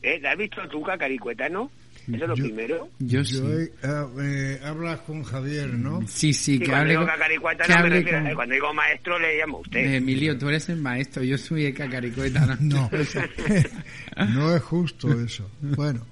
[0.02, 0.22] ¿Eh?
[0.26, 1.72] ¿Has visto tu cacaricueta, no?
[2.14, 2.90] Eso es lo primero.
[3.00, 3.42] Yo sí.
[3.84, 6.02] Ah, eh, hablas con Javier, ¿no?
[6.08, 9.80] Sí, sí, que hable, con, no me refiero, Cuando digo maestro le llamo a usted.
[9.80, 12.58] Eh, Emilio, tú eres el maestro, yo soy el cacaricueta.
[12.62, 12.90] No,
[14.34, 15.50] no, es justo eso.
[15.62, 16.06] Bueno.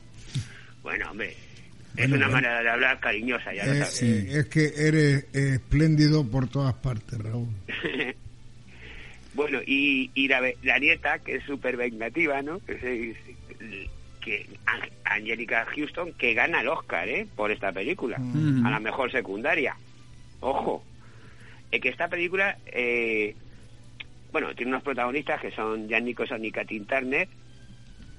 [0.84, 1.36] Bueno, hombre,
[1.95, 4.02] es una manera de hablar cariñosa, ya lo eh, sabes.
[4.02, 7.50] Es que eres espléndido por todas partes, Raúl.
[9.34, 12.60] bueno, y, y la, la, nieta, que es súper vengativa, ¿no?
[12.60, 13.89] Que se,
[14.28, 14.45] que
[15.05, 17.25] Angelica Houston que gana el Oscar ¿eh?
[17.36, 18.17] por esta película.
[18.19, 18.65] Mm.
[18.65, 19.75] a la mejor secundaria.
[20.41, 20.84] Ojo.
[21.71, 23.36] Es que esta película eh,
[24.32, 27.28] bueno tiene unos protagonistas que son Jan Nicholson y Katin Turner.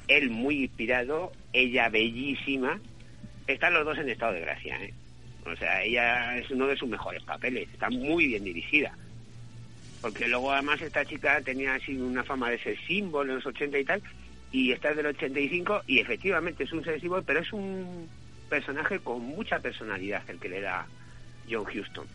[0.09, 2.81] Él muy inspirado ella bellísima.
[3.47, 4.95] Están los dos en estado de gracia ¿eh?
[5.45, 7.69] o sea ella es uno de sus mejores papeles.
[7.71, 8.97] Está muy bien dirigida.
[10.01, 13.79] Porque luego además esta chica tenía así una fama de ser símbolo en los 80
[13.79, 14.03] y tal
[14.53, 18.09] y está del 85 y efectivamente es un sensible, pero es un
[18.49, 20.87] personaje con mucha personalidad el que le da
[21.51, 22.07] John Houston.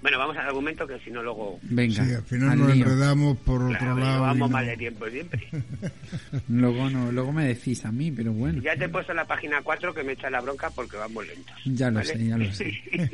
[0.00, 1.58] Bueno, vamos al argumento que si no luego...
[1.62, 4.22] Venga, sí, al final nos enredamos por otro lado.
[4.22, 5.48] Vamos mal de tiempo siempre.
[6.48, 8.62] luego no, luego me decís a mí, pero bueno.
[8.62, 11.56] Ya te he puesto la página 4 que me echa la bronca porque vamos lentos.
[11.64, 12.80] Ya lo sé, ya lo sé.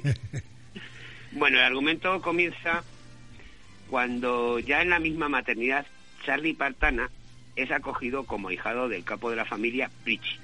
[1.32, 2.84] bueno, el argumento comienza
[3.88, 5.86] cuando ya en la misma maternidad
[6.26, 7.08] Charlie Partana
[7.56, 10.38] es acogido como hijado del capo de la familia Pritchie.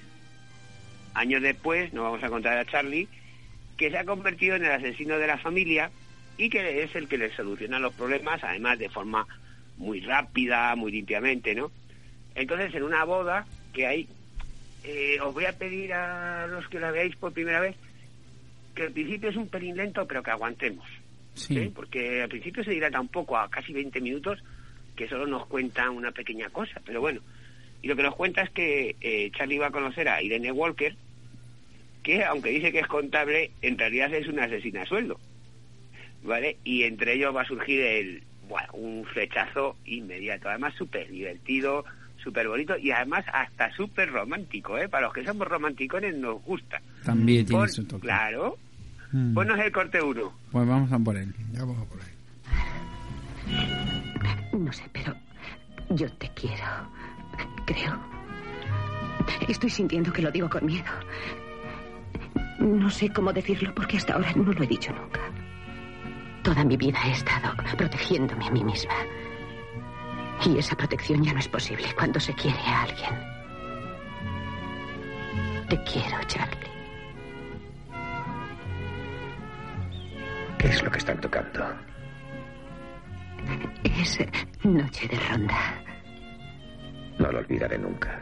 [1.14, 3.08] Años después, nos vamos a contar a Charlie,
[3.76, 5.90] que se ha convertido en el asesino de la familia
[6.36, 9.26] y que es el que le soluciona los problemas, además de forma
[9.76, 11.70] muy rápida, muy limpiamente, ¿no?
[12.34, 14.08] Entonces, en una boda que hay,
[14.84, 17.76] eh, os voy a pedir a los que la veáis por primera vez
[18.74, 20.86] que al principio es un pelín lento, pero que aguantemos.
[21.34, 21.58] Sí.
[21.58, 21.72] ¿eh?
[21.74, 24.42] Porque al principio se dilata un poco, a casi 20 minutos,
[25.00, 27.22] que solo nos cuenta una pequeña cosa, pero bueno.
[27.80, 30.94] Y lo que nos cuenta es que eh, Charlie va a conocer a Irene Walker,
[32.02, 35.18] que aunque dice que es contable, en realidad es una asesina a sueldo.
[36.22, 36.58] ¿Vale?
[36.64, 40.50] Y entre ellos va a surgir el, bueno, un flechazo inmediato.
[40.50, 41.86] Además, súper divertido,
[42.22, 44.90] súper bonito y además hasta súper romántico, ¿eh?
[44.90, 46.82] Para los que somos románticones nos gusta.
[47.06, 48.02] También tiene su toque.
[48.02, 48.58] Claro.
[49.12, 49.32] Mm.
[49.32, 50.34] Ponnos el corte uno.
[50.52, 51.32] Pues vamos a por él.
[51.54, 52.19] Ya vamos a por él.
[54.52, 55.14] No sé, pero
[55.90, 56.64] yo te quiero.
[57.66, 57.98] Creo.
[59.48, 60.90] Estoy sintiendo que lo digo con miedo.
[62.58, 65.20] No sé cómo decirlo porque hasta ahora no lo he dicho nunca.
[66.42, 68.94] Toda mi vida he estado protegiéndome a mí misma.
[70.44, 73.14] Y esa protección ya no es posible cuando se quiere a alguien.
[75.68, 76.70] Te quiero, Charlie.
[80.58, 81.89] ¿Qué es lo que están tocando?
[83.84, 84.18] Es
[84.64, 85.82] noche de ronda.
[87.18, 88.20] No lo olvidaré nunca.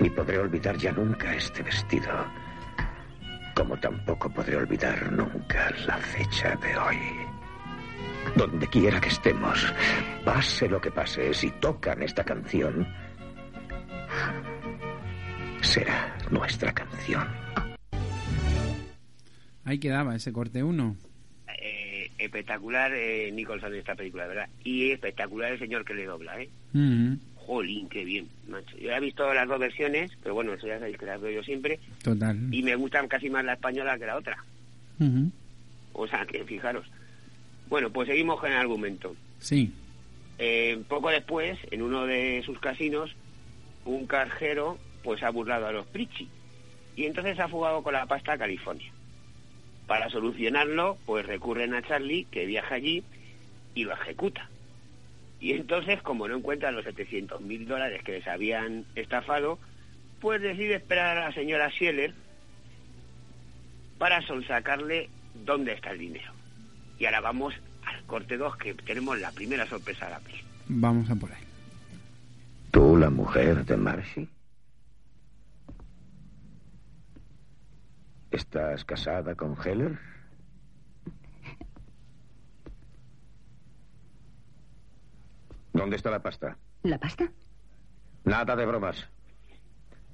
[0.00, 2.12] Ni podré olvidar ya nunca este vestido.
[3.54, 6.98] Como tampoco podré olvidar nunca la fecha de hoy.
[8.34, 9.72] Donde quiera que estemos,
[10.24, 12.86] pase lo que pase, si tocan esta canción,
[15.62, 17.26] será nuestra canción.
[19.64, 20.96] Ahí quedaba ese corte 1
[22.18, 24.48] espectacular eh, Nicholson en esta película, ¿verdad?
[24.64, 26.48] Y espectacular el señor que le dobla, ¿eh?
[27.34, 28.76] Jolín, qué bien, macho.
[28.76, 31.42] Yo he visto las dos versiones, pero bueno, eso ya sabéis que las veo yo
[31.42, 31.78] siempre.
[32.02, 32.36] Total.
[32.52, 34.44] Y me gustan casi más la española que la otra.
[35.92, 36.86] O sea, que fijaros.
[37.68, 39.14] Bueno, pues seguimos con el argumento.
[39.38, 39.72] Sí.
[40.38, 43.14] Eh, poco después, en uno de sus casinos,
[43.84, 46.28] un carjero pues ha burlado a los Pritchie
[46.96, 48.90] y entonces ha fugado con la pasta a California.
[49.86, 53.04] Para solucionarlo, pues recurren a Charlie, que viaja allí
[53.74, 54.48] y lo ejecuta.
[55.40, 59.58] Y entonces, como no encuentran los 700 mil dólares que les habían estafado,
[60.20, 62.14] pues decide esperar a la señora Schieler
[63.98, 65.08] para sonsacarle
[65.44, 66.32] dónde está el dinero.
[66.98, 70.40] Y ahora vamos al corte 2, que tenemos la primera sorpresa de la peli.
[70.68, 71.42] Vamos a por ahí.
[72.70, 74.28] ¿Tú, la mujer de Marcy?
[78.36, 79.98] ¿Estás casada con Heller?
[85.72, 86.58] ¿Dónde está la pasta?
[86.82, 87.32] ¿La pasta?
[88.24, 89.08] Nada de bromas.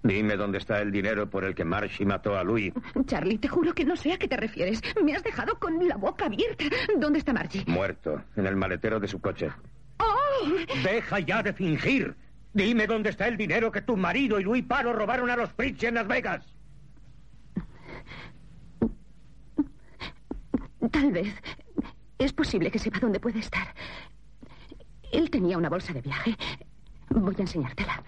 [0.05, 2.73] Dime dónde está el dinero por el que Marshy mató a Louis.
[3.07, 4.81] Charlie, te juro que no sé a qué te refieres.
[5.03, 6.65] Me has dejado con la boca abierta.
[6.99, 7.65] ¿Dónde está Margie?
[7.67, 9.49] Muerto, en el maletero de su coche.
[9.99, 10.47] ¡Oh!
[10.85, 12.15] Deja ya de fingir.
[12.53, 15.83] Dime dónde está el dinero que tu marido y Louis Paro robaron a los Pritch
[15.83, 16.52] en Las Vegas.
[20.91, 21.35] Tal vez.
[22.19, 23.75] Es posible que sepa dónde puede estar.
[25.13, 26.37] Él tenía una bolsa de viaje.
[27.11, 28.03] Voy a enseñártela.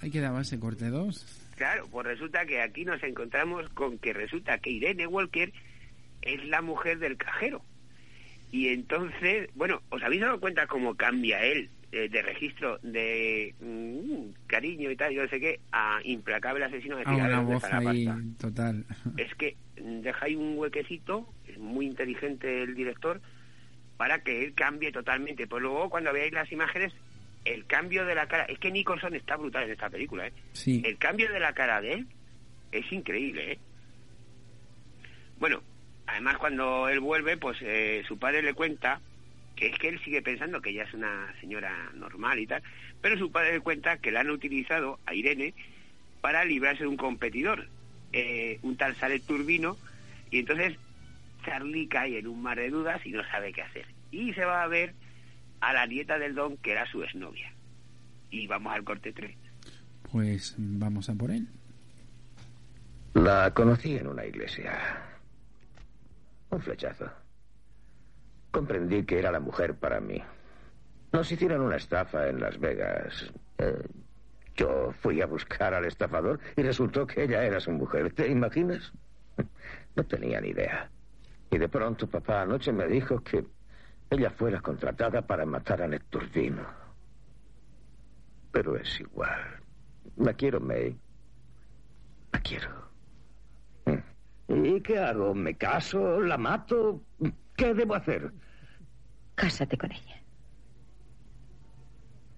[0.00, 1.46] Ahí quedaba ese corte 2.
[1.56, 5.52] Claro, pues resulta que aquí nos encontramos con que resulta que Irene Walker
[6.22, 7.62] es la mujer del cajero.
[8.50, 14.46] Y entonces, bueno, ¿os habéis dado cuenta cómo cambia él eh, de registro de mm,
[14.46, 18.08] cariño y tal, yo no sé qué, a implacable asesino de ah, una voz ahí,
[18.38, 18.84] total.
[19.16, 23.20] Es que deja ahí un huequecito, es muy inteligente el director,
[23.96, 25.46] para que él cambie totalmente.
[25.46, 26.92] Pues luego cuando veáis las imágenes,
[27.44, 30.32] el cambio de la cara, es que Nicholson está brutal en esta película, ¿eh?
[30.52, 30.82] Sí.
[30.84, 32.06] El cambio de la cara de él
[32.70, 33.58] es increíble, ¿eh?
[35.40, 35.60] Bueno,
[36.06, 39.00] además cuando él vuelve, pues eh, su padre le cuenta
[39.60, 42.62] que es que él sigue pensando que ella es una señora normal y tal,
[43.02, 45.52] pero su padre le cuenta que la han utilizado a Irene
[46.22, 47.68] para librarse de un competidor,
[48.14, 49.76] eh, un tal Salet Turbino,
[50.30, 50.78] y entonces
[51.44, 53.84] Charlie cae en un mar de dudas y no sabe qué hacer.
[54.10, 54.94] Y se va a ver
[55.60, 57.52] a la nieta del don, que era su exnovia.
[58.30, 59.36] Y vamos al corte 3.
[60.10, 61.46] Pues vamos a por él.
[63.12, 64.78] La conocí en una iglesia.
[66.48, 67.10] Un flechazo.
[68.50, 70.22] Comprendí que era la mujer para mí.
[71.12, 73.32] Nos hicieron una estafa en Las Vegas.
[73.58, 73.82] Eh,
[74.56, 78.12] yo fui a buscar al estafador y resultó que ella era su mujer.
[78.12, 78.92] ¿Te imaginas?
[79.96, 80.88] No tenía ni idea.
[81.50, 83.44] Y de pronto papá anoche me dijo que
[84.08, 86.64] ella fuera contratada para matar a Necturdino.
[88.52, 89.60] Pero es igual.
[90.16, 90.96] La quiero, May.
[92.32, 92.70] La quiero.
[94.48, 95.34] ¿Y qué hago?
[95.34, 96.20] ¿Me caso?
[96.20, 97.02] ¿La mato?
[97.60, 98.30] ¿Qué debo hacer?
[99.34, 100.22] Cásate con ella.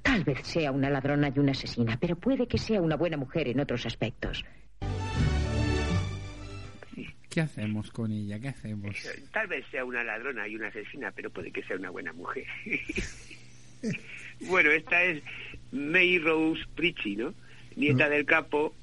[0.02, 3.46] Tal vez sea una ladrona y una asesina, pero puede que sea una buena mujer
[3.46, 4.44] en otros aspectos.
[7.30, 8.40] ¿Qué hacemos con ella?
[8.40, 8.96] ¿Qué hacemos?
[9.32, 12.44] Tal vez sea una ladrona y una asesina, pero puede que sea una buena mujer.
[14.40, 15.22] bueno, esta es
[15.70, 17.32] May Rose Pritchie, ¿no?
[17.76, 18.74] Nieta del capo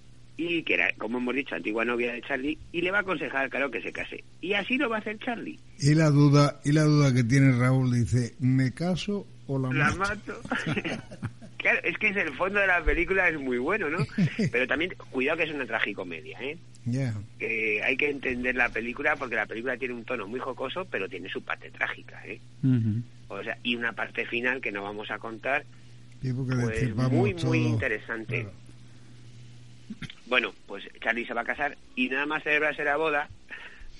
[0.41, 3.49] y que era, como hemos dicho, antigua novia de Charlie, y le va a aconsejar,
[3.49, 4.23] claro, que se case.
[4.39, 5.59] Y así lo va a hacer Charlie.
[5.79, 9.93] Y la duda, y la duda que tiene Raúl dice, ¿me caso o la, La
[9.95, 10.39] mato?
[10.41, 10.41] mato.
[11.57, 13.97] claro, es que es el fondo de la película es muy bueno, ¿no?
[14.51, 16.57] Pero también, cuidado que es una tragicomedia, ¿eh?
[16.85, 17.13] Ya.
[17.37, 21.09] Que hay que entender la película porque la película tiene un tono muy jocoso, pero
[21.09, 22.39] tiene su parte trágica, ¿eh?
[23.27, 25.65] O sea, y una parte final que no vamos a contar,
[26.21, 26.47] Sí, pues
[27.11, 27.47] muy, todo.
[27.47, 28.47] muy interesante.
[30.30, 33.30] Bueno, pues Charlie se va a casar y nada más celebrarse la boda,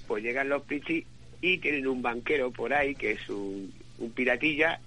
[0.07, 1.05] pues llegan los Pichi
[1.41, 4.80] y tienen un banquero por ahí que es un, un piratilla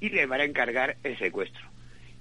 [0.00, 1.62] y le van a encargar el secuestro.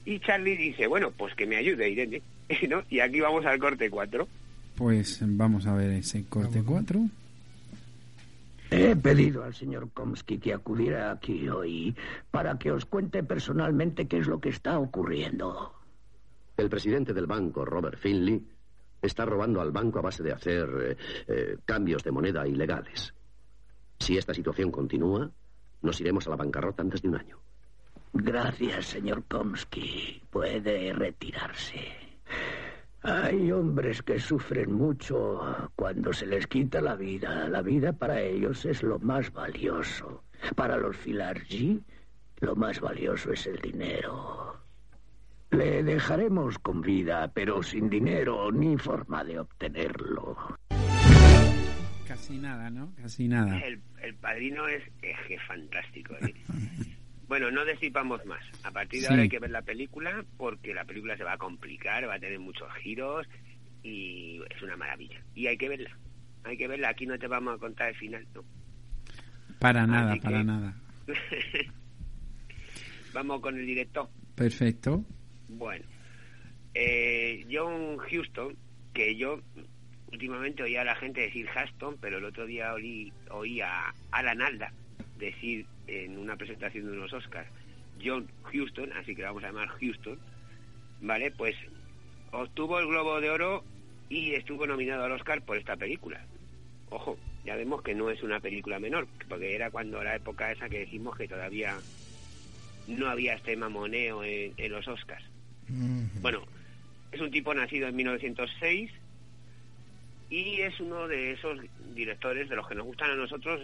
[0.05, 2.21] Y Charlie dice, bueno, pues que me ayude Irene,
[2.69, 2.83] ¿no?
[2.89, 4.27] Y aquí vamos al corte 4.
[4.75, 6.99] Pues vamos a ver ese corte 4.
[8.71, 11.95] He pedido al señor Komsky que acudiera aquí hoy
[12.31, 15.73] para que os cuente personalmente qué es lo que está ocurriendo.
[16.57, 18.41] El presidente del banco, Robert Finley,
[19.05, 20.97] está robando al banco a base de hacer eh,
[21.27, 23.13] eh, cambios de moneda ilegales.
[23.99, 25.29] Si esta situación continúa,
[25.81, 27.37] nos iremos a la bancarrota antes de un año.
[28.13, 30.21] Gracias, señor Komsky.
[30.29, 32.05] Puede retirarse.
[33.01, 37.47] Hay hombres que sufren mucho cuando se les quita la vida.
[37.49, 40.23] La vida para ellos es lo más valioso.
[40.55, 41.83] Para los Filargi,
[42.39, 44.64] lo más valioso es el dinero.
[45.55, 50.35] Le dejaremos con vida, pero sin dinero ni forma de obtenerlo.
[52.07, 52.93] Casi nada, ¿no?
[53.01, 53.57] Casi nada.
[53.59, 56.13] El, el padrino es, es que fantástico.
[56.21, 56.33] ¿eh?
[57.27, 58.39] Bueno, no descipamos más.
[58.63, 59.11] A partir de Sí.
[59.11, 62.19] ahora hay que ver la película porque la película se va a complicar, va a
[62.19, 63.25] tener muchos giros
[63.81, 65.19] y es una maravilla.
[65.33, 65.89] Y hay que verla.
[66.43, 66.89] Hay que verla.
[66.89, 68.43] Aquí no te vamos a contar el final, no.
[69.57, 70.75] Para nada, Así para que- nada.
[73.13, 74.07] vamos con el director.
[74.35, 75.03] Perfecto.
[75.47, 75.85] Bueno,
[76.73, 78.55] eh, John Houston,
[78.93, 79.41] que yo
[80.11, 84.41] últimamente oía a la gente decir Haston, pero el otro día oí, oí a Alan
[84.41, 84.71] Alda
[85.17, 87.49] decir en una presentación de unos Oscars
[88.03, 90.19] John Houston, así que lo vamos a llamar Houston,
[91.01, 91.31] ¿vale?
[91.31, 91.55] Pues
[92.31, 93.63] obtuvo el Globo de Oro
[94.09, 96.25] y estuvo nominado al Oscar por esta película.
[96.89, 100.69] Ojo, ya vemos que no es una película menor, porque era cuando la época esa
[100.69, 101.77] que decimos que todavía
[102.87, 105.25] no había este mamoneo en, en los Oscars.
[105.67, 106.43] Bueno,
[107.11, 108.91] es un tipo nacido en 1906
[110.29, 111.59] y es uno de esos
[111.93, 113.61] directores de los que nos gustan a nosotros,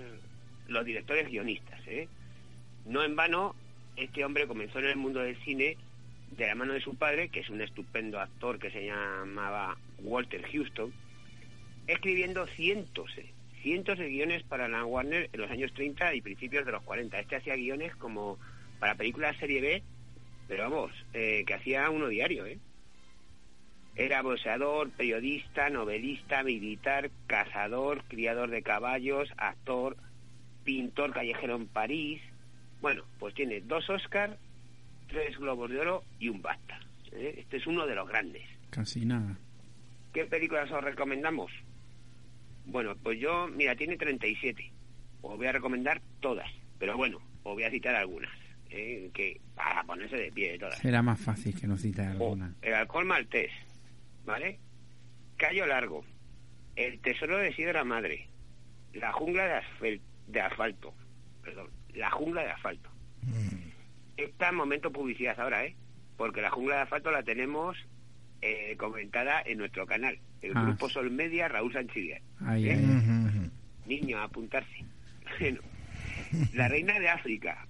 [0.67, 1.79] los directores guionistas.
[1.87, 2.07] ¿eh?
[2.85, 3.55] No en vano,
[3.95, 5.77] este hombre comenzó en el mundo del cine
[6.37, 10.43] de la mano de su padre, que es un estupendo actor que se llamaba Walter
[10.49, 10.93] Houston,
[11.87, 13.25] escribiendo cientos, eh,
[13.61, 17.19] cientos de guiones para la Warner en los años 30 y principios de los 40.
[17.19, 18.39] Este hacía guiones como
[18.79, 19.83] para películas serie B,
[20.51, 22.59] pero vamos, eh, que hacía uno diario, ¿eh?
[23.95, 29.95] Era boxeador, periodista, novelista, militar, cazador, criador de caballos, actor,
[30.65, 32.21] pintor callejero en París.
[32.81, 34.37] Bueno, pues tiene dos Oscars,
[35.07, 36.81] tres Globos de Oro y un BAFTA.
[37.13, 37.35] ¿eh?
[37.37, 38.43] Este es uno de los grandes.
[38.71, 39.37] Casi nada.
[40.11, 41.49] ¿Qué películas os recomendamos?
[42.65, 44.69] Bueno, pues yo, mira, tiene 37.
[45.21, 48.31] Os voy a recomendar todas, pero bueno, os voy a citar algunas,
[48.71, 49.09] ¿eh?
[49.13, 50.77] que para ponerse de pie todas.
[50.79, 52.53] Será más fácil que nos cite Oh, alguna.
[52.61, 53.51] el alcohol maltés,
[54.25, 54.59] ¿vale?
[55.37, 56.05] Callo largo,
[56.75, 58.27] el tesoro de Sidra Madre,
[58.93, 60.93] la jungla de, asfel- de asfalto,
[61.43, 62.89] perdón, la jungla de asfalto.
[64.17, 65.75] Está en momento publicidad ahora, ¿eh?
[66.17, 67.77] Porque la jungla de asfalto la tenemos
[68.41, 70.63] eh, comentada en nuestro canal, el Ah.
[70.63, 72.21] grupo Sol Media Raúl Sanchidier.
[72.45, 72.79] Ahí, ¿eh?
[73.85, 74.69] Niño, a apuntarse.
[75.39, 75.59] Bueno,
[76.53, 77.65] la reina de África,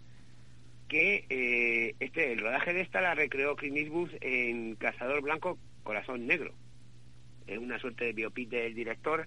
[0.91, 6.27] que eh, este el rodaje de esta la recreó Clint Eastwood en Cazador Blanco, Corazón
[6.27, 6.53] Negro.
[7.47, 9.25] Es una suerte de biopic del director,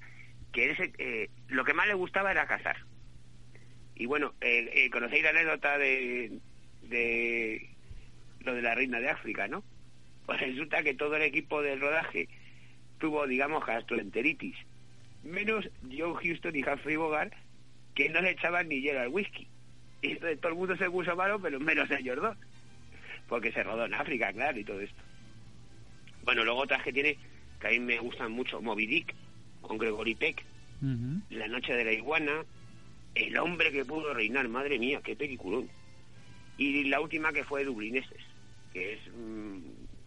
[0.53, 2.77] que él se- eh, lo que más le gustaba era cazar.
[3.95, 6.39] Y bueno, eh, conocéis la anécdota de,
[6.83, 7.71] de
[8.41, 9.65] lo de la reina de África, ¿no?
[10.27, 12.29] Pues resulta que todo el equipo del rodaje
[12.99, 14.57] tuvo, digamos, gastroenteritis,
[15.23, 17.33] menos John Houston y Humphrey Bogart,
[17.95, 19.49] que no le echaban ni hielo al whisky.
[20.05, 22.37] Y entonces todo el mundo se puso malo, pero menos ellos dos.
[23.27, 25.03] Porque se rodó en África, claro, y todo esto.
[26.25, 27.17] Bueno, luego otras que tiene,
[27.59, 29.15] que a mí me gustan mucho, Moby Dick,
[29.63, 30.45] con Gregory Peck,
[31.31, 32.45] La noche de la iguana,
[33.15, 35.71] El hombre que pudo reinar, madre mía, qué peliculón.
[36.59, 38.21] Y la última que fue Dublineses,
[38.75, 39.59] que es mm,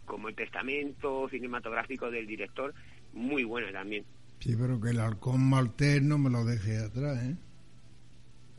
[0.06, 2.72] como el testamento cinematográfico del director,
[3.14, 4.06] muy buena también.
[4.42, 7.36] Sí, pero que el halcón maltés no me lo deje atrás, ¿eh?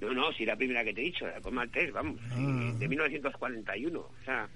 [0.01, 2.73] No, no, si la primera que te he dicho, el halcón maltés, vamos, ah.
[2.79, 4.49] de 1941, o sea...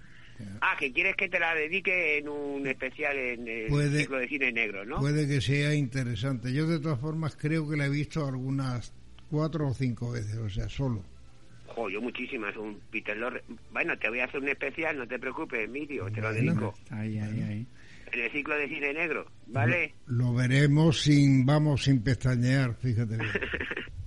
[0.60, 4.52] Ah, que quieres que te la dedique en un especial en el ciclo de cine
[4.52, 4.98] negro, ¿no?
[4.98, 6.52] Puede que sea interesante.
[6.52, 8.92] Yo de todas formas creo que la he visto algunas
[9.30, 11.04] cuatro o cinco veces, o sea, solo.
[11.66, 13.42] Jo, yo muchísimas, un Peter Lorre.
[13.72, 16.74] Bueno, te voy a hacer un especial, no te preocupes, Emilio, te lo dedico.
[16.90, 17.66] Ahí, ahí, ahí.
[18.12, 19.94] En el ciclo de cine negro, ¿vale?
[20.06, 23.16] Lo, veremos sin, vamos, sin pestañear, fíjate.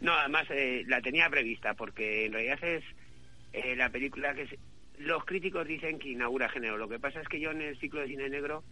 [0.00, 2.84] no, además eh, la tenía prevista, porque en realidad es
[3.52, 4.58] eh, la película que
[4.98, 6.76] los críticos dicen que inaugura género.
[6.76, 8.62] Lo que pasa es que yo en el ciclo de cine negro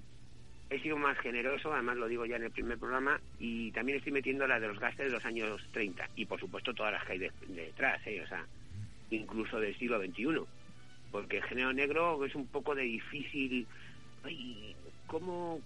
[0.70, 4.12] he sido más generoso, además lo digo ya en el primer programa, y también estoy
[4.12, 7.12] metiendo la de los gastos de los años 30, y por supuesto todas las que
[7.12, 8.20] hay detrás, ¿eh?
[8.24, 8.44] o sea,
[9.10, 10.40] incluso del siglo XXI,
[11.12, 13.66] porque el género negro es un poco de difícil,
[14.24, 14.74] ay,
[15.06, 15.60] ¿cómo,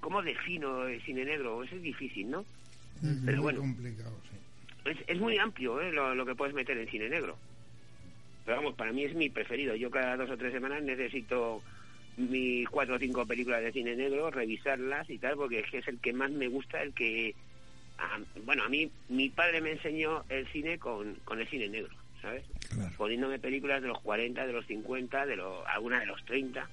[0.00, 1.62] ¿cómo defino el cine negro?
[1.62, 2.40] Eso es difícil, ¿no?
[3.02, 4.37] Es Pero muy complicado, sí.
[4.88, 5.92] Es, es muy amplio ¿eh?
[5.92, 7.36] lo, lo que puedes meter en cine negro.
[8.44, 9.74] Pero vamos, para mí es mi preferido.
[9.74, 11.62] Yo cada dos o tres semanas necesito
[12.18, 15.88] mis cuatro o cinco películas de cine negro, revisarlas y tal, porque es que es
[15.88, 17.34] el que más me gusta, el que...
[18.44, 22.44] bueno, a mí mi padre me enseñó el cine con, con el cine negro, ¿sabes?
[22.96, 26.68] Poniéndome películas de los 40, de los 50, de los, algunas de los 30.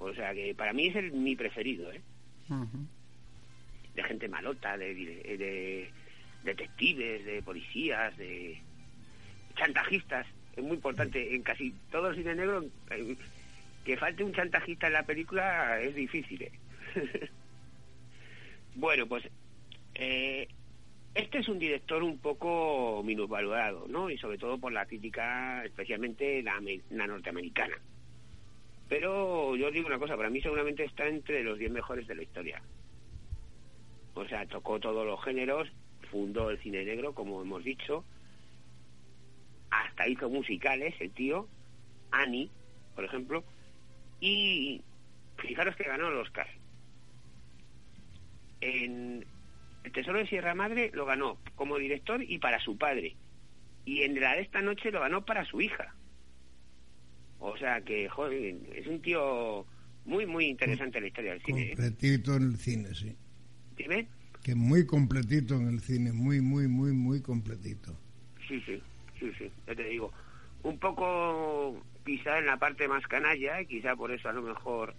[0.00, 2.00] O sea que para mí es el, mi preferido, ¿eh?
[3.94, 5.90] De gente malota, de, de
[6.44, 8.60] detectives, de policías, de
[9.56, 11.34] chantajistas es muy importante.
[11.34, 13.16] En casi todo el cine negro, eh,
[13.84, 16.42] que falte un chantajista en la película es difícil.
[16.42, 16.52] ¿eh?
[18.74, 19.28] bueno, pues
[19.94, 20.48] eh,
[21.14, 24.10] este es un director un poco minusvalorado, ¿no?
[24.10, 26.60] Y sobre todo por la crítica, especialmente la,
[27.06, 27.76] norteamericana.
[28.88, 32.22] Pero yo digo una cosa, para mí seguramente está entre los 10 mejores de la
[32.22, 32.62] historia.
[34.14, 35.68] O sea, tocó todos los géneros,
[36.10, 38.04] fundó el cine negro, como hemos dicho,
[39.70, 41.48] hasta hizo musicales el tío,
[42.10, 42.50] Annie,
[42.94, 43.44] por ejemplo,
[44.20, 44.82] y
[45.38, 46.48] fijaros que ganó el Oscar.
[48.60, 49.24] En
[49.84, 53.16] El Tesoro de Sierra Madre lo ganó como director y para su padre.
[53.84, 55.94] Y en la de esta noche lo ganó para su hija.
[57.38, 59.64] O sea que, joder, es un tío
[60.04, 61.62] muy, muy interesante en la historia del cine.
[61.62, 61.76] ¿eh?
[61.76, 63.16] Completito en el cine, sí.
[63.76, 64.08] ¿Dime?
[64.48, 67.94] Que muy completito en el cine, muy, muy, muy, muy completito.
[68.48, 68.82] Sí, sí
[69.20, 70.10] sí, sí, ya te digo.
[70.62, 71.76] Un poco
[72.06, 74.94] quizá en la parte más canalla, quizá por eso a lo mejor,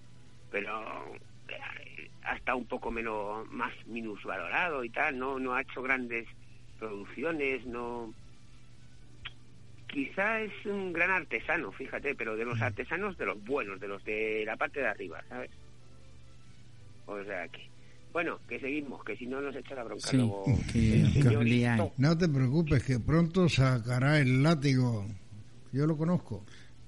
[0.51, 1.15] pero
[1.47, 6.27] eh, hasta un poco menos más minusvalorado y tal, no no ha hecho grandes
[6.77, 8.13] producciones, no
[9.87, 14.03] quizá es un gran artesano, fíjate, pero de los artesanos de los buenos, de los
[14.03, 15.49] de la parte de arriba, ¿sabes?
[17.07, 17.78] O sea que
[18.11, 20.45] bueno, que seguimos, que si no nos echa la bronca luego.
[21.97, 25.05] no te preocupes, que pronto sacará el látigo.
[25.71, 26.43] Yo lo conozco.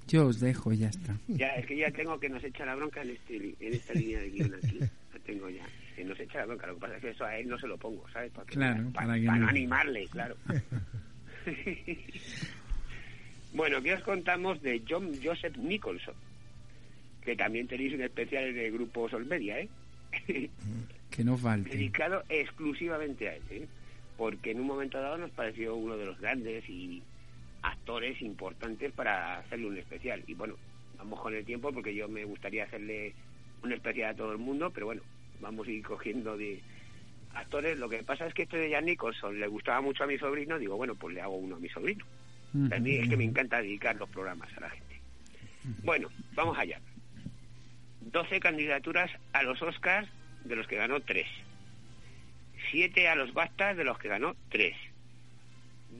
[0.07, 1.15] Yo os dejo, ya está.
[1.27, 4.19] Ya, es que ya tengo que nos echa la bronca en, este, en esta línea
[4.19, 4.79] de guion aquí.
[4.79, 5.63] La tengo ya.
[5.95, 6.67] Que nos echa la bronca.
[6.67, 8.31] Lo que pasa es que eso a él no se lo pongo, ¿sabes?
[8.31, 10.35] Para, claro, para, no animarle, claro.
[13.53, 16.15] bueno, ¿qué os contamos de John Joseph Nicholson?
[17.23, 19.69] Que también tenéis un especial en el grupo Solmedia, ¿eh?
[21.11, 21.71] Que no falte.
[21.71, 23.67] Dedicado exclusivamente a él, ¿eh?
[24.17, 27.03] porque en un momento dado nos pareció uno de los grandes y
[27.61, 30.23] actores importantes para hacerle un especial.
[30.27, 30.55] Y bueno,
[30.97, 33.13] vamos con el tiempo porque yo me gustaría hacerle
[33.63, 35.01] un especial a todo el mundo, pero bueno,
[35.39, 36.61] vamos a ir cogiendo de
[37.33, 37.77] actores.
[37.77, 40.57] Lo que pasa es que este de Jan Nicholson le gustaba mucho a mi sobrino,
[40.57, 42.05] digo, bueno, pues le hago uno a mi sobrino.
[42.71, 44.99] A mí es que me encanta dedicar los programas a la gente.
[45.83, 46.79] Bueno, vamos allá.
[48.01, 50.09] 12 candidaturas a los Oscars
[50.43, 51.27] de los que ganó tres.
[52.69, 54.75] Siete a los BAFTA, de los que ganó tres.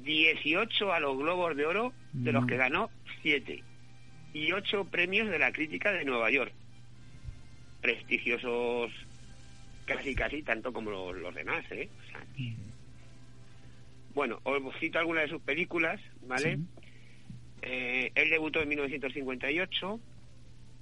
[0.04, 2.90] Dieciocho a los Globos de Oro, de los que ganó
[3.22, 3.64] siete.
[4.34, 6.54] Y ocho premios de la crítica de Nueva York.
[7.82, 8.92] Prestigiosos
[9.86, 11.90] casi casi tanto como los, demás, ¿eh?
[14.14, 16.60] bueno, os cito algunas de sus películas, ¿vale?
[17.62, 20.00] Eh, él debutó en 1958,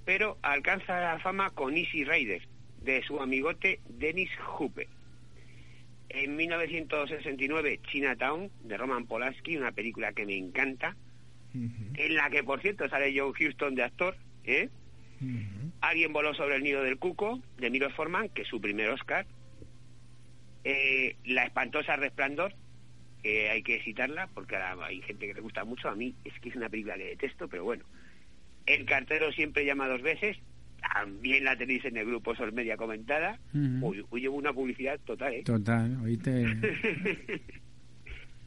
[0.04, 2.42] pero alcanza la fama con Easy Rider,
[2.82, 4.88] de su amigote Dennis Hooper.
[6.08, 10.96] En 1969, Chinatown, de Roman Polanski, una película que me encanta,
[11.54, 14.68] en la que, por cierto, sale John Huston de actor, ¿eh?
[15.80, 19.26] Alguien voló sobre el nido del cuco, de Miro Forman, que es su primer Oscar.
[20.64, 22.54] Eh, la espantosa Resplandor,
[23.22, 25.88] que hay que citarla, porque hay gente que le gusta mucho.
[25.88, 27.84] A mí es que es una película que detesto, pero bueno.
[28.66, 30.36] El cartero siempre llama dos veces.
[30.80, 33.38] También la tenéis en el grupo Sol Media comentada.
[33.54, 35.42] Uy, llevo una publicidad total, ¿eh?
[35.44, 36.44] Total, oíste.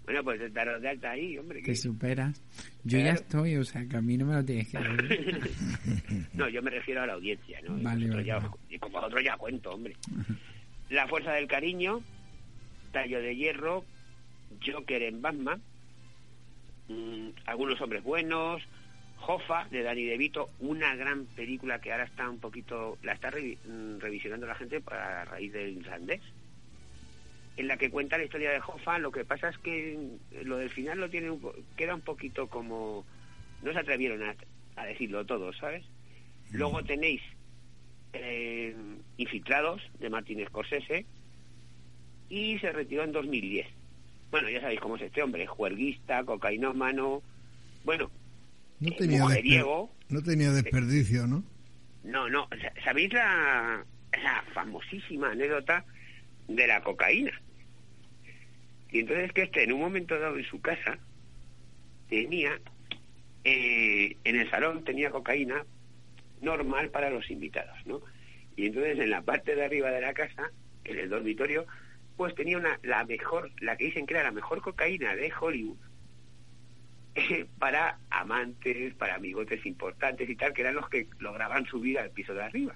[0.06, 1.62] bueno, pues daros de alta ahí, hombre.
[1.62, 2.42] Te superas.
[2.84, 6.30] Yo ya estoy, o sea, que a mí no me lo tienes que decir.
[6.34, 7.78] no, yo me refiero a la audiencia, ¿no?
[7.82, 8.40] Vale, y, ya,
[8.80, 9.96] con vosotros ya cuento, hombre.
[10.90, 12.02] La fuerza del cariño,
[12.92, 13.86] Tallo de hierro,
[14.66, 15.62] Joker en Batman,
[16.88, 18.62] mm, Algunos hombres buenos,
[19.24, 24.00] Jofa de Danny DeVito, una gran película que ahora está un poquito, la está mm,
[24.00, 26.20] revisionando la gente para raíz del irlandés,
[27.56, 29.98] en la que cuenta la historia de Jofa, lo que pasa es que
[30.44, 31.32] lo del final lo tiene
[31.78, 33.06] queda un poquito como,
[33.62, 34.22] no se atrevieron
[34.76, 35.86] a, decirlo todo, ¿sabes?
[36.52, 36.58] Mm.
[36.58, 37.22] Luego tenéis
[38.12, 38.76] eh,
[39.16, 41.06] Infiltrados de Martin Scorsese
[42.28, 43.68] y se retiró en 2010.
[44.32, 47.24] Bueno, ya sabéis cómo es este hombre, juerguista, cocainómano,
[47.86, 48.12] bueno,
[48.84, 49.26] no tenía,
[50.10, 51.44] no tenía desperdicio, ¿no?
[52.04, 52.50] No, no.
[52.84, 55.86] ¿Sabéis la, la famosísima anécdota
[56.48, 57.32] de la cocaína?
[58.92, 61.00] Y entonces que este, en un momento dado en su casa,
[62.10, 62.60] tenía,
[63.44, 65.66] eh, en el salón tenía cocaína
[66.42, 68.02] normal para los invitados, ¿no?
[68.56, 70.52] Y entonces en la parte de arriba de la casa,
[70.84, 71.66] en el dormitorio,
[72.18, 75.78] pues tenía una, la mejor, la que dicen que era la mejor cocaína de Hollywood,
[77.60, 82.34] para amantes, para amigotes importantes y tal, que eran los que lograban subir al piso
[82.34, 82.76] de arriba.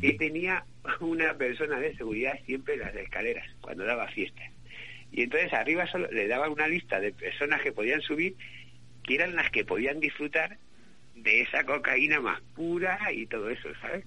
[0.00, 0.16] Y mm.
[0.18, 0.64] tenía
[1.00, 4.50] una persona de seguridad siempre en las escaleras, cuando daba fiestas.
[5.10, 8.34] Y entonces arriba solo le daban una lista de personas que podían subir,
[9.02, 10.58] que eran las que podían disfrutar
[11.14, 14.04] de esa cocaína más pura y todo eso, ¿sabes?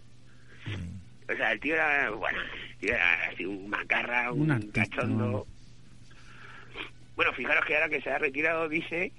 [0.66, 1.32] Mm.
[1.32, 5.46] O sea, el tío era, bueno, el tío era así un macarra, un cachondo.
[7.16, 9.12] Bueno, fijaros que ahora que se ha retirado dice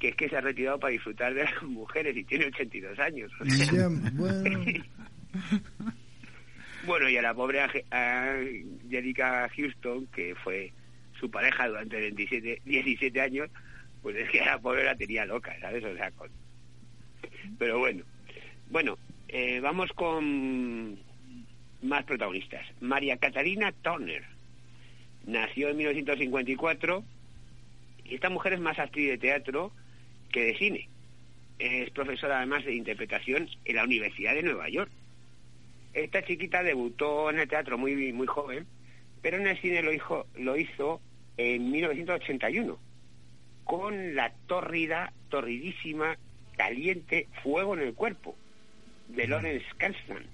[0.00, 3.30] que es que se ha retirado para disfrutar de las mujeres y tiene 82 años.
[6.86, 7.08] bueno.
[7.08, 7.60] y a la pobre
[8.90, 10.72] Jerica Houston, que fue
[11.20, 13.50] su pareja durante 27, 17 años,
[14.02, 15.84] pues es que a la pobre la tenía loca, ¿sabes?
[15.84, 16.30] O sea, con...
[17.58, 18.02] Pero bueno,
[18.70, 18.98] bueno,
[19.28, 20.98] eh, vamos con
[21.82, 22.64] más protagonistas.
[22.80, 24.24] María Catarina Turner
[25.26, 27.04] nació en 1954
[28.04, 29.72] y esta mujer es más actriz de teatro
[30.30, 30.88] que de cine.
[31.58, 34.90] Es profesora además de interpretación en la Universidad de Nueva York.
[35.92, 38.66] Esta chiquita debutó en el teatro muy, muy joven,
[39.22, 41.00] pero en el cine lo hizo, lo hizo
[41.36, 42.78] en 1981
[43.64, 46.16] con la tórrida, torridísima,
[46.56, 48.34] caliente Fuego en el cuerpo
[49.08, 49.28] de.
[49.28, 50.24] Lawrence Kasdan.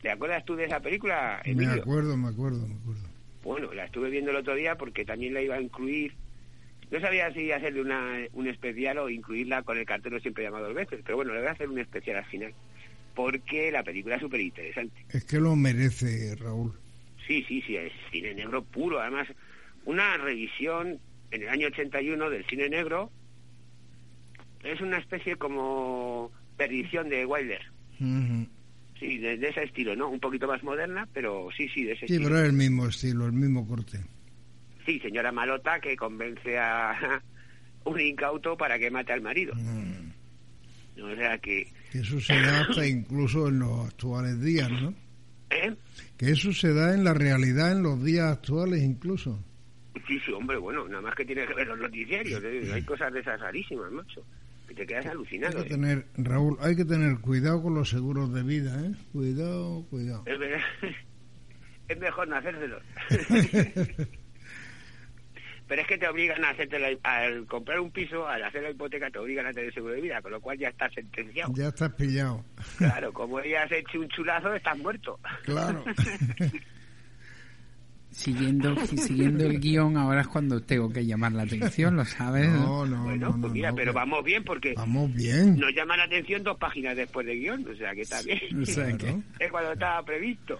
[0.00, 1.42] ¿Te acuerdas tú de esa película?
[1.44, 3.08] Me acuerdo, me acuerdo, me acuerdo.
[3.44, 6.14] Bueno, la estuve viendo el otro día porque también la iba a incluir
[6.90, 10.74] no sabía si hacerle una, un especial o incluirla con el cartero siempre llamado dos
[10.74, 12.54] veces, pero bueno, le voy a hacer un especial al final,
[13.14, 15.04] porque la película es súper interesante.
[15.10, 16.72] Es que lo merece, Raúl.
[17.26, 19.00] Sí, sí, sí, es cine negro puro.
[19.00, 19.28] Además,
[19.84, 20.98] una revisión
[21.30, 23.10] en el año 81 del cine negro
[24.64, 27.60] es una especie como perdición de Wilder.
[28.98, 30.08] Sí, de, ese estilo, ¿no?
[30.08, 32.20] Un poquito más moderna, pero sí, sí, de ese estilo.
[32.20, 34.00] Sí, pero es el mismo estilo, el mismo corte
[34.88, 37.22] sí, señora Malota que convence a
[37.84, 39.54] un incauto para que mate al marido.
[39.54, 41.02] Mm.
[41.02, 41.70] O sea que...
[41.92, 44.94] Eso se da hasta incluso en los actuales días, ¿no?
[45.50, 45.74] ¿Eh?
[46.16, 49.38] Que eso se da en la realidad en los días actuales incluso.
[50.06, 52.42] Sí, sí, hombre, bueno, nada más que tiene que ver los noticiarios.
[52.42, 52.70] ¿eh?
[52.72, 54.24] Hay cosas de esas rarísimas, macho.
[54.66, 55.58] Que te quedas alucinado.
[55.58, 55.76] Hay que ¿eh?
[55.76, 58.92] tener, Raúl, hay que tener cuidado con los seguros de vida, ¿eh?
[59.12, 60.24] Cuidado, cuidado.
[60.26, 60.38] Es,
[61.88, 62.80] es mejor no hacérselo.
[65.68, 69.10] pero es que te obligan a hacerte al comprar un piso, al hacer la hipoteca,
[69.10, 71.52] te obligan a tener seguro de vida, con lo cual ya estás sentenciado.
[71.54, 72.42] Ya estás pillado.
[72.78, 75.20] Claro, como ella has hecho un chulazo, estás muerto.
[75.44, 75.84] Claro.
[78.10, 82.48] siguiendo siguiendo el guion, ahora es cuando tengo que llamar la atención, ¿lo sabes?
[82.48, 85.58] No, no, bueno, pues mira, pero vamos bien porque vamos bien.
[85.58, 88.38] nos llama la atención dos páginas después del guion, o sea que está bien.
[89.38, 90.58] Es cuando estaba previsto.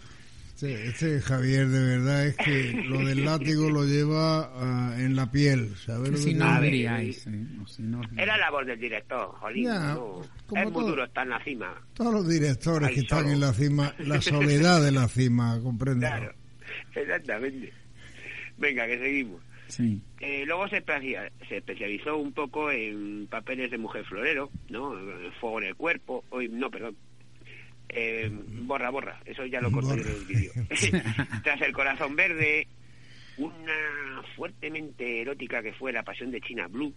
[0.59, 5.30] Sí, este Javier de verdad es que lo del látigo lo lleva ah, en la
[5.30, 6.20] piel, ¿sabes?
[6.20, 9.68] Si no Era labor del director, Jolín.
[9.68, 11.80] es muy duro estar en la cima.
[11.94, 16.09] Todos los directores que están en la cima, la soledad de la cima, comprende.
[16.09, 16.35] Claro,
[16.93, 17.72] exactamente.
[18.56, 19.40] Venga, que seguimos.
[19.68, 20.02] Sí.
[20.18, 20.82] Eh, luego se,
[21.48, 24.93] se especializó un poco en papeles de mujer florero, ¿no?
[25.40, 26.97] Fuego en el cuerpo, hoy no, perdón.
[27.89, 30.52] Eh, borra, borra, eso ya lo corté en el vídeo.
[31.43, 32.66] Tras el corazón verde,
[33.39, 36.94] una fuertemente erótica que fue La pasión de China Blue,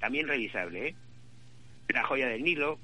[0.00, 0.94] también revisable, ¿eh?
[1.88, 2.78] La joya del Nilo,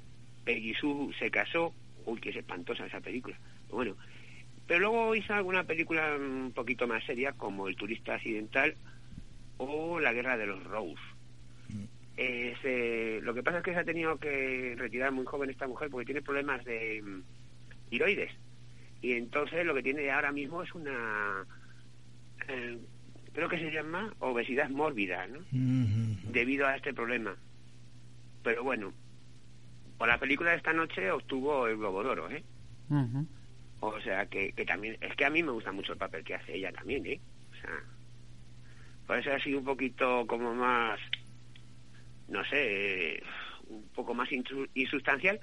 [0.45, 1.73] Peggy Sue se casó,
[2.05, 3.37] uy, que es espantosa esa película.
[3.69, 3.95] Bueno,
[4.67, 8.75] pero luego hizo alguna película un poquito más seria, como El turista accidental
[9.57, 11.01] o La guerra de los Rose.
[12.17, 15.89] Eh, lo que pasa es que se ha tenido que retirar muy joven esta mujer
[15.89, 18.31] porque tiene problemas de mm, tiroides.
[19.01, 21.45] Y entonces lo que tiene ahora mismo es una...
[22.47, 22.77] Eh,
[23.33, 25.39] creo que se llama obesidad mórbida, ¿no?
[26.31, 27.35] Debido a este problema.
[28.43, 28.93] Pero bueno,
[29.97, 32.43] por la película de esta noche obtuvo el Globo de Oro, ¿eh?
[33.79, 34.97] O sea, que, que también...
[35.01, 37.19] Es que a mí me gusta mucho el papel que hace ella también, ¿eh?
[37.51, 37.83] O sea...
[39.07, 40.99] Por eso ha sido un poquito como más...
[42.31, 43.21] No sé...
[43.67, 44.29] Un poco más
[44.73, 45.39] insustancial.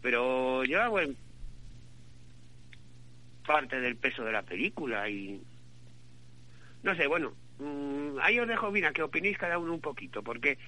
[0.00, 1.16] Pero yo hago en
[3.46, 5.42] parte del peso de la película y...
[6.82, 7.34] No sé, bueno...
[7.58, 10.58] Mm, ahí os dejo, mira, que opinéis cada uno un poquito, porque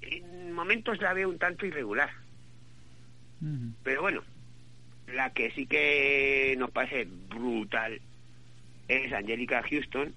[0.00, 2.10] en momentos la veo un tanto irregular.
[3.82, 4.22] Pero bueno,
[5.08, 8.00] la que sí que nos parece brutal
[8.86, 10.14] es Angelica Houston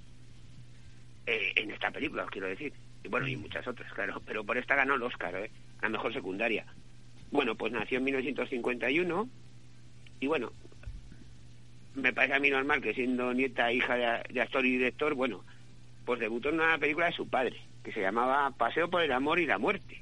[1.26, 2.73] eh, en esta película, os quiero decir.
[3.06, 4.19] Y bueno, y muchas otras, claro.
[4.26, 5.52] Pero por esta ganó el Oscar, ¿eh?
[5.82, 6.65] la mejor secundaria.
[7.32, 9.30] Bueno, pues nació en 1951
[10.19, 10.52] y bueno,
[11.94, 15.44] me parece a mí normal que siendo nieta, hija de, actor y director, bueno,
[16.06, 19.40] pues debutó en una película de su padre, que se llamaba Paseo por el Amor
[19.40, 20.02] y la Muerte,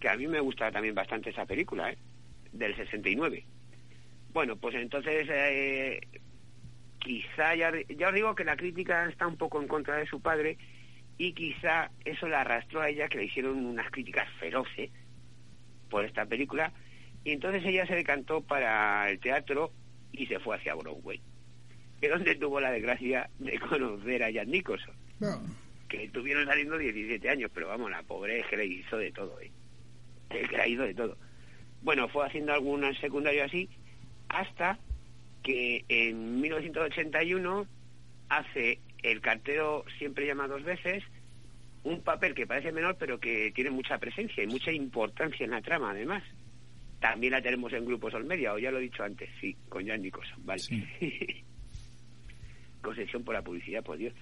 [0.00, 1.98] que a mí me gusta también bastante esa película, ¿eh?
[2.52, 3.44] del 69.
[4.32, 6.00] Bueno, pues entonces eh,
[6.98, 10.20] quizá, ya, ya os digo que la crítica está un poco en contra de su
[10.20, 10.58] padre
[11.18, 14.90] y quizá eso la arrastró a ella, que le hicieron unas críticas feroces
[15.88, 16.72] por esta película,
[17.24, 19.72] y entonces ella se decantó para el teatro
[20.12, 21.20] y se fue hacia Broadway,
[22.00, 24.94] que donde tuvo la desgracia de conocer a Jan Nicholson,
[25.88, 29.40] que estuvieron saliendo 17 años, pero vamos, la pobre es que le hizo de todo,
[29.40, 29.50] ¿eh?
[30.30, 31.16] El que le hizo de todo.
[31.82, 33.68] Bueno, fue haciendo algunas secundarias así,
[34.28, 34.78] hasta
[35.42, 37.66] que en 1981
[38.28, 41.04] hace El cartero siempre llama dos veces,
[41.84, 45.62] un papel que parece menor pero que tiene mucha presencia y mucha importancia en la
[45.62, 46.22] trama además.
[47.00, 50.02] También la tenemos en Grupos Olmedia, o ya lo he dicho antes, sí, con Jan
[50.02, 50.62] Nicholson, vale.
[52.82, 54.14] Concesión por la publicidad, por Dios.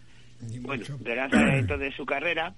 [0.60, 2.54] bueno, relanza entonces su carrera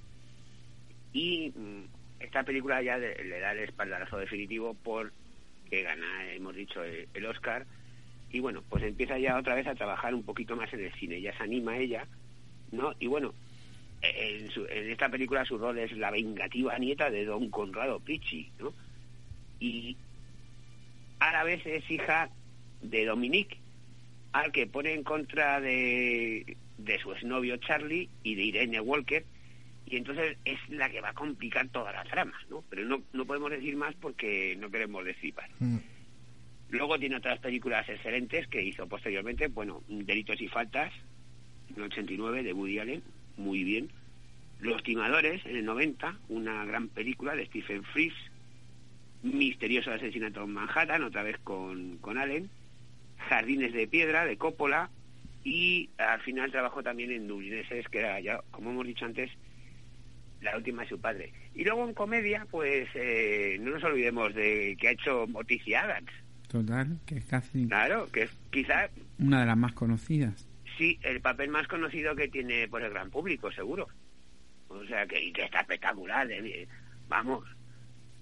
[1.12, 1.85] y mm,
[2.20, 5.12] esta película ya le da el espaldarazo definitivo por
[5.69, 7.66] que gana, hemos dicho, el, Oscar.
[8.31, 11.20] Y bueno, pues empieza ya otra vez a trabajar un poquito más en el cine.
[11.20, 12.07] Ya se anima ella,
[12.73, 12.93] ¿no?
[12.98, 13.35] Y bueno,
[14.03, 14.51] en,
[14.90, 18.73] esta película su rol es la vengativa nieta de don Conrado Picci, ¿no?
[19.61, 19.97] Y
[21.19, 22.31] a la vez es hija
[22.82, 23.59] de Dominique,
[24.32, 29.24] al que pone en contra de, de su exnovio Charlie y de Irene Walker,
[29.86, 32.62] y entonces es la que va a complicar toda la trama, ¿no?
[32.69, 35.77] Pero no, no podemos decir más porque no queremos decir mm.
[36.69, 40.93] Luego tiene otras películas excelentes que hizo posteriormente, bueno, Delitos y Faltas,
[41.71, 43.03] en el 89, de Woody Allen,
[43.37, 43.91] muy bien.
[44.61, 48.17] Los Timadores, en el 90, una gran película de Stephen Frears.
[49.23, 52.49] Misterioso asesinato en Manhattan, otra vez con, con Allen.
[53.29, 54.91] Jardines de Piedra, de Coppola.
[55.45, 59.31] Y al final trabajó también en Dublineses, que era ya, como hemos dicho antes,
[60.41, 61.33] la última de su padre.
[61.55, 66.11] Y luego en comedia, pues eh, no nos olvidemos de que ha hecho Morticia Adams.
[66.48, 67.66] Total, que es casi...
[67.66, 68.90] Claro, que es quizás...
[69.18, 70.48] Una de las más conocidas.
[70.78, 73.89] Sí, el papel más conocido que tiene por el gran público, seguro.
[74.68, 76.28] O sea, que, y que está espectacular.
[77.09, 77.44] vamos,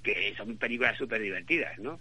[0.02, 1.98] que son películas súper divertidas, ¿no?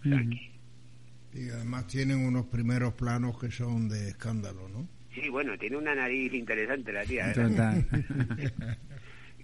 [1.33, 4.87] Y además tienen unos primeros planos que son de escándalo, ¿no?
[5.15, 7.33] Sí, bueno, tiene una nariz interesante la tía.
[7.33, 7.85] Total.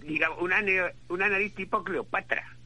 [0.05, 0.61] digamos, una,
[1.09, 2.58] una nariz tipo Cleopatra.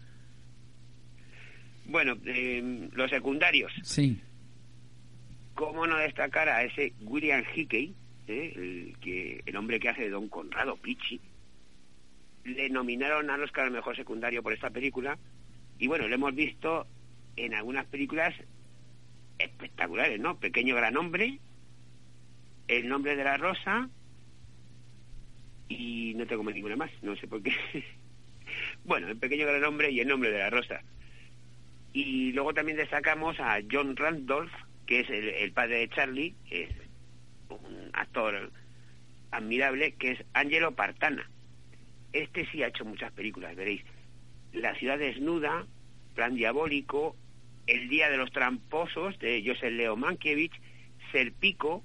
[1.86, 3.72] Bueno, eh, los secundarios.
[3.84, 4.22] Sí.
[5.54, 7.94] ¿Cómo no destacar a ese William Hickey,
[8.28, 11.20] eh, el, que, el hombre que hace de Don Conrado Picci?
[12.46, 15.18] Le nominaron al Oscar al mejor secundario por esta película.
[15.80, 16.88] Y bueno, lo hemos visto
[17.36, 18.34] en algunas películas
[19.38, 20.40] espectaculares, ¿no?
[20.40, 21.40] Pequeño Gran Hombre,
[22.68, 23.90] El Nombre de la Rosa,
[25.68, 27.54] y no tengo ninguna más, no sé por qué.
[28.86, 30.82] bueno, el pequeño gran hombre y el nombre de la rosa.
[31.94, 34.52] Y luego también destacamos a John Randolph,
[34.88, 36.70] que es el, padre de Charlie, es
[37.50, 38.52] un actor
[39.32, 41.30] admirable, que es Angelo Partana.
[42.12, 43.84] Este sí ha hecho muchas películas, veréis.
[44.54, 45.66] La ciudad desnuda,
[46.16, 47.16] Plan Diabólico,
[47.68, 50.56] El Día de los Tramposos, de Joseph Leo Mankiewicz,
[51.12, 51.84] Serpico,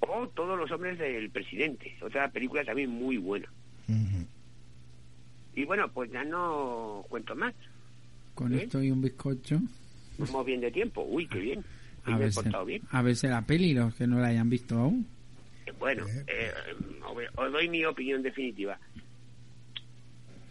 [0.00, 3.50] o Todos los Hombres del Presidente, otra película también muy buena.
[5.52, 7.54] Y bueno, pues ya no cuento más.
[8.40, 8.62] Con ¿Eh?
[8.62, 9.60] esto y un bizcocho.
[10.16, 11.04] Vamos bien de tiempo.
[11.06, 11.62] Uy, qué bien.
[12.04, 12.30] A ver,
[12.64, 12.82] bien.
[12.90, 15.06] a ver si la peli, los que no la hayan visto aún.
[15.78, 16.50] Bueno, eh,
[17.04, 18.78] os- os doy mi opinión definitiva.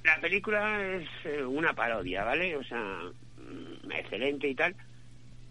[0.04, 2.56] La película es eh, una parodia, ¿vale?
[2.56, 3.02] O sea,
[3.38, 4.76] mm, excelente y tal,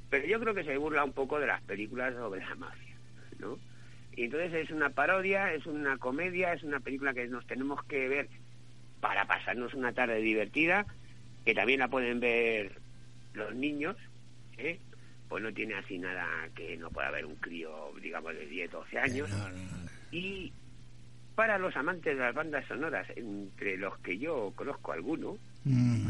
[0.09, 2.94] pero yo creo que se burla un poco de las películas sobre la mafia,
[3.40, 3.59] ¿no?
[4.16, 8.06] Y entonces es una parodia, es una comedia, es una película que nos tenemos que
[8.09, 8.28] ver
[9.01, 10.86] para pasarnos una tarde divertida,
[11.44, 12.73] que también la pueden ver
[13.35, 13.97] los niños,
[14.56, 14.78] ¿eh?
[15.28, 18.98] Pues no tiene así nada que no pueda haber un crío, digamos, de 10, 12
[18.98, 19.31] años.
[20.10, 20.52] Y
[21.35, 25.36] para los amantes de las bandas sonoras, entre los que yo conozco alguno,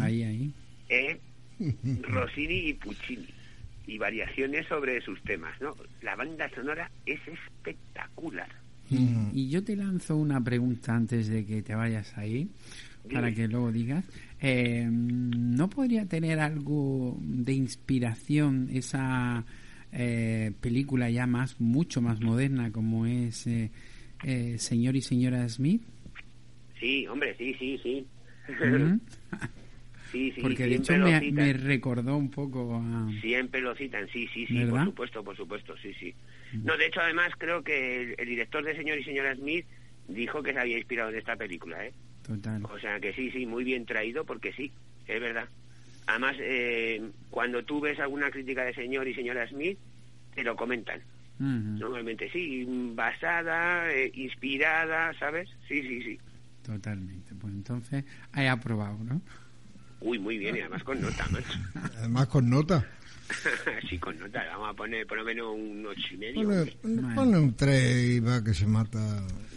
[0.01, 0.53] Ahí, ahí.
[0.89, 1.19] eh,
[2.03, 3.27] Rossini y Puccini
[3.89, 5.75] y variaciones sobre sus temas, ¿no?
[6.03, 8.49] La banda sonora es espectacular.
[8.91, 12.49] Y yo te lanzo una pregunta antes de que te vayas ahí,
[13.09, 14.05] para que luego digas.
[14.41, 19.45] Eh, ¿No podría tener algo de inspiración esa
[19.93, 23.71] eh, película ya más, mucho más moderna como es eh,
[24.25, 25.83] eh, Señor y Señora Smith?
[26.79, 28.07] Sí, hombre, sí, sí, sí.
[30.11, 33.11] Sí, sí, Porque de hecho me, recordó un poco a...
[33.21, 34.71] Siempre lo citan, sí, sí, sí, ¿Verdad?
[34.71, 36.15] por supuesto, por supuesto, sí, sí.
[36.65, 39.67] No, de hecho, además, creo que el, el director de Señor y Señora Smith
[40.09, 41.93] dijo que se había inspirado en esta película, ¿eh?
[42.29, 42.63] Total.
[42.67, 44.71] O sea que sí, sí, muy bien traído, porque sí,
[45.07, 45.49] es verdad.
[46.07, 49.79] Además, eh, cuando tú ves alguna crítica de Señor y Señora Smith,
[50.35, 51.01] te lo comentan.
[51.41, 55.49] Normalmente, sí, basada, eh, inspirada, ¿sabes?
[55.69, 56.19] Sí, sí, sí.
[56.65, 57.33] Totalmente.
[57.35, 58.05] Pues entonces,
[58.37, 59.23] he aprobado, ¿no?
[60.01, 61.59] Uy, muy bien, y además con nota, macho.
[61.99, 62.85] Además con nota.
[63.89, 66.43] sí, con nota, vamos a poner por lo menos un ocho y medio.
[66.83, 68.99] Ponle, ponle un 3 y va que se mata.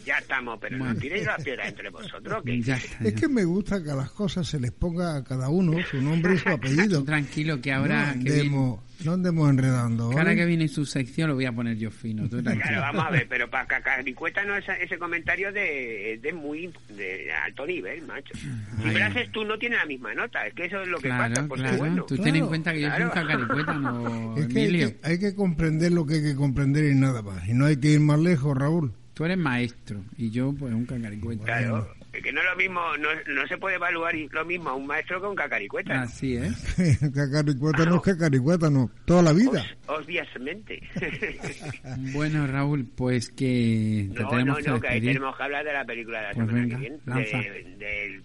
[0.05, 2.43] Ya estamos, pero no tiréis las piedras entre vosotros.
[2.43, 2.57] Que...
[2.59, 6.01] Es que me gusta que a las cosas se les ponga a cada uno su
[6.01, 7.03] nombre y su apellido.
[7.03, 10.09] Tranquilo, que ahora no que viene, andemos, no andemos enredando.
[10.09, 10.35] que ahora ¿vale?
[10.37, 12.27] que viene su sección lo voy a poner yo fino.
[12.29, 12.41] Tú.
[12.41, 17.31] Claro, vamos a ver, pero para Cacaricueta no es ese comentario de, de muy de
[17.45, 18.33] alto nivel, macho.
[18.35, 18.47] Si
[18.87, 21.09] me lo haces tú no tiene la misma nota, es que eso es lo que
[21.09, 21.77] Claro, pasa, porque claro.
[21.77, 22.03] bueno.
[22.05, 24.87] Tú ten en cuenta que yo soy un cacaricueta, no Es que hay, Emilio.
[25.01, 27.47] que hay que comprender lo que hay que comprender y nada más.
[27.47, 28.93] Y no hay que ir más lejos, Raúl.
[29.21, 31.43] Tú eres maestro y yo pues un cacaricueta.
[31.45, 34.73] Claro, es que no es lo mismo, no, no se puede evaluar lo mismo a
[34.73, 36.01] un maestro que un cacaricueta.
[36.01, 36.57] Así es.
[37.13, 38.89] cacaricueta no es cacaricueta, no.
[39.05, 39.63] Toda la vida.
[39.85, 40.81] Obviamente.
[42.13, 45.65] Bueno, Raúl, pues que te no, tenemos no, que no, que ahí tenemos que hablar
[45.65, 48.23] de la película de la Pues semana venga, que viene, de- del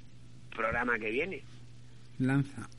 [0.57, 1.43] programa que viene.
[2.21, 2.71] Lanza.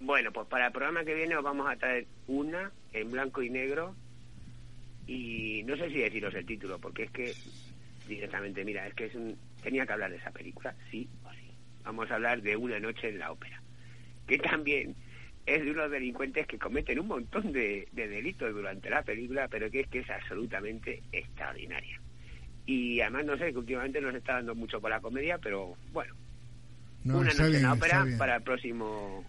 [0.00, 3.50] Bueno, pues para el programa que viene os vamos a traer una en blanco y
[3.50, 3.94] negro
[5.06, 7.34] y no sé si deciros el título, porque es que
[8.08, 11.50] directamente, mira, es que es un, tenía que hablar de esa película, sí o sí.
[11.84, 13.60] Vamos a hablar de Una noche en la ópera,
[14.26, 14.94] que también
[15.46, 19.70] es de unos delincuentes que cometen un montón de, de delitos durante la película, pero
[19.70, 22.00] que es que es absolutamente extraordinaria.
[22.66, 26.14] Y además, no sé, que últimamente nos está dando mucho por la comedia, pero bueno,
[27.04, 29.22] No, una noche en la ópera para el próximo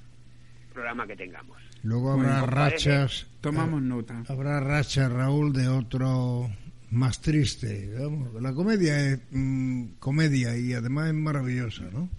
[0.73, 1.61] programa que tengamos.
[1.85, 2.89] Luego Bueno, habrá ¿os parece?
[2.89, 3.27] rachas.
[3.41, 4.23] Tomamos nota.
[4.27, 6.49] Habrá rachas, Raúl, de otro
[6.91, 7.93] más triste.
[7.99, 12.09] Vamos, la comedia es mm, comedia y además es maravillosa, ¿no?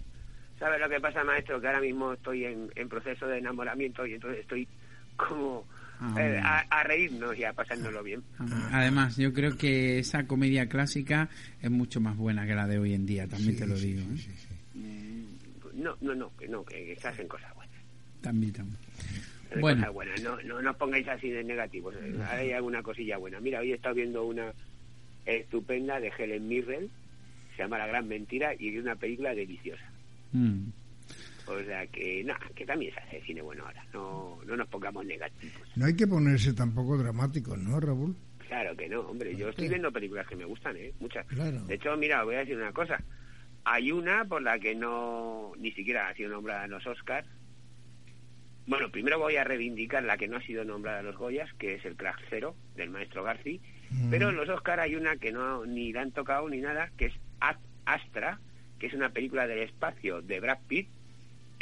[0.57, 1.59] ¿Sabes lo que pasa, maestro?
[1.61, 4.67] Que ahora mismo estoy en, en proceso de enamoramiento y entonces estoy
[5.15, 5.65] como
[5.99, 8.21] Ah, eh, a, a reírnos y a pasárnoslo bien.
[8.71, 11.27] Además, yo creo que esa comedia clásica
[11.59, 14.01] es mucho más buena que la de hoy en día, también te lo digo.
[14.01, 15.25] ¿eh?
[15.73, 17.75] No, no, no, que no, que estás en cosas buenas.
[18.21, 18.77] También, también.
[19.51, 19.79] En Bueno.
[19.81, 20.21] cosas buenas.
[20.23, 21.95] No, no, no os pongáis así de negativos.
[21.95, 23.39] eh, hay alguna cosilla buena.
[23.39, 24.53] Mira, hoy he estado viendo una
[25.25, 26.89] estupenda de Helen Mirren,
[27.55, 29.83] se llama La Gran Mentira y es una película deliciosa.
[30.31, 30.69] Mm.
[31.47, 33.83] O sea que, nada, que también se hace cine bueno ahora.
[33.93, 35.61] No, no nos pongamos negativos.
[35.75, 38.15] No hay que ponerse tampoco dramáticos, ¿no, Raúl?
[38.47, 39.35] Claro que no, hombre.
[39.35, 40.93] Yo estoy viendo películas que me gustan, ¿eh?
[40.99, 41.25] Muchas.
[41.27, 41.63] Claro.
[41.65, 43.01] De hecho, mira, os voy a decir una cosa.
[43.63, 47.27] Hay una por la que no ni siquiera ha sido nombrada en los Oscars.
[48.67, 51.75] Bueno, primero voy a reivindicar la que no ha sido nombrada en los Goyas, que
[51.75, 53.61] es el Crack Cero del maestro Garci.
[54.09, 57.05] Pero en los Oscars hay una que no ni la han tocado ni nada, que
[57.05, 58.41] es Ad Astra,
[58.77, 60.89] que es una película del espacio de Brad Pitt,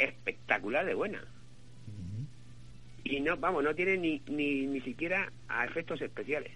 [0.00, 1.24] espectacular de buena.
[3.04, 6.52] Y no, vamos, no tiene ni, ni, ni siquiera a efectos especiales.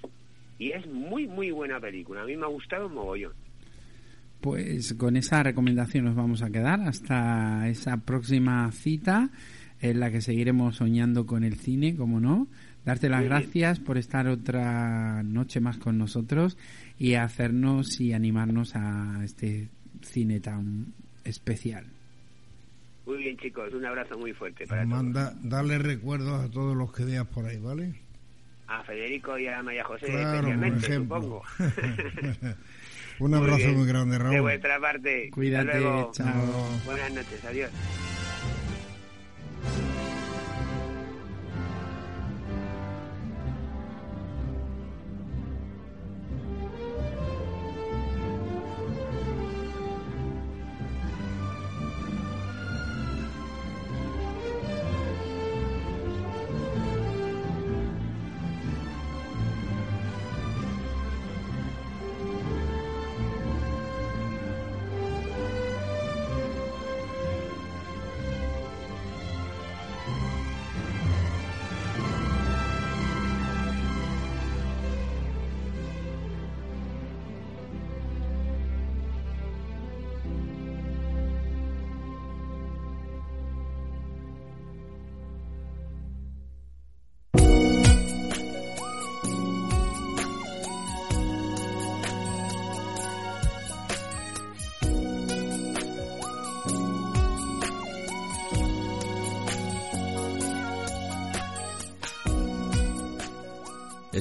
[0.58, 2.22] y es muy, muy buena película.
[2.22, 3.32] A mí me ha gustado un mogollón.
[4.40, 9.30] Pues con esa recomendación nos vamos a quedar hasta esa próxima cita
[9.80, 12.48] en la que seguiremos soñando con el cine, como no.
[12.84, 16.56] Darte las gracias por estar otra noche más con nosotros
[16.98, 19.68] y hacernos y animarnos a este
[20.02, 20.94] cine tan
[21.24, 21.84] especial.
[23.06, 27.04] Muy bien, chicos, un abrazo muy fuerte para Manda, Dale recuerdos a todos los que
[27.04, 27.94] veas por ahí, ¿vale?
[28.70, 31.42] a Federico y a María José claro, especialmente, supongo.
[33.18, 34.32] Un abrazo muy, grande, Raúl.
[34.32, 35.30] De vuestra parte.
[35.30, 35.80] Cuídate,
[36.12, 36.52] chao.
[36.86, 37.70] Buenas noches, adiós.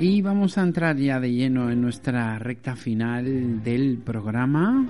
[0.00, 4.88] Y vamos a entrar ya de lleno en nuestra recta final del programa.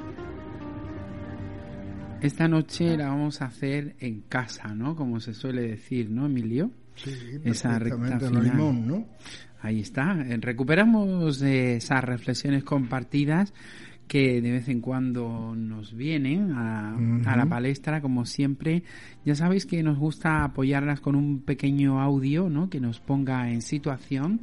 [2.21, 4.95] Esta noche la vamos a hacer en casa, ¿no?
[4.95, 6.71] Como se suele decir, ¿no, Emilio?
[6.95, 7.11] Sí,
[7.43, 8.45] Esa recta final.
[8.45, 9.09] limón, ¿no?
[9.61, 10.15] Ahí está.
[10.15, 13.53] Recuperamos esas reflexiones compartidas
[14.07, 16.97] que de vez en cuando nos vienen a,
[17.27, 18.85] a, la palestra, como siempre.
[19.25, 22.71] Ya sabéis que nos gusta apoyarlas con un pequeño audio, ¿no?
[22.71, 24.41] Que nos ponga en situación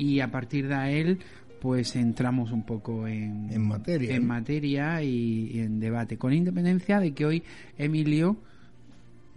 [0.00, 1.18] y a partir de él
[1.60, 6.98] pues entramos un poco en, en materia, en materia y, y, en debate, con independencia
[6.98, 7.42] de que hoy
[7.76, 8.38] Emilio,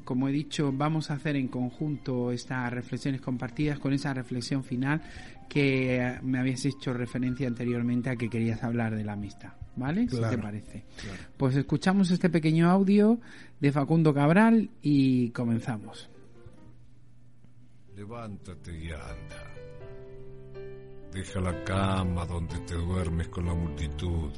[0.05, 5.01] como he dicho, vamos a hacer en conjunto estas reflexiones compartidas con esa reflexión final
[5.49, 10.07] que me habías hecho referencia anteriormente a que querías hablar de la amistad, ¿vale?
[10.07, 10.83] Claro, si te parece.
[11.01, 11.19] Claro.
[11.35, 13.19] Pues escuchamos este pequeño audio
[13.59, 16.09] de Facundo Cabral y comenzamos.
[17.97, 19.53] Levántate y anda.
[21.13, 24.31] Deja la cama donde te duermes con la multitud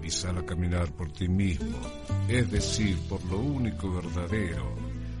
[0.00, 1.78] y sal a caminar por ti mismo,
[2.28, 4.72] es decir, por lo único verdadero,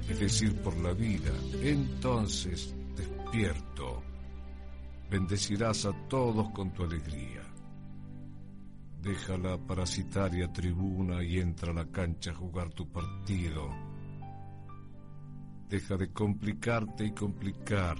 [0.08, 1.32] es decir, por la vida.
[1.60, 4.00] Entonces, despierto,
[5.10, 7.42] bendecirás a todos con tu alegría.
[9.02, 13.70] Deja la parasitaria tribuna y entra a la cancha a jugar tu partido.
[15.68, 17.96] Deja de complicarte y complicar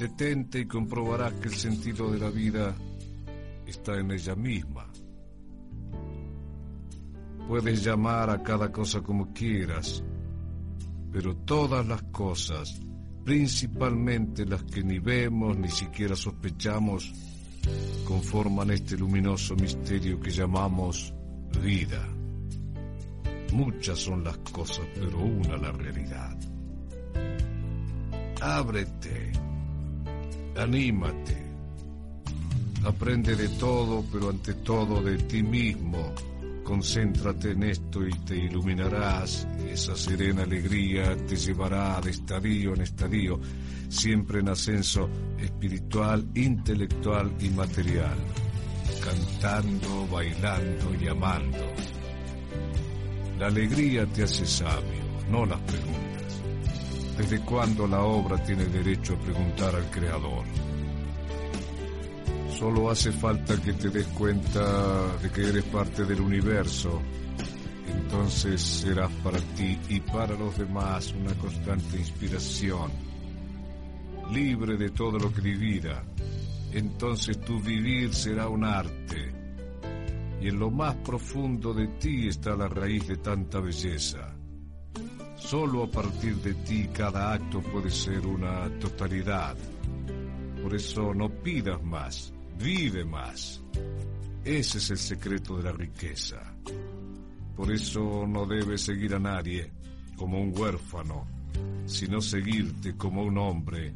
[0.00, 2.74] Detente y comprobarás que el sentido de la vida
[3.66, 4.86] está en ella misma.
[7.46, 10.02] Puedes llamar a cada cosa como quieras,
[11.12, 12.80] pero todas las cosas,
[13.26, 17.12] principalmente las que ni vemos ni siquiera sospechamos,
[18.06, 21.12] conforman este luminoso misterio que llamamos
[21.62, 22.08] vida.
[23.52, 26.38] Muchas son las cosas, pero una la realidad.
[28.40, 29.49] Ábrete
[30.60, 31.36] Anímate.
[32.84, 36.14] Aprende de todo, pero ante todo de ti mismo.
[36.62, 39.48] Concéntrate en esto y te iluminarás.
[39.66, 43.40] Esa serena alegría te llevará de estadio en estadio,
[43.88, 45.08] siempre en ascenso
[45.38, 48.18] espiritual, intelectual y material,
[49.02, 51.58] cantando, bailando y amando.
[53.38, 56.09] La alegría te hace sabio, no las preguntas.
[57.16, 60.44] ¿Desde cuándo la obra tiene derecho a preguntar al Creador?
[62.58, 67.00] Solo hace falta que te des cuenta de que eres parte del universo.
[67.86, 72.90] Entonces serás para ti y para los demás una constante inspiración.
[74.32, 76.04] Libre de todo lo que divida.
[76.72, 79.32] Entonces tu vivir será un arte.
[80.40, 84.39] Y en lo más profundo de ti está la raíz de tanta belleza.
[85.40, 89.56] Solo a partir de ti cada acto puede ser una totalidad.
[90.62, 93.62] Por eso no pidas más Vive más.
[94.44, 96.36] Ese es el secreto de la riqueza.
[97.56, 99.72] Por eso no debes seguir a nadie
[100.14, 101.26] como un huérfano,
[101.86, 103.94] sino seguirte como un hombre.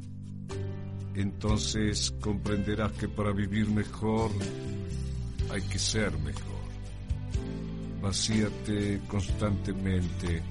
[1.15, 4.31] Entonces comprenderás que para vivir mejor
[5.51, 6.65] hay que ser mejor.
[8.01, 10.43] Vacíate constantemente,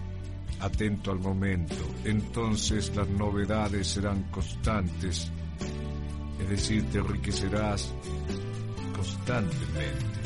[0.64, 1.76] atento al momento.
[2.03, 5.31] Entonces las novedades serán constantes
[6.44, 7.94] es decir, te enriquecerás
[8.95, 10.19] constantemente.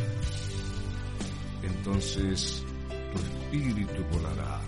[1.64, 4.62] Entonces tu espíritu volará.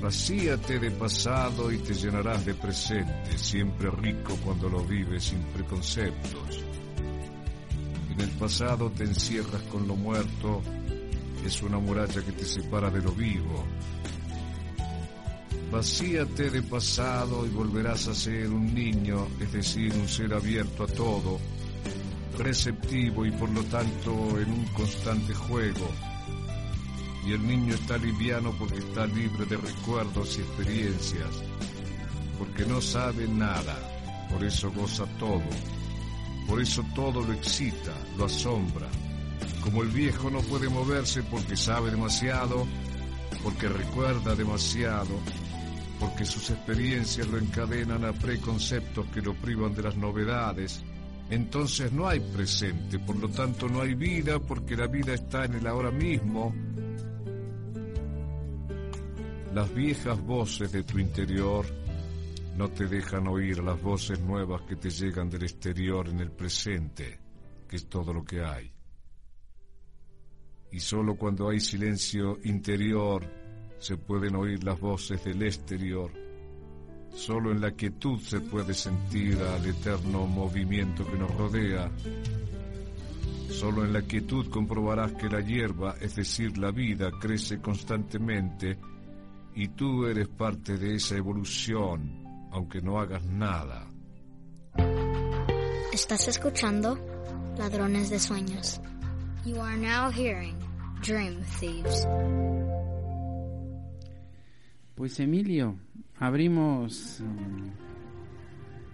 [0.00, 6.64] Vacíate de pasado y te llenarás de presente, siempre rico cuando lo vives sin preconceptos.
[8.10, 10.62] En el pasado te encierras con lo muerto,
[11.44, 13.64] es una muralla que te separa de lo vivo,
[15.70, 20.88] Vacíate de pasado y volverás a ser un niño, es decir, un ser abierto a
[20.88, 21.38] todo,
[22.36, 25.88] receptivo y por lo tanto en un constante juego.
[27.24, 31.30] Y el niño está liviano porque está libre de recuerdos y experiencias,
[32.36, 33.78] porque no sabe nada,
[34.28, 35.40] por eso goza todo,
[36.48, 38.88] por eso todo lo excita, lo asombra.
[39.62, 42.66] Como el viejo no puede moverse porque sabe demasiado,
[43.42, 45.18] porque recuerda demasiado,
[45.98, 50.82] porque sus experiencias lo encadenan a preconceptos que lo privan de las novedades.
[51.28, 55.54] Entonces no hay presente, por lo tanto no hay vida, porque la vida está en
[55.54, 56.54] el ahora mismo.
[59.54, 61.66] Las viejas voces de tu interior
[62.56, 67.18] no te dejan oír las voces nuevas que te llegan del exterior en el presente,
[67.68, 68.79] que es todo lo que hay.
[70.72, 73.24] Y solo cuando hay silencio interior
[73.78, 76.12] se pueden oír las voces del exterior.
[77.14, 81.90] Solo en la quietud se puede sentir al eterno movimiento que nos rodea.
[83.48, 88.78] Solo en la quietud comprobarás que la hierba, es decir, la vida, crece constantemente
[89.54, 93.88] y tú eres parte de esa evolución, aunque no hagas nada.
[95.92, 96.96] Estás escuchando
[97.58, 98.80] Ladrones de Sueños.
[99.42, 100.54] You are now hearing
[101.00, 102.06] Dream Thieves.
[104.94, 105.78] Pues Emilio,
[106.18, 107.70] abrimos mm,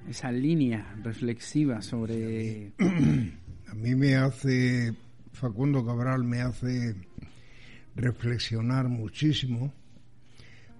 [0.08, 2.74] esa línea reflexiva sobre...
[2.78, 4.94] A mí me hace,
[5.32, 6.94] Facundo Cabral me hace
[7.96, 9.72] reflexionar muchísimo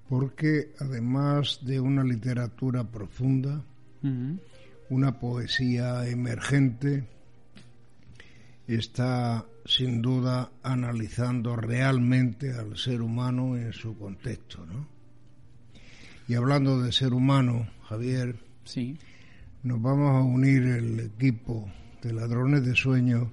[0.08, 3.64] porque además de una literatura profunda,
[4.90, 7.04] una poesía emergente,
[8.68, 14.88] está sin duda analizando realmente al ser humano en su contexto, ¿no?
[16.28, 18.98] Y hablando de ser humano, Javier, sí.
[19.62, 21.70] nos vamos a unir el equipo
[22.02, 23.30] de ladrones de sueño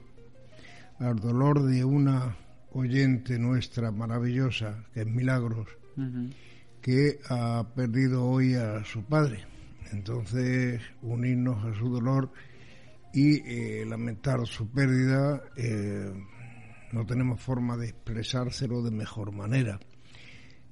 [0.99, 2.37] al dolor de una
[2.71, 5.67] oyente nuestra maravillosa, que es Milagros,
[6.81, 9.45] que ha perdido hoy a su padre.
[9.91, 12.31] Entonces, unirnos a su dolor
[13.13, 16.11] y eh, lamentar su pérdida, eh,
[16.91, 19.79] no tenemos forma de expresárselo de mejor manera.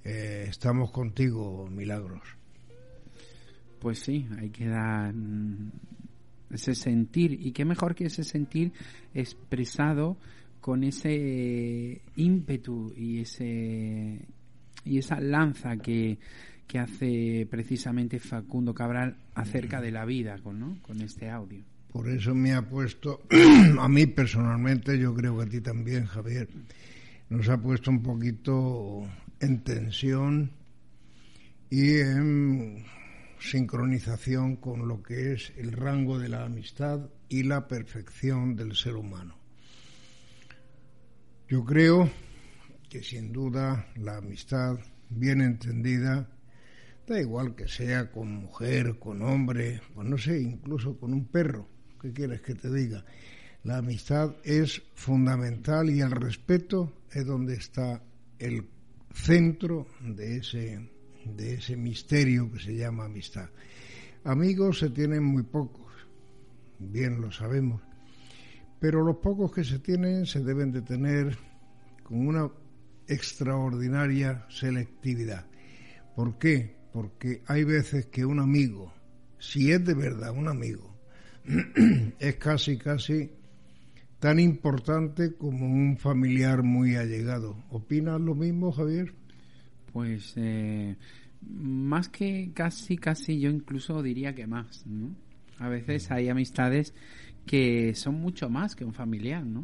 [0.04, 2.22] Eh, estamos contigo, Milagros.
[3.80, 5.72] Pues sí, hay que dar mm,
[6.50, 8.74] ese sentir, y qué mejor que ese sentir
[9.14, 10.18] expresado
[10.60, 14.28] con ese ímpetu y ese
[14.84, 16.18] y esa lanza que,
[16.68, 20.78] que hace precisamente Facundo Cabral acerca de la vida ¿no?
[20.82, 21.64] con este audio.
[21.92, 23.22] Por eso me ha puesto,
[23.80, 26.48] a mí personalmente, yo creo que a ti también, Javier,
[27.30, 29.02] nos ha puesto un poquito
[29.42, 30.52] en tensión
[31.70, 32.86] y en
[33.40, 38.96] sincronización con lo que es el rango de la amistad y la perfección del ser
[38.96, 39.36] humano.
[41.50, 42.10] Yo creo
[42.90, 44.78] que sin duda la amistad
[45.10, 46.30] bien entendida,
[47.06, 51.68] da igual que sea con mujer, con hombre, pues no sé, incluso con un perro,
[52.02, 53.06] ¿qué quieres que te diga?
[53.64, 58.02] La amistad es fundamental y el respeto es donde está
[58.40, 58.68] el
[59.14, 60.90] centro de ese,
[61.26, 63.50] de ese misterio que se llama amistad.
[64.24, 65.92] Amigos se tienen muy pocos,
[66.80, 67.82] bien lo sabemos,
[68.80, 71.38] pero los pocos que se tienen se deben de tener
[72.04, 72.50] con una
[73.08, 75.46] extraordinaria selectividad.
[76.16, 76.78] ¿Por qué?
[76.94, 78.92] Porque hay veces que un amigo,
[79.38, 80.91] si es de verdad un amigo,
[82.20, 83.30] es casi, casi
[84.20, 87.58] tan importante como un familiar muy allegado.
[87.70, 89.14] ¿Opinas lo mismo, Javier?
[89.92, 90.96] Pues eh,
[91.42, 94.86] más que casi, casi, yo incluso diría que más.
[95.58, 96.94] A veces hay amistades
[97.46, 99.64] que son mucho más que un familiar, ¿no?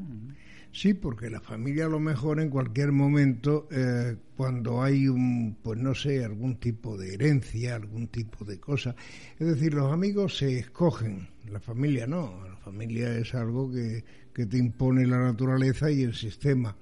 [0.71, 5.79] Sí, porque la familia a lo mejor en cualquier momento, eh, cuando hay un, pues
[5.79, 8.95] no sé, algún tipo de herencia, algún tipo de cosa,
[9.39, 14.03] es decir, los amigos se escogen, la familia no, la familia es algo que,
[14.33, 16.75] que te impone la naturaleza y el sistema.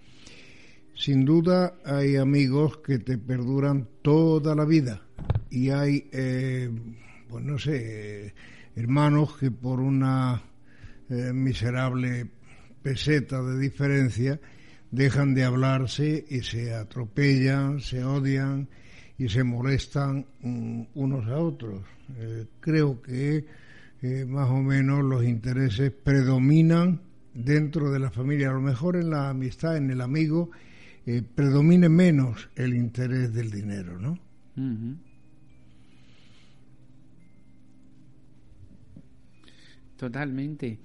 [0.94, 5.02] Sin duda hay amigos que te perduran toda la vida
[5.50, 6.70] y hay, eh,
[7.30, 8.34] pues no sé,
[8.76, 10.42] hermanos que por una
[11.10, 12.28] eh, miserable
[12.86, 14.40] peseta de diferencia,
[14.92, 18.70] dejan de hablarse y se atropellan, se odian
[19.18, 20.28] y se molestan
[20.94, 21.82] unos a otros.
[22.16, 23.44] Eh, creo que
[24.04, 27.02] eh, más o menos los intereses predominan
[27.34, 28.52] dentro de la familia.
[28.52, 30.52] A lo mejor en la amistad, en el amigo,
[31.08, 34.20] eh, predomine menos el interés del dinero, ¿no?
[39.98, 40.78] Totalmente.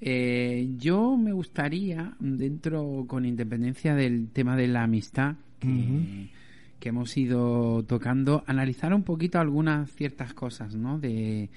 [0.00, 7.84] Eh, yo me gustaría, dentro, con independencia del tema de la amistad que, hemos ido
[7.84, 10.98] tocando, analizar un poquito algunas ciertas cosas, ¿no?
[10.98, 11.50] De,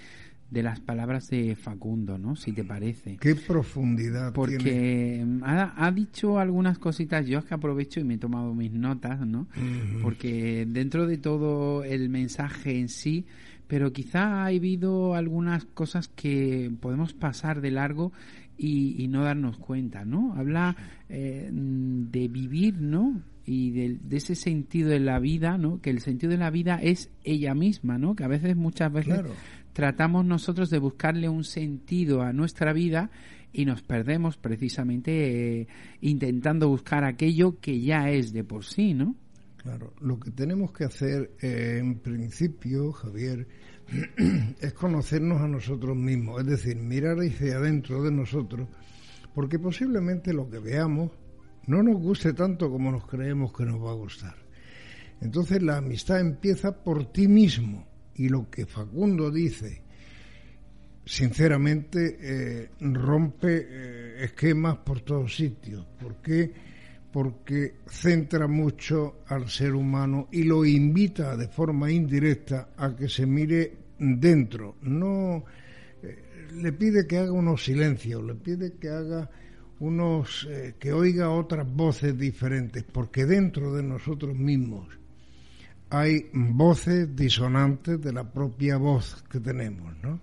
[0.52, 2.36] las palabras de Facundo, ¿no?
[2.36, 3.18] Si te parece.
[3.18, 4.34] Qué profundidad.
[4.34, 9.26] Porque Ha, dicho algunas cositas, yo es que aprovecho y me he tomado mis notas,
[9.26, 9.48] ¿no?
[10.03, 13.26] Porque dentro de todo el mensaje en sí,
[13.68, 18.11] pero quizá ha habido algunas cosas que podemos pasar de largo
[18.57, 20.34] y, no darnos cuenta, ¿no?
[20.35, 20.76] Habla
[21.10, 23.22] eh, de vivir, ¿no?
[23.45, 25.81] Y de, ese sentido de la vida, ¿no?
[25.81, 28.15] Que el sentido de la vida es ella misma, ¿no?
[28.15, 29.22] Que a veces, muchas veces,
[29.73, 33.10] tratamos nosotros de buscarle un sentido a nuestra vida
[33.52, 35.68] y nos perdemos precisamente eh,
[36.02, 39.15] intentando buscar aquello que ya es de por sí, ¿no?
[39.64, 43.48] Claro, lo que tenemos que hacer eh, en principio, Javier,
[44.60, 48.68] es conocernos a nosotros mismos, es decir, mirar hacia adentro de nosotros,
[49.34, 51.11] porque posiblemente lo que veamos
[51.68, 54.35] no nos guste tanto como nos creemos que nos va a gustar.
[55.22, 59.81] Entonces la amistad empieza por ti mismo y lo que Facundo dice,
[61.06, 65.85] sinceramente, eh, rompe eh, esquemas por todos sitios.
[66.02, 66.72] ¿Por qué?
[67.14, 73.27] Porque centra mucho al ser humano y lo invita de forma indirecta a que se
[73.27, 74.77] mire dentro.
[74.81, 75.45] No
[76.02, 79.30] eh, le pide que haga unos silencios, le pide que haga
[79.80, 84.88] unos eh, que oiga otras voces diferentes, porque dentro de nosotros mismos
[85.91, 90.19] hay voces disonantes de la propia voz que tenemos, ¿no?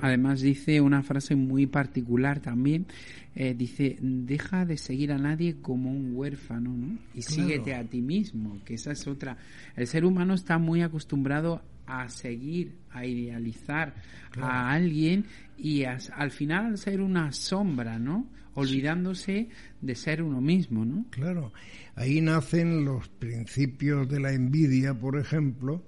[0.00, 2.86] Además dice una frase muy particular también,
[3.34, 6.98] eh, dice, deja de seguir a nadie como un huérfano, ¿no?
[7.14, 9.36] Y síguete a ti mismo, que esa es otra.
[9.76, 13.94] El ser humano está muy acostumbrado a seguir, a idealizar
[14.40, 15.24] a alguien
[15.56, 18.26] y al final ser una sombra, ¿no?
[18.54, 19.48] Olvidándose
[19.80, 21.06] de ser uno mismo, ¿no?
[21.10, 21.52] Claro,
[21.94, 25.82] ahí nacen los principios de la envidia, por ejemplo,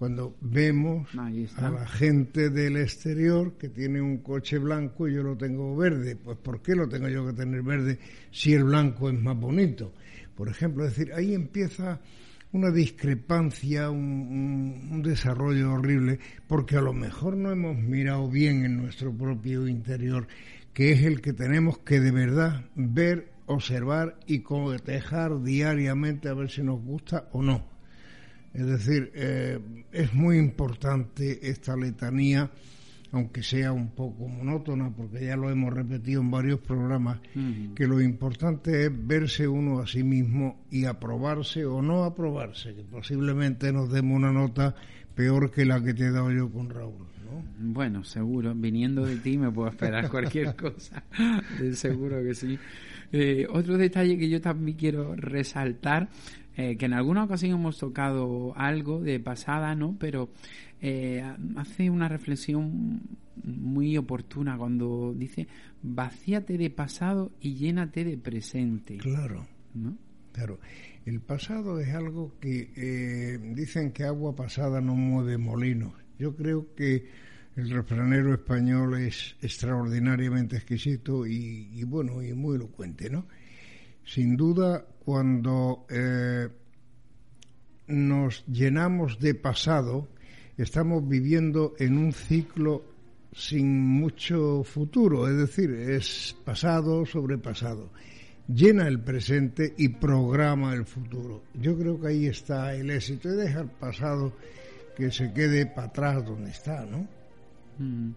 [0.00, 1.14] cuando vemos
[1.58, 6.16] a la gente del exterior que tiene un coche blanco y yo lo tengo verde,
[6.16, 7.98] pues ¿por qué lo tengo yo que tener verde
[8.30, 9.92] si el blanco es más bonito?
[10.34, 12.00] Por ejemplo, es decir, ahí empieza
[12.52, 16.18] una discrepancia, un, un, desarrollo horrible,
[16.48, 20.28] porque a lo mejor no hemos mirado bien en nuestro propio interior,
[20.72, 26.50] que es el que tenemos que de verdad ver, observar y cotejar diariamente a ver
[26.50, 27.69] si nos gusta o no.
[28.52, 29.58] Es decir, eh,
[29.92, 32.50] es muy importante esta letanía,
[33.12, 37.20] aunque sea un poco monótona, porque ya lo hemos repetido en varios programas,
[37.74, 42.82] que lo importante es verse uno a sí mismo y aprobarse o no aprobarse, que
[42.82, 44.74] posiblemente nos demos una nota
[45.14, 47.10] peor que la que te he dado yo con Raúl.
[47.58, 51.02] Bueno, seguro, viniendo de ti me puedo esperar cualquier cosa,
[51.74, 52.58] seguro que sí.
[53.12, 56.08] Eh, otro detalle que yo también quiero resaltar,
[56.56, 59.96] eh, que en alguna ocasión hemos tocado algo de pasada, ¿no?
[59.98, 60.30] Pero
[60.80, 61.22] eh,
[61.56, 63.02] hace una reflexión
[63.42, 65.48] muy oportuna cuando dice,
[65.82, 68.98] vacíate de pasado y llénate de presente.
[68.98, 69.46] Claro.
[69.74, 69.96] ¿No?
[70.32, 70.58] Claro.
[71.06, 75.94] El pasado es algo que dicen que agua pasada no mueve molinos.
[76.18, 77.06] Yo creo que
[77.56, 83.26] el refranero español es extraordinariamente exquisito y, bueno, y muy elocuente, ¿no?
[84.04, 86.48] Sin duda, cuando eh,
[87.88, 90.06] nos llenamos de pasado,
[90.56, 92.84] estamos viviendo en un ciclo
[93.32, 97.90] sin mucho futuro, es decir, es pasado sobre pasado.
[98.46, 101.42] Llena el presente y programa el futuro.
[101.54, 104.32] Yo creo que ahí está el éxito de dejar pasado
[104.96, 107.04] que se quede para atrás donde está, ¿no?
[107.78, 108.12] Mm.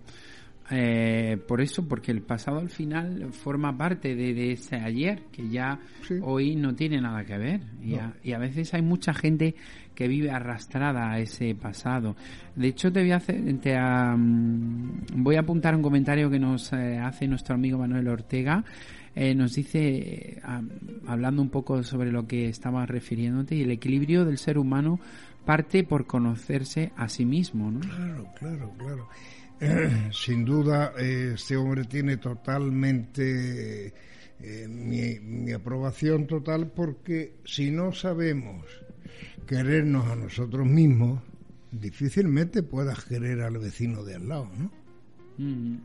[0.72, 5.80] Eh, por eso, porque el pasado al final forma parte de, ese ayer, que ya
[6.22, 7.62] hoy no tiene nada que ver.
[7.82, 7.96] Y,
[8.32, 9.56] a, veces hay mucha gente
[9.94, 12.16] que vive arrastrada a ese pasado.
[12.56, 13.42] De hecho, te voy a, hacer,
[15.16, 18.64] voy a apuntar un comentario que nos eh, hace nuestro amigo Manuel Ortega.
[19.16, 20.42] Eh, nos dice,
[21.06, 25.00] hablando un poco sobre lo que estabas refiriéndote, y el equilibrio del ser humano
[25.46, 27.70] parte por conocerse a sí mismo.
[27.70, 27.82] ¿no?
[27.82, 29.10] Claro, claro, claro.
[30.12, 33.94] sin duda, este hombre tiene totalmente
[34.40, 38.66] eh, mi, aprobación total porque si no sabemos
[39.48, 41.22] querernos a nosotros mismos,
[41.72, 44.72] difícilmente puedas querer al vecino de al lado, ¿no?
[45.38, 45.78] Mm.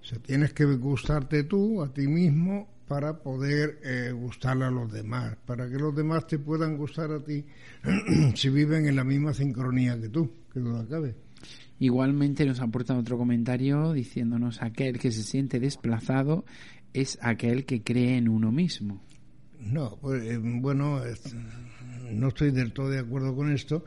[0.00, 4.92] O sea, tienes que gustarte tú, a ti mismo, para poder eh, gustarle a los
[4.92, 7.44] demás, para que los demás te puedan gustar a ti
[8.34, 11.14] si viven en la misma sincronía que tú, que no cabe.
[11.78, 16.44] Igualmente nos aporta otro comentario diciéndonos aquel que se siente desplazado
[16.92, 19.02] es aquel que cree en uno mismo.
[19.60, 21.00] No, pues, eh, bueno,
[22.12, 23.84] no estoy del todo de acuerdo con esto,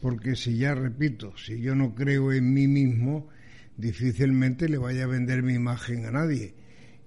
[0.00, 3.28] porque si ya repito, si yo no creo en mí mismo,
[3.76, 6.54] difícilmente le vaya a vender mi imagen a nadie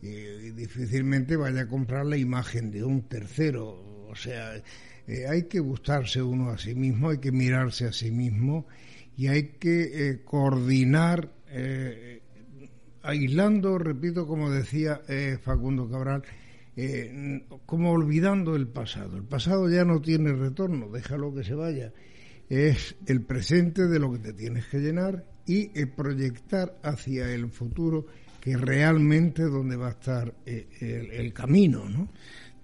[0.02, 4.08] y difícilmente vaya a comprar la imagen de un tercero.
[4.08, 4.56] O sea,
[5.08, 8.66] eh, hay que gustarse uno a sí mismo, hay que mirarse a sí mismo
[9.20, 9.82] y hay que
[10.12, 12.22] eh, coordinar, eh,
[13.02, 16.24] aislando, repito, como decía eh, Facundo Cabral,
[17.66, 19.18] como olvidando el pasado.
[19.18, 21.92] El pasado ya no tiene retorno, déjalo que se vaya.
[22.48, 28.06] Es el presente de lo que te tienes que llenar y proyectar hacia el futuro
[28.40, 32.08] que realmente es donde va a estar el, el camino, ¿no?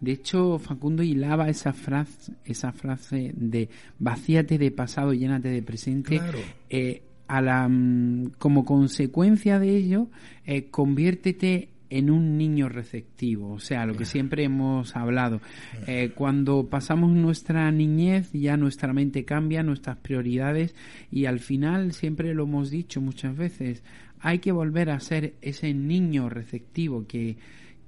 [0.06, 6.22] De hecho, Facundo hilaba esa frase, esa frase de vacíate de pasado, llénate de presente.
[6.70, 10.08] Eh, a la, mm, como consecuencia de ello,
[10.46, 15.42] eh, conviértete en un niño receptivo, o sea, lo que siempre hemos hablado.
[15.88, 20.76] Eh, cuando pasamos nuestra niñez, ya nuestra mente cambia, nuestras prioridades,
[21.12, 23.84] y al final, siempre lo hemos dicho muchas veces,
[24.20, 27.38] hay que volver a ser ese niño receptivo que,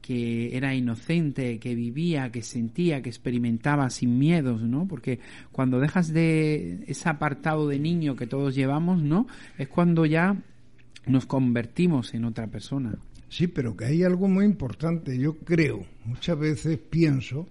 [0.07, 4.87] que era inocente, que vivía, que sentía, que experimentaba sin miedos, ¿no?
[4.87, 5.19] Porque
[5.51, 9.27] cuando dejas de ese apartado de niño que todos llevamos, ¿no?
[9.57, 10.37] Es cuando ya
[11.07, 12.97] nos convertimos en otra persona.
[13.27, 15.19] Sí, pero que hay algo muy importante.
[15.19, 17.45] Yo creo, muchas veces pienso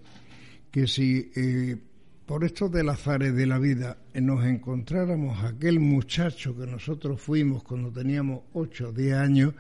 [0.71, 1.77] que si eh,
[2.25, 7.93] por estos del azares de la vida nos encontráramos aquel muchacho que nosotros fuimos cuando
[7.93, 9.53] teníamos 8 o 10 años,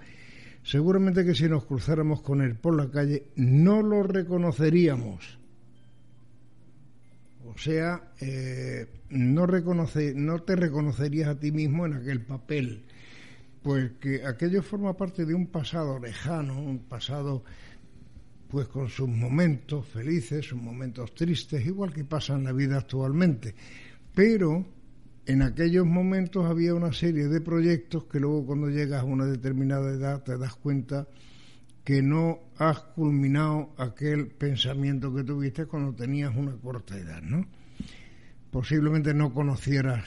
[0.66, 5.38] seguramente que si nos cruzáramos con él por la calle no lo reconoceríamos.
[7.44, 12.84] O sea, eh, no, reconoce, no te reconocerías a ti mismo en aquel papel,
[13.62, 17.44] pues que aquello forma parte de un pasado lejano, un pasado
[18.48, 23.54] pues con sus momentos felices, sus momentos tristes, igual que pasa en la vida actualmente.
[24.14, 24.66] Pero
[25.26, 29.90] en aquellos momentos había una serie de proyectos que luego cuando llegas a una determinada
[29.90, 31.08] edad te das cuenta
[31.82, 37.46] que no has culminado aquel pensamiento que tuviste cuando tenías una corta edad, ¿no?
[38.50, 40.04] Posiblemente no conocieras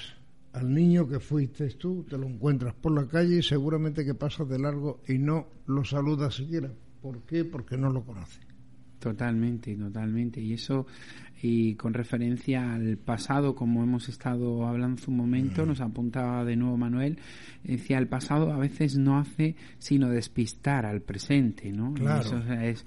[0.54, 4.48] al niño que fuiste tú, te lo encuentras por la calle y seguramente que pasas
[4.50, 6.72] de largo y no lo saludas siquiera.
[7.02, 7.46] ¿Por qué?
[7.46, 8.40] Porque no lo conoces.
[9.00, 10.42] Totalmente, totalmente.
[10.42, 10.86] Y eso,
[11.42, 16.58] y con referencia al pasado, como hemos estado hablando hace un momento, nos apuntaba de
[16.58, 17.18] nuevo Manuel,
[17.64, 21.94] decía, el pasado a veces no hace sino despistar al presente, ¿no?
[21.94, 22.84] Claro, eso es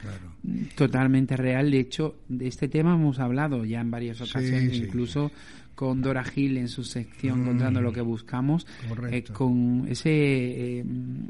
[0.77, 1.71] totalmente real.
[1.71, 5.31] De hecho, de este tema hemos hablado ya en varias ocasiones, incluso
[5.75, 7.43] con Dora Hill en su sección mm.
[7.43, 8.67] Encontrando lo que buscamos,
[9.11, 10.85] eh, con ese eh,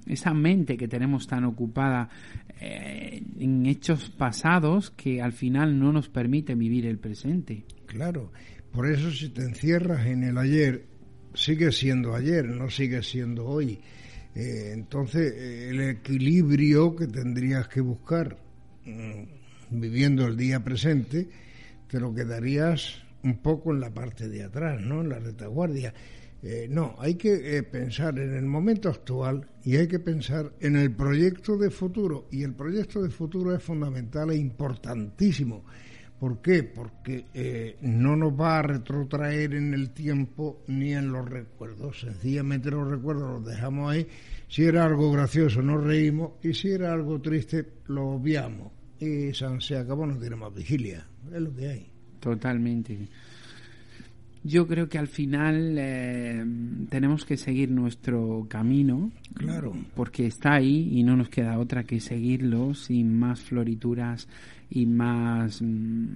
[0.06, 2.08] esa mente que tenemos tan ocupada
[2.60, 7.64] eh, en hechos pasados que al final no nos permite vivir el presente.
[7.86, 8.32] Claro,
[8.72, 10.86] por eso si te encierras en el ayer,
[11.34, 13.78] sigue siendo ayer, no sigue siendo hoy.
[14.34, 15.32] entonces,
[15.70, 18.38] el equilibrio que tendrías que buscar
[18.84, 21.28] mm, viviendo el día presente,
[21.88, 25.00] te lo quedarías un poco en la parte de atrás, ¿no?
[25.00, 25.92] En la retaguardia.
[26.42, 30.74] Eh, no, hay que eh, pensar en el momento actual y hay que pensar en
[30.76, 32.26] el proyecto de futuro.
[32.32, 35.64] Y el proyecto de futuro es fundamental e importantísimo.
[36.18, 36.64] ¿Por qué?
[36.64, 42.00] Porque eh, no nos va a retrotraer en el tiempo ni en los recuerdos.
[42.00, 44.06] Sencillamente los recuerdos los dejamos ahí.
[44.48, 48.72] Si era algo gracioso nos reímos y si era algo triste lo obviamos.
[48.98, 51.08] Y se acabó, no tiene más vigilia.
[51.32, 51.91] Es lo que hay.
[52.22, 53.08] Totalmente.
[54.44, 56.44] Yo creo que al final eh,
[56.88, 59.10] tenemos que seguir nuestro camino.
[59.34, 59.74] Claro.
[59.96, 64.28] Porque está ahí y no nos queda otra que seguirlo sin más florituras
[64.70, 66.06] y más mm,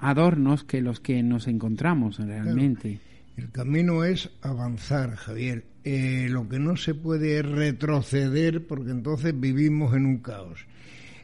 [0.00, 2.98] adornos que los que nos encontramos realmente.
[3.36, 5.64] El camino es avanzar, Javier.
[5.84, 10.66] Eh, lo que no se puede es retroceder porque entonces vivimos en un caos.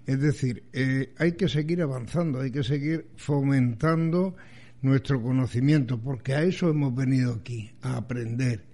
[0.07, 4.35] Es decir, eh, hay que seguir avanzando, hay que seguir fomentando
[4.83, 8.65] nuestro conocimiento, porque a eso hemos venido aquí, a aprender.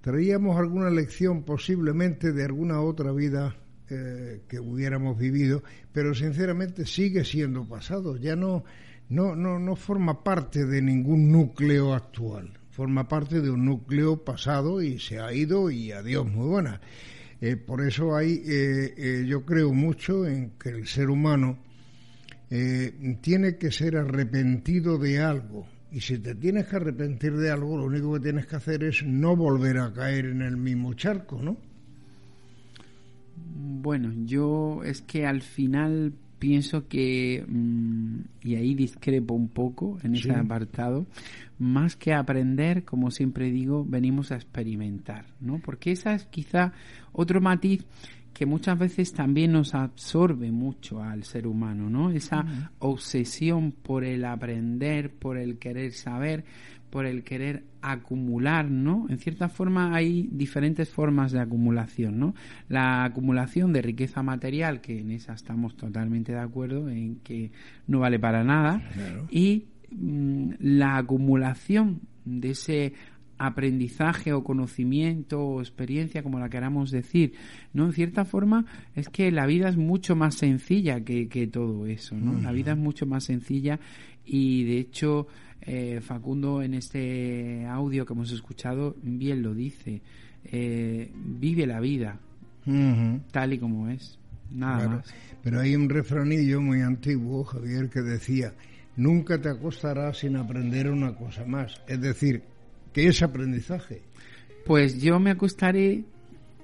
[0.00, 3.56] Traíamos alguna lección posiblemente de alguna otra vida
[3.90, 5.62] eh, que hubiéramos vivido,
[5.92, 8.64] pero sinceramente sigue siendo pasado, ya no,
[9.08, 14.80] no, no, no forma parte de ningún núcleo actual, forma parte de un núcleo pasado
[14.80, 16.80] y se ha ido y adiós, muy buena.
[17.40, 21.58] Eh, por eso hay, eh, eh, yo creo mucho en que el ser humano
[23.20, 25.68] tiene que ser arrepentido de algo.
[25.92, 29.04] Y si te tienes que arrepentir de algo, lo único que tienes que hacer es
[29.04, 31.56] no volver a caer en el mismo charco, ¿no?
[33.36, 40.16] Bueno, yo es que al final pienso que, mm, y ahí discrepo un poco en
[40.16, 41.06] ese apartado,
[41.60, 45.58] más que aprender, como siempre digo, venimos a experimentar, ¿no?
[45.58, 46.72] Porque esa es quizá
[47.12, 47.84] otro matiz
[48.32, 52.10] que muchas veces también nos absorbe mucho al ser humano, ¿no?
[52.10, 56.44] Esa obsesión por el aprender, por el querer saber,
[56.88, 59.06] por el querer acumular, ¿no?
[59.10, 62.34] En cierta forma hay diferentes formas de acumulación, ¿no?
[62.68, 67.52] La acumulación de riqueza material, que en esa estamos totalmente de acuerdo, en que
[67.86, 68.82] no vale para nada,
[69.30, 72.94] y mm, la acumulación de ese
[73.38, 77.32] aprendizaje o conocimiento o experiencia, como la queramos decir,
[77.72, 77.86] ¿no?
[77.86, 82.14] En cierta forma es que la vida es mucho más sencilla que, que todo eso,
[82.16, 82.38] ¿no?
[82.38, 83.80] La vida es mucho más sencilla
[84.26, 85.26] y de hecho
[85.62, 90.02] eh, Facundo en este audio que hemos escuchado bien lo dice,
[90.44, 92.20] eh, vive la vida
[93.30, 94.18] tal y como es,
[94.52, 95.14] nada más.
[95.42, 98.52] Pero hay un refranillo muy antiguo, Javier, que decía,
[99.00, 101.80] nunca te acostarás sin aprender una cosa más.
[101.88, 102.42] Es decir,
[102.92, 104.02] ¿qué es aprendizaje?
[104.66, 106.04] Pues yo me acostaré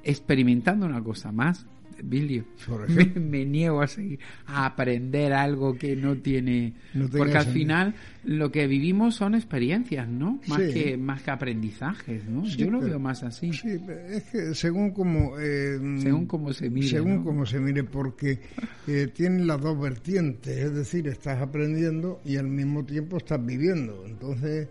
[0.04, 1.66] experimentando una cosa más.
[2.02, 2.44] Billy,
[3.20, 6.74] me, niego a seguir a aprender algo que no tiene
[7.16, 7.94] porque al final
[8.24, 12.98] lo que vivimos son experiencias no más que más que aprendizajes no yo lo veo
[12.98, 13.52] más así.
[13.52, 13.78] sí
[14.10, 18.40] es que según como eh, según como se mire según como se mire porque
[18.86, 24.04] eh, tienen las dos vertientes es decir estás aprendiendo y al mismo tiempo estás viviendo.
[24.06, 24.68] Entonces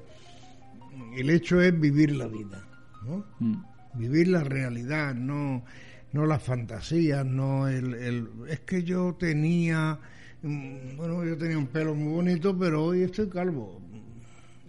[1.15, 2.65] el hecho es vivir la vida
[3.06, 3.64] no mm.
[3.95, 5.64] vivir la realidad no
[6.15, 9.99] no las fantasías, no el, el, es que yo tenía,
[10.43, 13.81] mm, bueno, yo tenía un pelo muy bonito, pero hoy estoy calvo.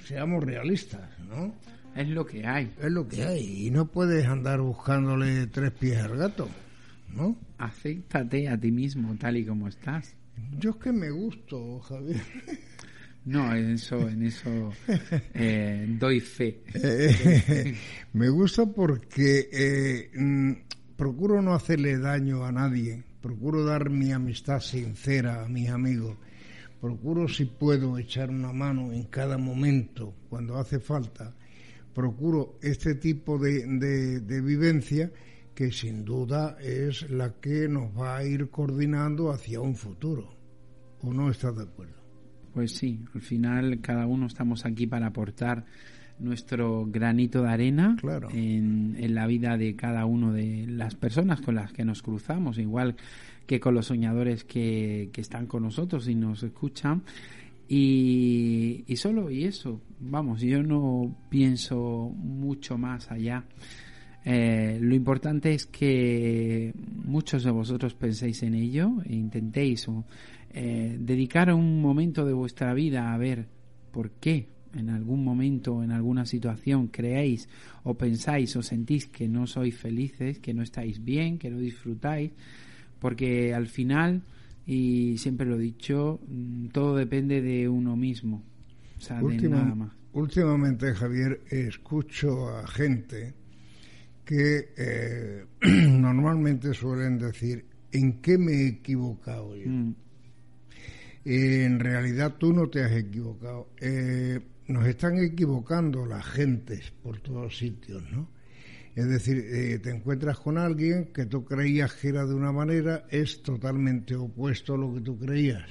[0.04, 1.54] Seamos realistas, ¿no?
[1.94, 2.74] Es lo que hay.
[2.82, 3.66] Es lo que hay.
[3.66, 6.48] Y no puedes andar buscándole tres pies al gato,
[7.14, 7.36] ¿no?
[7.58, 10.16] Acéptate a ti mismo tal y como estás.
[10.58, 12.22] Yo es que me gusto, Javier.
[13.24, 14.72] No, en eso, en eso
[15.34, 16.62] eh, doy fe.
[18.12, 20.52] me gusta porque eh, mm,
[20.96, 26.16] procuro no hacerle daño a nadie, procuro dar mi amistad sincera a mis amigos,
[26.80, 31.34] procuro si puedo echar una mano en cada momento cuando hace falta,
[31.94, 33.66] procuro este tipo de,
[34.20, 35.10] de, vivencia
[35.54, 40.36] que sin duda es la que nos va a ir coordinando hacia un futuro.
[41.00, 41.94] ¿O no estás de acuerdo?
[42.52, 45.64] Pues sí, al final cada uno estamos aquí para aportar
[46.18, 47.96] nuestro granito de arena
[48.32, 52.58] en, en, la vida de cada uno de las personas con las que nos cruzamos,
[52.58, 52.96] igual
[53.46, 57.02] que con los soñadores que, que están con nosotros y nos escuchan.
[57.68, 63.44] Y, y solo y eso, vamos, yo no pienso mucho más allá.
[64.24, 66.72] Eh, lo importante es que
[67.04, 69.86] muchos de vosotros penséis en ello e intentéis
[70.50, 73.46] eh, dedicar un momento de vuestra vida a ver
[73.92, 77.48] por qué en algún momento, en alguna situación creéis
[77.84, 82.32] o pensáis o sentís que no sois felices, que no estáis bien, que no disfrutáis,
[82.98, 84.22] porque al final
[84.66, 88.42] y siempre lo he dicho, mm, todo depende de uno mismo,
[88.98, 89.92] o sea, de nada más.
[90.12, 93.34] Últimamente, Javier, escucho a gente
[94.24, 95.44] que eh,
[95.88, 99.70] normalmente suelen decir, ¿en qué me he equivocado yo?
[99.70, 99.94] Mm.
[101.24, 103.68] en realidad tú no te has equivocado.
[103.80, 108.28] Eh, nos están equivocando las gentes por todos sitios, ¿no?
[108.94, 113.06] Es decir, eh, te encuentras con alguien que tú creías que era de una manera,
[113.10, 115.68] es totalmente opuesto a lo que tú creías.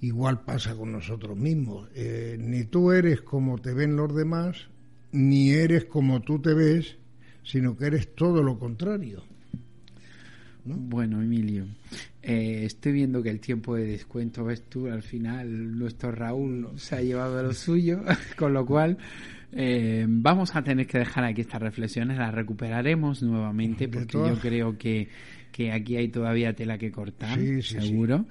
[0.00, 1.88] Igual pasa con nosotros mismos.
[1.94, 4.68] Eh, ni tú eres como te ven los demás,
[5.12, 6.96] ni eres como tú te ves,
[7.44, 9.22] sino que eres todo lo contrario.
[10.64, 11.66] Bueno, Emilio,
[12.22, 16.96] eh, estoy viendo que el tiempo de descuento, ves tú, al final nuestro Raúl se
[16.96, 18.02] ha llevado lo suyo,
[18.36, 18.96] con lo cual
[19.50, 24.78] eh, vamos a tener que dejar aquí estas reflexiones, las recuperaremos nuevamente porque yo creo
[24.78, 25.08] que,
[25.50, 28.26] que aquí hay todavía tela que cortar, seguro.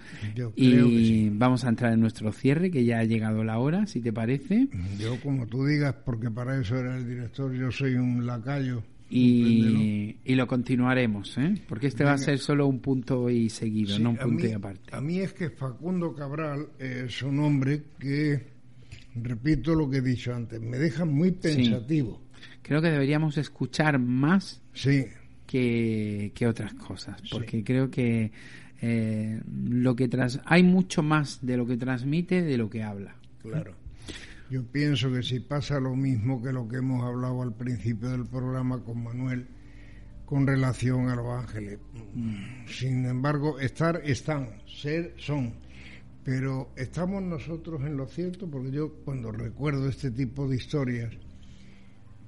[0.56, 4.14] y vamos a entrar en nuestro cierre, que ya ha llegado la hora, si te
[4.14, 4.68] parece.
[4.98, 8.84] Yo, como tú digas, porque para eso era el director, yo soy un lacayo.
[9.14, 11.54] Y, y, lo continuaremos, ¿eh?
[11.68, 14.96] porque este va a ser solo un punto y seguido, no un punto y aparte.
[14.96, 18.42] A mí es que Facundo Cabral es un hombre que
[19.16, 22.22] repito lo que he dicho antes, me deja muy pensativo.
[22.62, 24.62] Creo que deberíamos escuchar más
[25.46, 28.32] que, que otras cosas, porque creo que
[28.82, 33.16] eh, lo que tras hay mucho más de lo que transmite de lo que habla.
[33.42, 33.76] Claro.
[34.52, 38.26] Yo pienso que si pasa lo mismo que lo que hemos hablado al principio del
[38.26, 39.48] programa con Manuel
[40.26, 41.80] con relación a los ángeles.
[42.68, 45.54] Sin embargo, estar están, ser son
[46.26, 51.14] pero estamos nosotros en lo cierto porque yo cuando recuerdo este tipo de historias,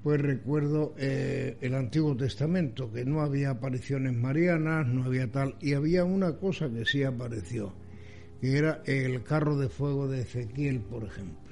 [0.01, 5.73] pues recuerdo eh, el Antiguo Testamento, que no había apariciones marianas, no había tal, y
[5.73, 7.73] había una cosa que sí apareció,
[8.39, 11.42] que era el carro de fuego de Ezequiel, por ejemplo.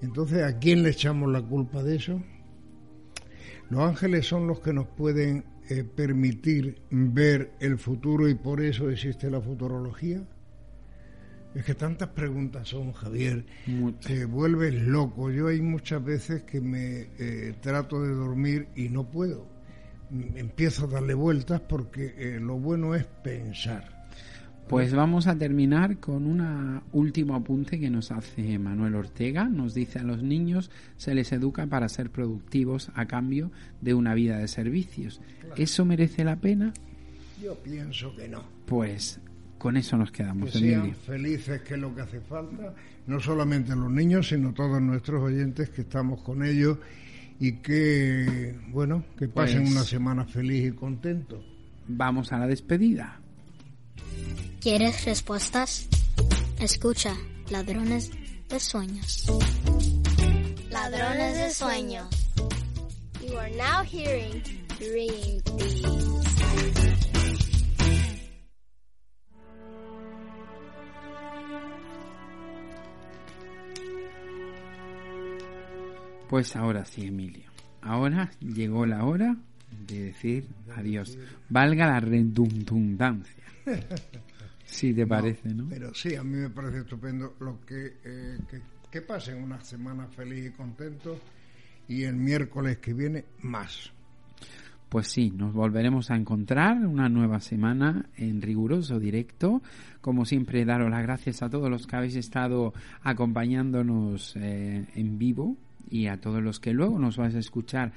[0.00, 2.22] Entonces, ¿a quién le echamos la culpa de eso?
[3.70, 8.90] Los ángeles son los que nos pueden eh, permitir ver el futuro y por eso
[8.90, 10.22] existe la futurología.
[11.54, 13.46] Es que tantas preguntas son, Javier,
[14.04, 15.30] te vuelves loco.
[15.30, 19.46] Yo hay muchas veces que me eh, trato de dormir y no puedo.
[20.34, 23.93] Empiezo a darle vueltas porque eh, lo bueno es pensar.
[24.68, 29.44] Pues vamos a terminar con un último apunte que nos hace Manuel Ortega.
[29.48, 33.50] Nos dice a los niños se les educa para ser productivos a cambio
[33.82, 35.20] de una vida de servicios.
[35.56, 36.72] ¿Eso merece la pena?
[37.42, 38.42] Yo pienso que no.
[38.66, 39.20] Pues
[39.58, 40.50] con eso nos quedamos.
[40.50, 42.74] Que sean felices, que es lo que hace falta,
[43.06, 46.78] no solamente los niños, sino todos nuestros oyentes que estamos con ellos
[47.38, 51.44] y que, bueno, que pasen pues una semana feliz y contento.
[51.86, 53.20] Vamos a la despedida.
[54.60, 55.88] ¿Quieres respuestas?
[56.58, 57.16] Escucha,
[57.50, 58.10] ladrones
[58.48, 59.26] de sueños.
[60.70, 62.06] Ladrones de sueños.
[63.20, 64.42] You are now hearing
[64.78, 65.42] Dream
[76.34, 77.48] Pues ahora sí, Emilio.
[77.80, 79.36] Ahora llegó la hora
[79.86, 81.16] de decir adiós.
[81.48, 83.43] Valga la redundancia.
[84.66, 85.66] Si te parece, ¿no?
[85.68, 90.08] Pero sí, a mí me parece estupendo lo que, eh, que, que pasen una semana
[90.08, 91.20] feliz y contento
[91.86, 93.92] y el miércoles que viene más.
[94.88, 99.60] Pues sí, nos volveremos a encontrar una nueva semana en riguroso directo.
[100.00, 102.72] Como siempre, daros las gracias a todos los que habéis estado
[103.02, 105.56] acompañándonos eh, en vivo
[105.90, 107.92] y a todos los que luego nos vais a escuchar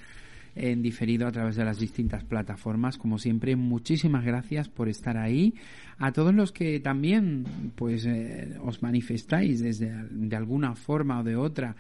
[0.57, 2.97] en diferido a través de las distintas plataformas.
[2.97, 5.53] Como siempre, muchísimas gracias por estar ahí.
[5.97, 11.35] A todos los que también pues eh, os manifestáis desde de alguna forma o de
[11.35, 11.75] otra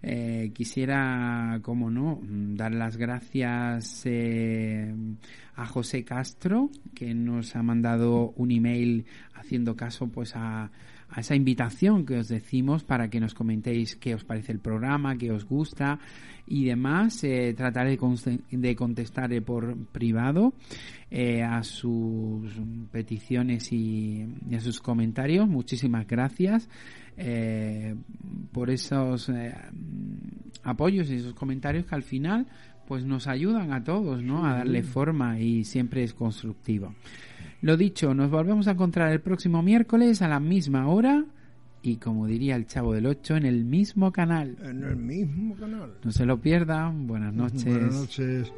[0.00, 4.94] Eh, quisiera, como no, dar las gracias eh,
[5.56, 10.70] a José Castro, que nos ha mandado un email haciendo caso pues a
[11.10, 15.16] a esa invitación que os decimos para que nos comentéis qué os parece el programa,
[15.16, 15.98] qué os gusta
[16.48, 17.22] y demás.
[17.24, 17.98] Eh, trataré
[18.50, 20.54] de, contestar por privado
[21.10, 22.52] eh, a sus
[22.90, 25.48] peticiones y, a sus comentarios.
[25.48, 26.68] Muchísimas gracias
[27.16, 27.94] eh,
[28.52, 29.30] por esos
[30.62, 32.46] apoyos y esos comentarios que al final
[32.86, 34.46] pues nos ayudan a todos, ¿no?
[34.46, 36.94] A darle forma y siempre es constructivo.
[37.60, 41.26] Lo dicho, nos volvemos a encontrar el próximo miércoles a la misma hora
[41.82, 44.56] y como diría el chavo del 8, en el mismo canal.
[44.62, 45.94] En el mismo canal.
[46.02, 47.06] No se lo pierdan.
[47.06, 47.64] Buenas noches.
[47.64, 48.52] Buenas noches.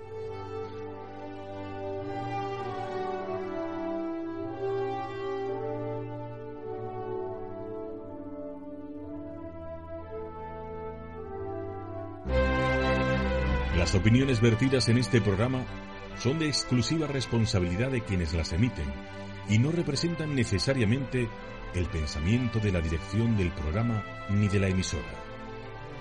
[13.77, 15.65] Las opiniones vertidas en este programa
[16.19, 18.85] son de exclusiva responsabilidad de quienes las emiten
[19.49, 21.29] y no representan necesariamente
[21.75, 25.09] el pensamiento de la dirección del programa ni de la emisora.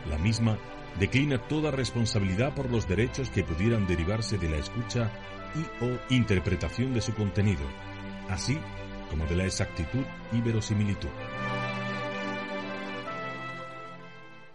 [0.09, 0.57] La misma
[0.99, 5.11] declina toda responsabilidad por los derechos que pudieran derivarse de la escucha
[5.55, 7.63] y o interpretación de su contenido,
[8.29, 8.57] así
[9.09, 11.09] como de la exactitud y verosimilitud.